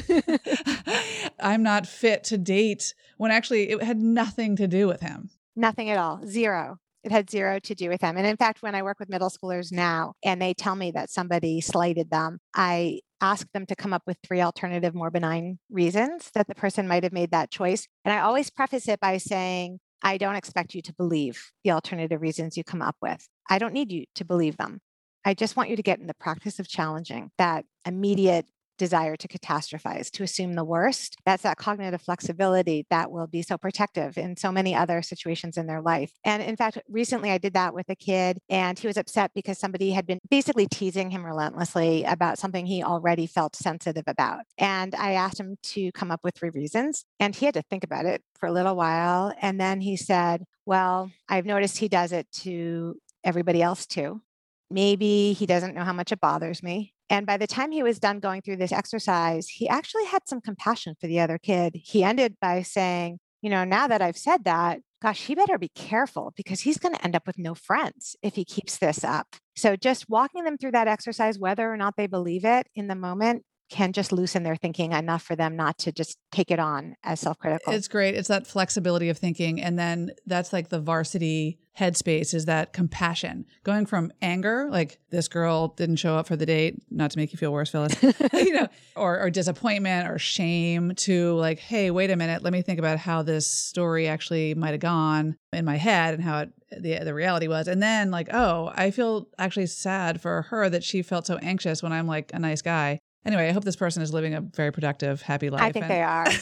I'm 1.39 1.63
not 1.63 1.87
fit 1.87 2.23
to 2.25 2.37
date 2.37 2.93
when 3.17 3.31
actually 3.31 3.69
it 3.71 3.83
had 3.83 3.99
nothing 3.99 4.55
to 4.57 4.67
do 4.67 4.87
with 4.87 5.01
him. 5.01 5.29
Nothing 5.55 5.89
at 5.89 5.97
all. 5.97 6.21
Zero. 6.25 6.79
It 7.05 7.11
had 7.11 7.29
zero 7.29 7.59
to 7.59 7.75
do 7.75 7.87
with 7.89 8.01
them. 8.01 8.17
And 8.17 8.25
in 8.25 8.35
fact, 8.35 8.63
when 8.63 8.73
I 8.73 8.81
work 8.81 8.99
with 8.99 9.09
middle 9.09 9.29
schoolers 9.29 9.71
now 9.71 10.13
and 10.23 10.41
they 10.41 10.55
tell 10.55 10.75
me 10.75 10.89
that 10.91 11.11
somebody 11.11 11.61
slighted 11.61 12.09
them, 12.09 12.39
I 12.55 13.01
ask 13.21 13.47
them 13.53 13.67
to 13.67 13.75
come 13.75 13.93
up 13.93 14.01
with 14.07 14.17
three 14.23 14.41
alternative, 14.41 14.95
more 14.95 15.11
benign 15.11 15.59
reasons 15.69 16.31
that 16.33 16.47
the 16.47 16.55
person 16.55 16.87
might 16.87 17.03
have 17.03 17.13
made 17.13 17.29
that 17.29 17.51
choice. 17.51 17.87
And 18.03 18.11
I 18.11 18.21
always 18.21 18.49
preface 18.49 18.87
it 18.87 18.99
by 18.99 19.17
saying, 19.17 19.77
I 20.01 20.17
don't 20.17 20.35
expect 20.35 20.73
you 20.73 20.81
to 20.81 20.93
believe 20.93 21.51
the 21.63 21.71
alternative 21.71 22.21
reasons 22.21 22.57
you 22.57 22.63
come 22.63 22.81
up 22.81 22.95
with. 23.03 23.27
I 23.51 23.59
don't 23.59 23.73
need 23.73 23.91
you 23.91 24.05
to 24.15 24.25
believe 24.25 24.57
them. 24.57 24.79
I 25.23 25.35
just 25.35 25.55
want 25.55 25.69
you 25.69 25.75
to 25.75 25.83
get 25.83 25.99
in 25.99 26.07
the 26.07 26.15
practice 26.15 26.59
of 26.59 26.67
challenging 26.67 27.29
that 27.37 27.65
immediate 27.85 28.47
desire 28.77 29.15
to 29.15 29.27
catastrophize, 29.27 30.09
to 30.11 30.23
assume 30.23 30.53
the 30.53 30.63
worst. 30.63 31.17
That's 31.25 31.43
that 31.43 31.57
cognitive 31.57 32.01
flexibility 32.01 32.85
that 32.89 33.11
will 33.11 33.27
be 33.27 33.41
so 33.41 33.57
protective 33.57 34.17
in 34.17 34.37
so 34.37 34.51
many 34.51 34.75
other 34.75 35.01
situations 35.01 35.57
in 35.57 35.67
their 35.67 35.81
life. 35.81 36.11
And 36.23 36.41
in 36.41 36.55
fact, 36.55 36.77
recently 36.89 37.31
I 37.31 37.37
did 37.37 37.53
that 37.53 37.73
with 37.73 37.89
a 37.89 37.95
kid, 37.95 38.39
and 38.49 38.77
he 38.77 38.87
was 38.87 38.97
upset 38.97 39.31
because 39.33 39.57
somebody 39.57 39.91
had 39.91 40.05
been 40.05 40.19
basically 40.29 40.67
teasing 40.67 41.11
him 41.11 41.25
relentlessly 41.25 42.03
about 42.03 42.37
something 42.37 42.65
he 42.65 42.83
already 42.83 43.27
felt 43.27 43.55
sensitive 43.55 44.03
about. 44.07 44.41
And 44.57 44.95
I 44.95 45.13
asked 45.13 45.39
him 45.39 45.57
to 45.61 45.91
come 45.91 46.11
up 46.11 46.21
with 46.23 46.35
three 46.35 46.49
reasons, 46.49 47.05
and 47.19 47.35
he 47.35 47.45
had 47.45 47.55
to 47.55 47.63
think 47.63 47.83
about 47.83 48.05
it 48.05 48.21
for 48.39 48.47
a 48.47 48.51
little 48.51 48.75
while. 48.75 49.33
And 49.41 49.59
then 49.59 49.81
he 49.81 49.95
said, 49.95 50.43
Well, 50.65 51.11
I've 51.29 51.45
noticed 51.45 51.77
he 51.77 51.87
does 51.87 52.11
it 52.11 52.31
to 52.43 52.97
everybody 53.23 53.61
else 53.61 53.85
too. 53.85 54.21
Maybe 54.69 55.33
he 55.33 55.45
doesn't 55.45 55.75
know 55.75 55.83
how 55.83 55.93
much 55.93 56.11
it 56.11 56.19
bothers 56.19 56.63
me. 56.63 56.94
And 57.09 57.25
by 57.25 57.37
the 57.37 57.47
time 57.47 57.71
he 57.71 57.83
was 57.83 57.99
done 57.99 58.19
going 58.19 58.41
through 58.41 58.57
this 58.57 58.71
exercise, 58.71 59.47
he 59.47 59.69
actually 59.69 60.05
had 60.05 60.27
some 60.27 60.41
compassion 60.41 60.95
for 60.99 61.07
the 61.07 61.19
other 61.19 61.37
kid. 61.37 61.75
He 61.75 62.03
ended 62.03 62.37
by 62.41 62.61
saying, 62.63 63.19
You 63.41 63.49
know, 63.49 63.63
now 63.63 63.87
that 63.87 64.01
I've 64.01 64.17
said 64.17 64.43
that, 64.45 64.79
gosh, 65.01 65.21
he 65.21 65.35
better 65.35 65.57
be 65.57 65.69
careful 65.69 66.33
because 66.35 66.61
he's 66.61 66.79
going 66.79 66.95
to 66.95 67.03
end 67.03 67.15
up 67.15 67.27
with 67.27 67.37
no 67.37 67.53
friends 67.53 68.15
if 68.23 68.35
he 68.35 68.43
keeps 68.43 68.77
this 68.77 69.03
up. 69.03 69.35
So 69.55 69.75
just 69.75 70.09
walking 70.09 70.45
them 70.45 70.57
through 70.57 70.71
that 70.71 70.87
exercise, 70.87 71.37
whether 71.37 71.71
or 71.71 71.77
not 71.77 71.95
they 71.95 72.07
believe 72.07 72.43
it 72.43 72.67
in 72.75 72.87
the 72.87 72.95
moment, 72.95 73.43
can 73.69 73.93
just 73.93 74.11
loosen 74.11 74.43
their 74.43 74.55
thinking 74.55 74.91
enough 74.91 75.23
for 75.23 75.35
them 75.35 75.55
not 75.55 75.77
to 75.79 75.91
just 75.91 76.17
take 76.31 76.51
it 76.51 76.59
on 76.59 76.95
as 77.03 77.19
self 77.19 77.37
critical. 77.39 77.73
It's 77.73 77.87
great. 77.87 78.15
It's 78.15 78.27
that 78.27 78.45
flexibility 78.45 79.09
of 79.09 79.17
thinking. 79.17 79.61
And 79.61 79.77
then 79.77 80.11
that's 80.25 80.53
like 80.53 80.69
the 80.69 80.79
varsity 80.79 81.59
headspace 81.77 82.33
is 82.33 82.45
that 82.45 82.71
compassion 82.71 83.45
going 83.63 83.85
from 83.85 84.11
anger, 84.21 84.69
like 84.71 84.99
this 85.09 85.27
girl 85.27 85.69
didn't 85.69 85.97
show 85.97 86.15
up 86.15 86.25
for 86.25 86.37
the 86.37 86.45
date, 86.45 86.81
not 86.89 87.11
to 87.11 87.17
make 87.17 87.33
you 87.33 87.37
feel 87.37 87.51
worse, 87.51 87.69
Phyllis, 87.69 88.01
you 88.33 88.53
know, 88.53 88.67
or, 88.95 89.19
or 89.19 89.29
disappointment 89.29 90.07
or 90.07 90.17
shame 90.17 90.93
to 90.95 91.33
like, 91.33 91.59
hey, 91.59 91.91
wait 91.91 92.11
a 92.11 92.15
minute, 92.15 92.43
let 92.43 92.53
me 92.53 92.61
think 92.61 92.79
about 92.79 92.97
how 92.97 93.23
this 93.23 93.49
story 93.49 94.07
actually 94.07 94.53
might 94.53 94.71
have 94.71 94.79
gone 94.79 95.35
in 95.51 95.65
my 95.65 95.75
head 95.75 96.13
and 96.13 96.23
how 96.23 96.39
it, 96.39 96.49
the, 96.81 96.99
the 97.03 97.13
reality 97.13 97.47
was. 97.47 97.67
And 97.67 97.83
then 97.83 98.09
like, 98.09 98.29
oh, 98.33 98.71
I 98.73 98.91
feel 98.91 99.27
actually 99.37 99.67
sad 99.67 100.21
for 100.21 100.43
her 100.43 100.69
that 100.69 100.83
she 100.83 101.01
felt 101.01 101.27
so 101.27 101.37
anxious 101.37 101.83
when 101.83 101.91
I'm 101.91 102.07
like 102.07 102.31
a 102.33 102.39
nice 102.39 102.61
guy 102.61 103.01
Anyway, 103.25 103.49
I 103.49 103.51
hope 103.51 103.63
this 103.63 103.75
person 103.75 104.03
is 104.03 104.13
living 104.13 104.35
a 104.35 104.41
very 104.41 104.71
productive, 104.71 105.21
happy 105.21 105.49
life. 105.49 105.61
I 105.61 105.71
think 105.71 105.85
and- 105.85 105.91
they 105.91 106.03
are. 106.03 106.27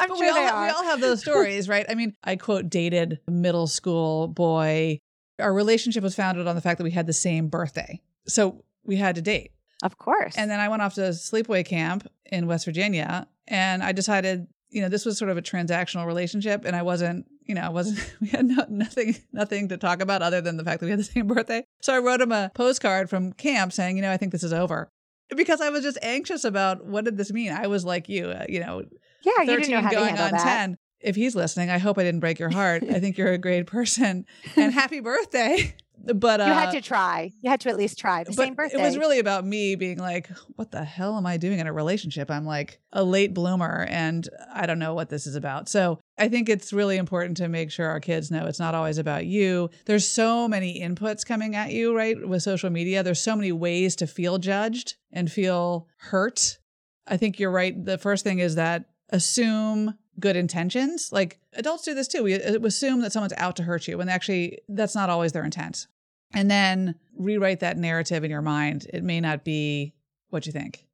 I'm 0.00 0.08
but 0.08 0.18
sure 0.18 0.26
we 0.26 0.28
all, 0.28 0.34
they 0.34 0.46
are. 0.46 0.64
we 0.64 0.70
all 0.70 0.84
have 0.84 1.00
those 1.00 1.20
stories, 1.22 1.68
right? 1.68 1.86
I 1.88 1.94
mean, 1.94 2.14
I 2.22 2.36
quote 2.36 2.68
dated 2.68 3.20
a 3.26 3.30
middle 3.30 3.66
school 3.66 4.28
boy. 4.28 4.98
Our 5.38 5.52
relationship 5.52 6.02
was 6.02 6.14
founded 6.14 6.46
on 6.46 6.54
the 6.54 6.60
fact 6.60 6.78
that 6.78 6.84
we 6.84 6.90
had 6.90 7.06
the 7.06 7.12
same 7.12 7.48
birthday. 7.48 8.00
So 8.26 8.64
we 8.84 8.96
had 8.96 9.14
to 9.16 9.22
date. 9.22 9.52
Of 9.82 9.98
course. 9.98 10.36
And 10.36 10.50
then 10.50 10.60
I 10.60 10.68
went 10.68 10.82
off 10.82 10.94
to 10.94 11.00
sleepaway 11.10 11.64
camp 11.64 12.08
in 12.26 12.46
West 12.46 12.64
Virginia 12.64 13.26
and 13.48 13.82
I 13.82 13.92
decided, 13.92 14.46
you 14.70 14.80
know, 14.82 14.88
this 14.88 15.04
was 15.04 15.18
sort 15.18 15.30
of 15.30 15.36
a 15.36 15.42
transactional 15.42 16.06
relationship 16.06 16.64
and 16.64 16.76
I 16.76 16.82
wasn't, 16.82 17.26
you 17.44 17.54
know, 17.54 17.62
I 17.62 17.68
wasn't 17.68 17.98
we 18.20 18.28
had 18.28 18.46
no, 18.46 18.64
nothing 18.68 19.16
nothing 19.32 19.68
to 19.68 19.76
talk 19.76 20.00
about 20.00 20.22
other 20.22 20.40
than 20.40 20.56
the 20.56 20.64
fact 20.64 20.80
that 20.80 20.86
we 20.86 20.90
had 20.90 21.00
the 21.00 21.04
same 21.04 21.26
birthday. 21.26 21.64
So 21.82 21.94
I 21.94 21.98
wrote 21.98 22.20
him 22.20 22.32
a 22.32 22.50
postcard 22.54 23.10
from 23.10 23.32
camp 23.32 23.72
saying, 23.72 23.96
you 23.96 24.02
know, 24.02 24.12
I 24.12 24.16
think 24.16 24.32
this 24.32 24.44
is 24.44 24.52
over 24.52 24.88
because 25.36 25.60
I 25.60 25.70
was 25.70 25.82
just 25.82 25.98
anxious 26.02 26.44
about 26.44 26.84
what 26.84 27.04
did 27.04 27.16
this 27.16 27.32
mean. 27.32 27.52
I 27.52 27.66
was 27.66 27.84
like 27.84 28.08
you, 28.08 28.26
uh, 28.26 28.46
you 28.48 28.60
know, 28.60 28.82
yeah, 29.22 29.32
you 29.40 29.46
thirteen 29.46 29.82
know 29.82 29.90
going 29.90 30.18
on 30.18 30.32
that. 30.32 30.42
ten. 30.42 30.76
If 31.00 31.16
he's 31.16 31.34
listening, 31.34 31.68
I 31.68 31.78
hope 31.78 31.98
I 31.98 32.02
didn't 32.02 32.20
break 32.20 32.38
your 32.38 32.50
heart. 32.50 32.82
I 32.82 32.98
think 32.98 33.18
you're 33.18 33.32
a 33.32 33.38
great 33.38 33.66
person, 33.66 34.24
and 34.56 34.72
happy 34.72 35.00
birthday. 35.00 35.74
But 35.96 36.40
uh, 36.40 36.44
you 36.44 36.52
had 36.52 36.70
to 36.72 36.80
try. 36.80 37.32
You 37.40 37.50
had 37.50 37.60
to 37.60 37.70
at 37.70 37.76
least 37.76 37.98
try 37.98 38.24
the 38.24 38.32
same 38.32 38.54
birthday. 38.54 38.78
It 38.78 38.84
was 38.84 38.98
really 38.98 39.18
about 39.18 39.46
me 39.46 39.74
being 39.74 39.98
like, 39.98 40.28
"What 40.56 40.70
the 40.70 40.84
hell 40.84 41.16
am 41.16 41.26
I 41.26 41.36
doing 41.36 41.60
in 41.60 41.66
a 41.66 41.72
relationship?" 41.72 42.30
I'm 42.30 42.44
like 42.44 42.80
a 42.92 43.02
late 43.02 43.32
bloomer, 43.32 43.86
and 43.88 44.28
I 44.52 44.66
don't 44.66 44.78
know 44.78 44.94
what 44.94 45.08
this 45.08 45.26
is 45.26 45.34
about. 45.34 45.68
So 45.68 45.98
I 46.18 46.28
think 46.28 46.48
it's 46.48 46.72
really 46.72 46.96
important 46.96 47.36
to 47.38 47.48
make 47.48 47.70
sure 47.70 47.88
our 47.88 48.00
kids 48.00 48.30
know 48.30 48.46
it's 48.46 48.60
not 48.60 48.74
always 48.74 48.98
about 48.98 49.26
you. 49.26 49.70
There's 49.86 50.06
so 50.06 50.46
many 50.46 50.80
inputs 50.80 51.24
coming 51.24 51.56
at 51.56 51.72
you, 51.72 51.96
right? 51.96 52.16
With 52.28 52.42
social 52.42 52.70
media, 52.70 53.02
there's 53.02 53.20
so 53.20 53.36
many 53.36 53.52
ways 53.52 53.96
to 53.96 54.06
feel 54.06 54.38
judged 54.38 54.96
and 55.12 55.30
feel 55.30 55.88
hurt. 55.96 56.58
I 57.06 57.16
think 57.16 57.38
you're 57.38 57.50
right. 57.50 57.84
The 57.84 57.98
first 57.98 58.24
thing 58.24 58.38
is 58.38 58.56
that 58.56 58.86
assume 59.10 59.94
good 60.20 60.36
intentions. 60.36 61.10
Like 61.12 61.40
adults 61.54 61.84
do 61.84 61.94
this 61.94 62.08
too. 62.08 62.22
We 62.22 62.34
uh, 62.34 62.58
assume 62.60 63.00
that 63.00 63.12
someone's 63.12 63.34
out 63.36 63.56
to 63.56 63.62
hurt 63.62 63.88
you 63.88 63.98
when 63.98 64.08
actually 64.08 64.60
that's 64.68 64.94
not 64.94 65.10
always 65.10 65.32
their 65.32 65.44
intent 65.44 65.86
and 66.34 66.50
then 66.50 66.96
rewrite 67.16 67.60
that 67.60 67.78
narrative 67.78 68.24
in 68.24 68.30
your 68.30 68.42
mind. 68.42 68.86
It 68.92 69.04
may 69.04 69.20
not 69.20 69.44
be 69.44 69.94
what 70.30 70.46
you 70.46 70.52
think. 70.52 70.86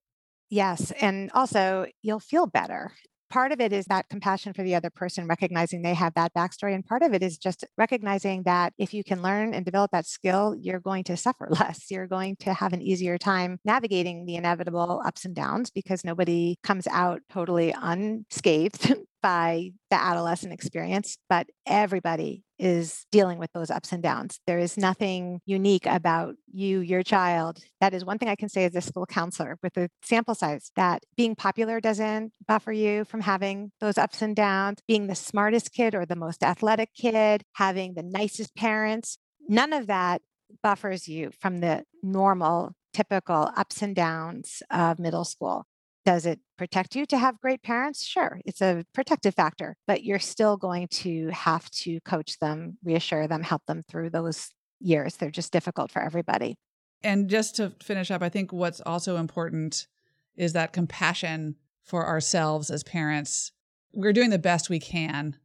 Yes. 0.51 0.93
And 1.01 1.31
also, 1.33 1.87
you'll 2.03 2.21
feel 2.21 2.47
better. 2.47 2.93
Part 3.31 3.53
of 3.53 3.61
it 3.61 3.73
is 3.73 3.87
that 3.87 4.09
compassion 4.09 4.53
for 4.53 4.64
the 4.64 4.75
other 4.75 4.91
person, 4.91 5.29
recognizing 5.29 5.83
they 5.83 5.95
have 5.95 6.14
that 6.14 6.35
backstory. 6.35 6.75
And 6.75 6.85
part 6.85 7.03
of 7.03 7.14
it 7.14 7.23
is 7.23 7.39
just 7.39 7.64
recognizing 7.79 8.43
that 8.43 8.73
if 8.77 8.93
you 8.93 9.05
can 9.05 9.23
learn 9.23 9.55
and 9.55 9.64
develop 9.64 9.93
that 9.93 10.05
skill, 10.05 10.57
you're 10.59 10.81
going 10.81 11.05
to 11.05 11.16
suffer 11.16 11.47
less. 11.51 11.93
You're 11.93 12.09
going 12.09 12.37
to 12.41 12.53
have 12.53 12.73
an 12.73 12.83
easier 12.83 13.18
time 13.18 13.61
navigating 13.64 14.27
the 14.27 14.35
inevitable 14.35 15.01
ups 15.07 15.25
and 15.25 15.35
downs 15.35 15.71
because 15.71 16.05
nobody 16.05 16.59
comes 16.64 16.89
out 16.89 17.21
totally 17.31 17.73
unscathed 17.81 18.97
by 19.23 19.71
the 19.91 20.01
adolescent 20.01 20.53
experience, 20.53 21.18
but 21.29 21.47
everybody 21.66 22.45
is 22.59 23.07
dealing 23.11 23.39
with 23.39 23.51
those 23.53 23.71
ups 23.71 23.93
and 23.93 24.03
downs. 24.03 24.39
There 24.47 24.59
is 24.59 24.77
nothing 24.77 25.41
unique 25.47 25.87
about 25.87 26.35
you, 26.53 26.81
your 26.81 27.03
child. 27.03 27.59
That 27.81 27.95
is 27.95 28.05
one 28.05 28.18
thing 28.18 28.29
I 28.29 28.37
can 28.37 28.49
say 28.51 28.64
as 28.64 28.75
a 28.75 28.81
school 28.81 29.07
counselor 29.07 29.59
with 29.62 29.77
a 29.77 29.89
sample 30.03 30.35
size 30.35 30.71
that 30.77 31.05
being 31.16 31.35
popular 31.35 31.81
doesn't 31.81 32.33
buffer 32.47 32.73
you 32.73 33.05
from 33.05 33.23
having 33.23 33.73
those 33.81 33.97
ups 33.97 34.21
and 34.21 34.37
downs, 34.37 34.79
being 34.87 35.07
the 35.07 35.14
smartest 35.14 35.73
kid 35.73 35.95
or 35.95 36.05
the 36.05 36.16
most 36.16 36.45
athletic 36.45 36.91
kid, 36.95 37.43
having 37.55 37.95
the 37.95 38.03
nicest 38.03 38.55
parents. 38.55 39.16
None 39.49 39.73
of 39.73 39.87
that 39.87 40.21
buffers 40.62 41.09
you 41.09 41.31
from 41.41 41.61
the 41.61 41.85
normal, 42.03 42.73
typical 42.93 43.51
ups 43.57 43.83
and 43.83 43.95
downs 43.95 44.62
of 44.71 44.99
middle 44.99 45.25
school. 45.25 45.64
Does 46.11 46.26
it 46.26 46.40
protect 46.58 46.96
you 46.96 47.06
to 47.06 47.16
have 47.16 47.40
great 47.40 47.62
parents? 47.62 48.04
Sure, 48.04 48.40
it's 48.44 48.61
a 48.61 48.84
protective 48.92 49.32
factor, 49.32 49.76
but 49.86 50.02
you're 50.02 50.18
still 50.18 50.56
going 50.56 50.88
to 50.88 51.28
have 51.28 51.70
to 51.70 52.00
coach 52.00 52.36
them, 52.40 52.78
reassure 52.82 53.28
them, 53.28 53.44
help 53.44 53.64
them 53.66 53.84
through 53.88 54.11
those 54.11 54.48
years. 54.80 55.14
They're 55.14 55.30
just 55.30 55.52
difficult 55.52 55.92
for 55.92 56.02
everybody. 56.02 56.56
And 57.04 57.30
just 57.30 57.54
to 57.56 57.74
finish 57.80 58.11
up, 58.11 58.22
I 58.22 58.28
think 58.28 58.52
what's 58.52 58.80
also 58.80 59.18
important 59.18 59.86
is 60.34 60.52
that 60.54 60.72
compassion 60.72 61.54
for 61.84 62.04
ourselves 62.04 62.70
as 62.70 62.82
parents. 62.82 63.52
We're 63.94 64.12
doing 64.12 64.30
the 64.30 64.38
best 64.40 64.68
we 64.68 64.80
can, 64.80 65.36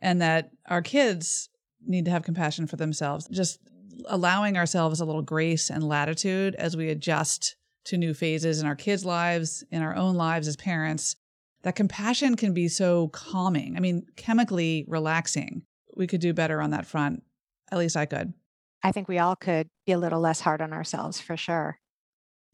and 0.00 0.22
that 0.22 0.52
our 0.68 0.82
kids 0.82 1.48
need 1.84 2.04
to 2.04 2.12
have 2.12 2.22
compassion 2.22 2.68
for 2.68 2.76
themselves. 2.76 3.26
Just 3.26 3.58
allowing 4.06 4.56
ourselves 4.56 5.00
a 5.00 5.04
little 5.04 5.22
grace 5.22 5.68
and 5.68 5.82
latitude 5.82 6.54
as 6.54 6.76
we 6.76 6.90
adjust 6.90 7.56
to 7.84 7.96
new 7.96 8.14
phases 8.14 8.60
in 8.60 8.66
our 8.66 8.76
kids' 8.76 9.04
lives, 9.04 9.64
in 9.70 9.82
our 9.82 9.94
own 9.94 10.14
lives 10.14 10.48
as 10.48 10.56
parents. 10.56 11.16
that 11.62 11.76
compassion 11.76 12.34
can 12.36 12.52
be 12.52 12.68
so 12.68 13.08
calming. 13.08 13.76
I 13.76 13.80
mean, 13.80 14.06
chemically 14.16 14.84
relaxing. 14.88 15.62
We 15.96 16.06
could 16.06 16.20
do 16.20 16.34
better 16.34 16.60
on 16.60 16.70
that 16.70 16.86
front. 16.86 17.22
At 17.70 17.78
least 17.78 17.96
I 17.96 18.06
could. 18.06 18.34
I 18.82 18.90
think 18.90 19.06
we 19.08 19.18
all 19.18 19.36
could 19.36 19.68
be 19.86 19.92
a 19.92 19.98
little 19.98 20.20
less 20.20 20.40
hard 20.40 20.60
on 20.60 20.72
ourselves 20.72 21.20
for 21.20 21.36
sure. 21.36 21.78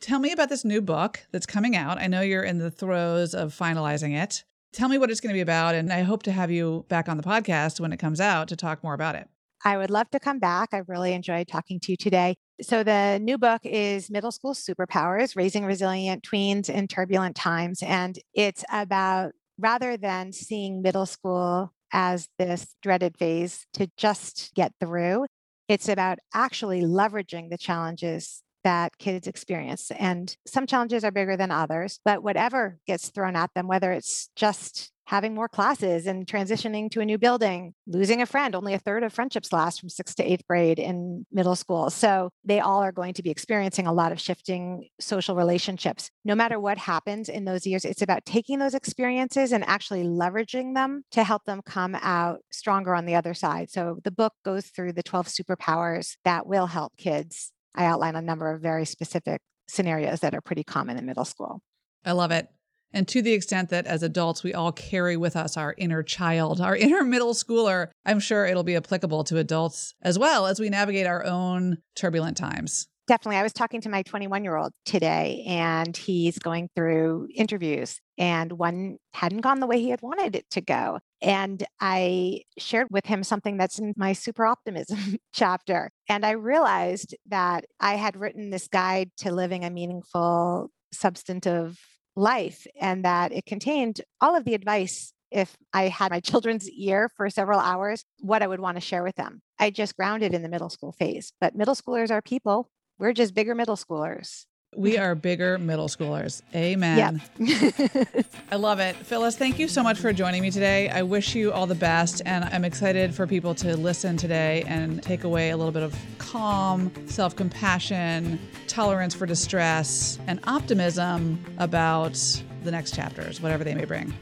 Tell 0.01 0.19
me 0.19 0.31
about 0.31 0.51
this 0.51 0.65
new 0.65 0.81
book 0.83 1.27
that's 1.33 1.47
coming 1.47 1.75
out. 1.75 1.99
I 1.99 2.07
know 2.07 2.21
you're 2.21 2.43
in 2.43 2.59
the 2.59 2.71
throes 2.71 3.35
of 3.35 3.57
finalizing 3.57 4.15
it. 4.15 4.45
Tell 4.73 4.89
me 4.91 4.99
what 4.99 5.11
it's 5.11 5.21
going 5.21 5.33
to 5.33 5.37
be 5.37 5.41
about, 5.41 5.75
and 5.75 5.91
I 5.91 6.03
hope 6.03 6.23
to 6.25 6.33
have 6.33 6.51
you 6.51 6.85
back 6.89 7.09
on 7.09 7.17
the 7.17 7.23
podcast 7.23 7.81
when 7.81 7.93
it 7.93 7.97
comes 7.97 8.21
out 8.21 8.49
to 8.49 8.57
talk 8.57 8.85
more 8.85 8.93
about 8.95 9.15
it. 9.15 9.29
I 9.65 9.79
would 9.79 9.91
love 9.91 10.11
to 10.11 10.21
come 10.21 10.39
back. 10.39 10.69
I 10.73 10.83
really 10.87 11.15
enjoyed 11.15 11.49
talking 11.49 11.81
to 11.81 11.93
you 11.93 11.97
today. 11.97 12.37
So, 12.61 12.83
the 12.83 13.21
new 13.23 13.39
book 13.39 13.61
is 13.65 14.11
Middle 14.11 14.33
School 14.33 14.53
Superpowers 14.53 15.37
Raising 15.37 15.65
Resilient 15.65 16.25
Tweens 16.25 16.69
in 16.69 16.89
Turbulent 16.89 17.37
Times. 17.37 17.85
And 17.85 18.19
it's 18.35 18.65
about 18.73 19.31
rather 19.59 19.97
than 19.97 20.33
seeing 20.33 20.83
middle 20.83 21.07
school 21.07 21.73
as 21.93 22.29
this 22.37 22.75
dreaded 22.83 23.17
phase 23.17 23.65
to 23.75 23.89
just 23.97 24.53
get 24.55 24.73
through, 24.81 25.27
it's 25.69 25.89
about 25.89 26.19
actually 26.35 26.83
leveraging 26.83 27.51
the 27.51 27.59
challenges 27.59 28.43
that 28.65 28.99
kids 28.99 29.29
experience. 29.29 29.93
And 29.93 30.37
some 30.47 30.67
challenges 30.67 31.05
are 31.05 31.13
bigger 31.13 31.37
than 31.37 31.53
others, 31.53 32.01
but 32.05 32.25
whatever 32.25 32.79
gets 32.89 33.09
thrown 33.11 33.37
at 33.37 33.55
them, 33.55 33.69
whether 33.69 33.93
it's 33.93 34.31
just 34.35 34.91
having 35.09 35.35
more 35.35 35.49
classes 35.49 36.07
and 36.07 36.27
transitioning 36.27 36.91
to 36.91 37.01
a 37.01 37.05
new 37.05 37.17
building, 37.19 37.73
losing 37.87 38.21
a 38.21 38.27
friend, 38.27 38.55
only 38.55 38.75
a 38.75 38.79
third 38.79 39.03
of 39.03 39.13
friendships 39.13 39.53
last 39.53 39.81
from 39.81 39.89
sixth 39.89 40.17
to 40.17 40.23
eighth 40.23 40.47
grade 40.47 40.79
in 40.79 41.27
middle 41.33 41.57
school. 41.57 41.89
So 41.89 42.31
they 42.45 42.61
all 42.61 42.83
are 42.83 42.93
going 42.93 43.15
to 43.15 43.23
be 43.23 43.31
experiencing 43.31 43.87
a 43.87 43.93
lot 43.93 44.13
of 44.13 44.21
shifting 44.21 44.89
social 45.01 45.35
relationships. 45.35 46.11
No 46.25 46.35
matter 46.35 46.61
what 46.61 46.79
happens 46.79 47.29
in 47.29 47.47
those 47.47 47.67
years, 47.67 47.85
it's 47.85 48.03
about 48.03 48.27
taking 48.27 48.59
those 48.59 48.75
experiences 48.75 49.53
and 49.53 49.65
actually 49.65 50.05
leveraging 50.05 50.75
them 50.75 51.05
to 51.13 51.25
help 51.25 51.45
them 51.45 51.63
come 51.65 51.97
out 52.03 52.41
stronger 52.53 52.95
on 52.95 53.07
the 53.07 53.15
other 53.15 53.33
side. 53.33 53.71
So 53.71 53.99
the 54.05 54.11
book 54.11 54.35
goes 54.45 54.67
through 54.67 54.93
the 54.93 55.03
12 55.03 55.27
superpowers 55.29 56.17
that 56.25 56.47
will 56.47 56.67
help 56.67 56.97
kids 56.99 57.53
I 57.75 57.85
outline 57.85 58.17
a 58.17 58.23
number 58.23 58.53
of 58.53 58.61
very 58.61 58.85
specific 58.85 59.41
scenarios 59.69 60.21
that 60.21 60.35
are 60.35 60.41
pretty 60.41 60.65
common 60.65 60.99
in 60.99 61.07
middle 61.07 61.25
school. 61.25 61.63
I 62.05 62.13
love 62.13 62.33
it. 62.33 62.49
And 62.93 63.07
to 63.09 63.23
the 63.23 63.33
extent 63.33 63.69
that 63.71 63.87
as 63.87 64.03
adults, 64.03 64.43
we 64.43 64.55
all 64.55 64.73
carry 64.73 65.17
with 65.17 65.37
us 65.37 65.57
our 65.57 65.75
inner 65.77 66.03
child, 66.03 66.61
our 66.61 66.77
inner 66.89 67.05
middle 67.05 67.35
schooler, 67.35 67.89
I'm 68.05 68.21
sure 68.21 68.47
it'll 68.47 68.63
be 68.63 68.77
applicable 68.77 69.25
to 69.25 69.39
adults 69.39 69.95
as 70.03 70.19
well 70.19 70.47
as 70.47 70.61
we 70.61 70.69
navigate 70.69 71.07
our 71.07 71.25
own 71.25 71.79
turbulent 71.95 72.37
times. 72.37 72.89
Definitely. 73.09 73.39
I 73.39 73.43
was 73.43 73.55
talking 73.55 73.81
to 73.81 73.89
my 73.89 74.03
21 74.03 74.45
year 74.45 74.57
old 74.57 74.73
today, 74.85 75.43
and 75.49 75.97
he's 75.97 76.39
going 76.39 76.69
through 76.77 77.29
interviews, 77.35 77.99
and 78.19 78.53
one 78.53 78.99
hadn't 79.15 79.41
gone 79.41 79.61
the 79.61 79.67
way 79.67 79.81
he 79.81 79.89
had 79.89 80.03
wanted 80.03 80.37
it 80.37 80.45
to 80.51 80.61
go. 80.61 80.99
And 81.23 81.65
I 81.81 82.43
shared 82.59 82.89
with 82.91 83.07
him 83.07 83.25
something 83.25 83.57
that's 83.57 83.79
in 83.79 83.95
my 83.97 84.13
super 84.13 84.45
optimism 84.45 85.17
chapter. 85.33 85.91
And 86.07 86.27
I 86.27 86.33
realized 86.33 87.17
that 87.29 87.65
I 87.81 87.95
had 87.95 88.15
written 88.15 88.51
this 88.51 88.69
guide 88.69 89.09
to 89.19 89.33
living 89.33 89.65
a 89.65 89.71
meaningful, 89.71 90.71
substantive 90.93 91.79
life, 92.19 92.67
and 92.81 93.05
that 93.05 93.33
it 93.33 93.47
contained 93.47 94.01
all 94.21 94.37
of 94.37 94.45
the 94.45 94.55
advice 94.55 95.13
if 95.31 95.57
I 95.73 95.89
had 95.89 96.11
my 96.11 96.21
children's 96.21 96.69
ear 96.71 97.11
for 97.17 97.29
several 97.31 97.61
hours, 97.61 98.05
what 98.21 98.43
I 98.43 98.47
would 98.47 98.61
want 98.61 98.77
to 98.77 98.81
share 98.81 99.03
with 99.03 99.17
them. 99.17 99.43
I 99.59 99.71
just 99.71 99.97
grounded 99.97 100.35
in 100.35 100.43
the 100.43 100.49
middle 100.49 100.71
school 100.71 100.93
phase, 100.93 101.33
but 101.41 101.55
middle 101.55 101.75
schoolers 101.75 102.11
are 102.11 102.23
people 102.23 102.71
we're 102.99 103.13
just 103.13 103.35
bigger 103.35 103.55
middle 103.55 103.77
schoolers. 103.77 104.45
We 104.77 104.99
are 104.99 105.15
bigger 105.15 105.59
middle 105.59 105.89
schoolers. 105.89 106.43
Amen. 106.55 107.23
Yep. 107.39 108.27
I 108.53 108.57
love 108.57 108.81
it. 108.81 108.95
Phyllis, 108.97 109.37
thank 109.37 109.59
you 109.59 109.67
so 109.67 109.83
much 109.83 109.99
for 109.99 110.13
joining 110.13 110.43
me 110.43 110.51
today. 110.51 110.91
I 110.91 111.03
wish 111.03 111.35
you 111.35 111.53
all 111.53 111.67
the 111.67 111.75
best, 111.75 112.21
and 112.27 112.45
I'm 112.45 112.65
excited 112.65 113.15
for 113.15 113.27
people 113.27 113.55
to 113.57 113.77
listen 113.77 114.19
today 114.19 114.65
and 114.67 115.03
take 115.03 115.25
away 115.25 115.51
a 115.51 115.57
little 115.57 115.73
bit 115.73 115.83
of 115.83 115.97
calm, 116.19 116.93
self 117.09 117.35
compassion, 117.35 118.39
tolerance 118.67 119.15
for 119.15 119.25
distress, 119.25 120.19
and 120.27 120.39
optimism 120.45 121.43
about 121.57 122.19
the 122.63 122.71
next 122.71 122.95
chapters, 122.95 123.41
whatever 123.41 123.65
they 123.65 123.75
may 123.75 123.87
bring. 123.87 124.13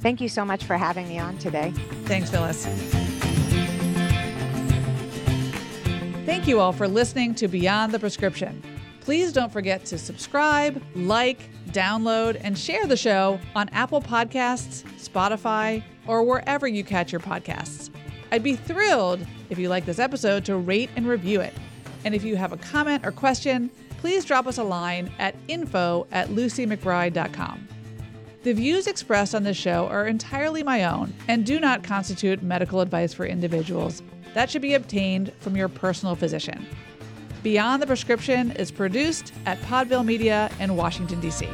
Thank 0.00 0.20
you 0.20 0.28
so 0.28 0.44
much 0.44 0.64
for 0.64 0.76
having 0.76 1.08
me 1.08 1.18
on 1.18 1.38
today. 1.38 1.72
Thanks, 2.04 2.30
Phyllis. 2.30 2.66
Thank 6.26 6.46
you 6.46 6.60
all 6.60 6.72
for 6.72 6.86
listening 6.86 7.34
to 7.36 7.48
Beyond 7.48 7.92
the 7.92 7.98
Prescription. 7.98 8.62
Please 9.04 9.34
don't 9.34 9.52
forget 9.52 9.84
to 9.84 9.98
subscribe, 9.98 10.82
like, 10.94 11.50
download, 11.72 12.40
and 12.42 12.58
share 12.58 12.86
the 12.86 12.96
show 12.96 13.38
on 13.54 13.68
Apple 13.68 14.00
Podcasts, 14.00 14.82
Spotify, 14.98 15.84
or 16.06 16.22
wherever 16.22 16.66
you 16.66 16.82
catch 16.82 17.12
your 17.12 17.20
podcasts. 17.20 17.90
I'd 18.32 18.42
be 18.42 18.56
thrilled 18.56 19.26
if 19.50 19.58
you 19.58 19.68
like 19.68 19.84
this 19.84 19.98
episode 19.98 20.46
to 20.46 20.56
rate 20.56 20.88
and 20.96 21.06
review 21.06 21.42
it. 21.42 21.52
And 22.06 22.14
if 22.14 22.24
you 22.24 22.36
have 22.36 22.52
a 22.52 22.56
comment 22.56 23.04
or 23.04 23.12
question, 23.12 23.70
please 23.98 24.24
drop 24.24 24.46
us 24.46 24.56
a 24.56 24.64
line 24.64 25.12
at 25.18 25.34
info 25.48 26.06
at 26.10 26.28
lucymcbride.com. 26.28 27.68
The 28.42 28.54
views 28.54 28.86
expressed 28.86 29.34
on 29.34 29.42
this 29.42 29.56
show 29.58 29.86
are 29.88 30.06
entirely 30.06 30.62
my 30.62 30.84
own 30.84 31.12
and 31.28 31.44
do 31.44 31.60
not 31.60 31.84
constitute 31.84 32.42
medical 32.42 32.80
advice 32.80 33.12
for 33.12 33.26
individuals 33.26 34.02
that 34.34 34.50
should 34.50 34.62
be 34.62 34.74
obtained 34.74 35.32
from 35.38 35.56
your 35.56 35.68
personal 35.68 36.16
physician. 36.16 36.66
Beyond 37.44 37.82
the 37.82 37.86
Prescription 37.86 38.52
is 38.52 38.70
produced 38.70 39.34
at 39.44 39.60
Podville 39.60 40.02
Media 40.02 40.50
in 40.60 40.76
Washington, 40.76 41.20
D.C. 41.20 41.46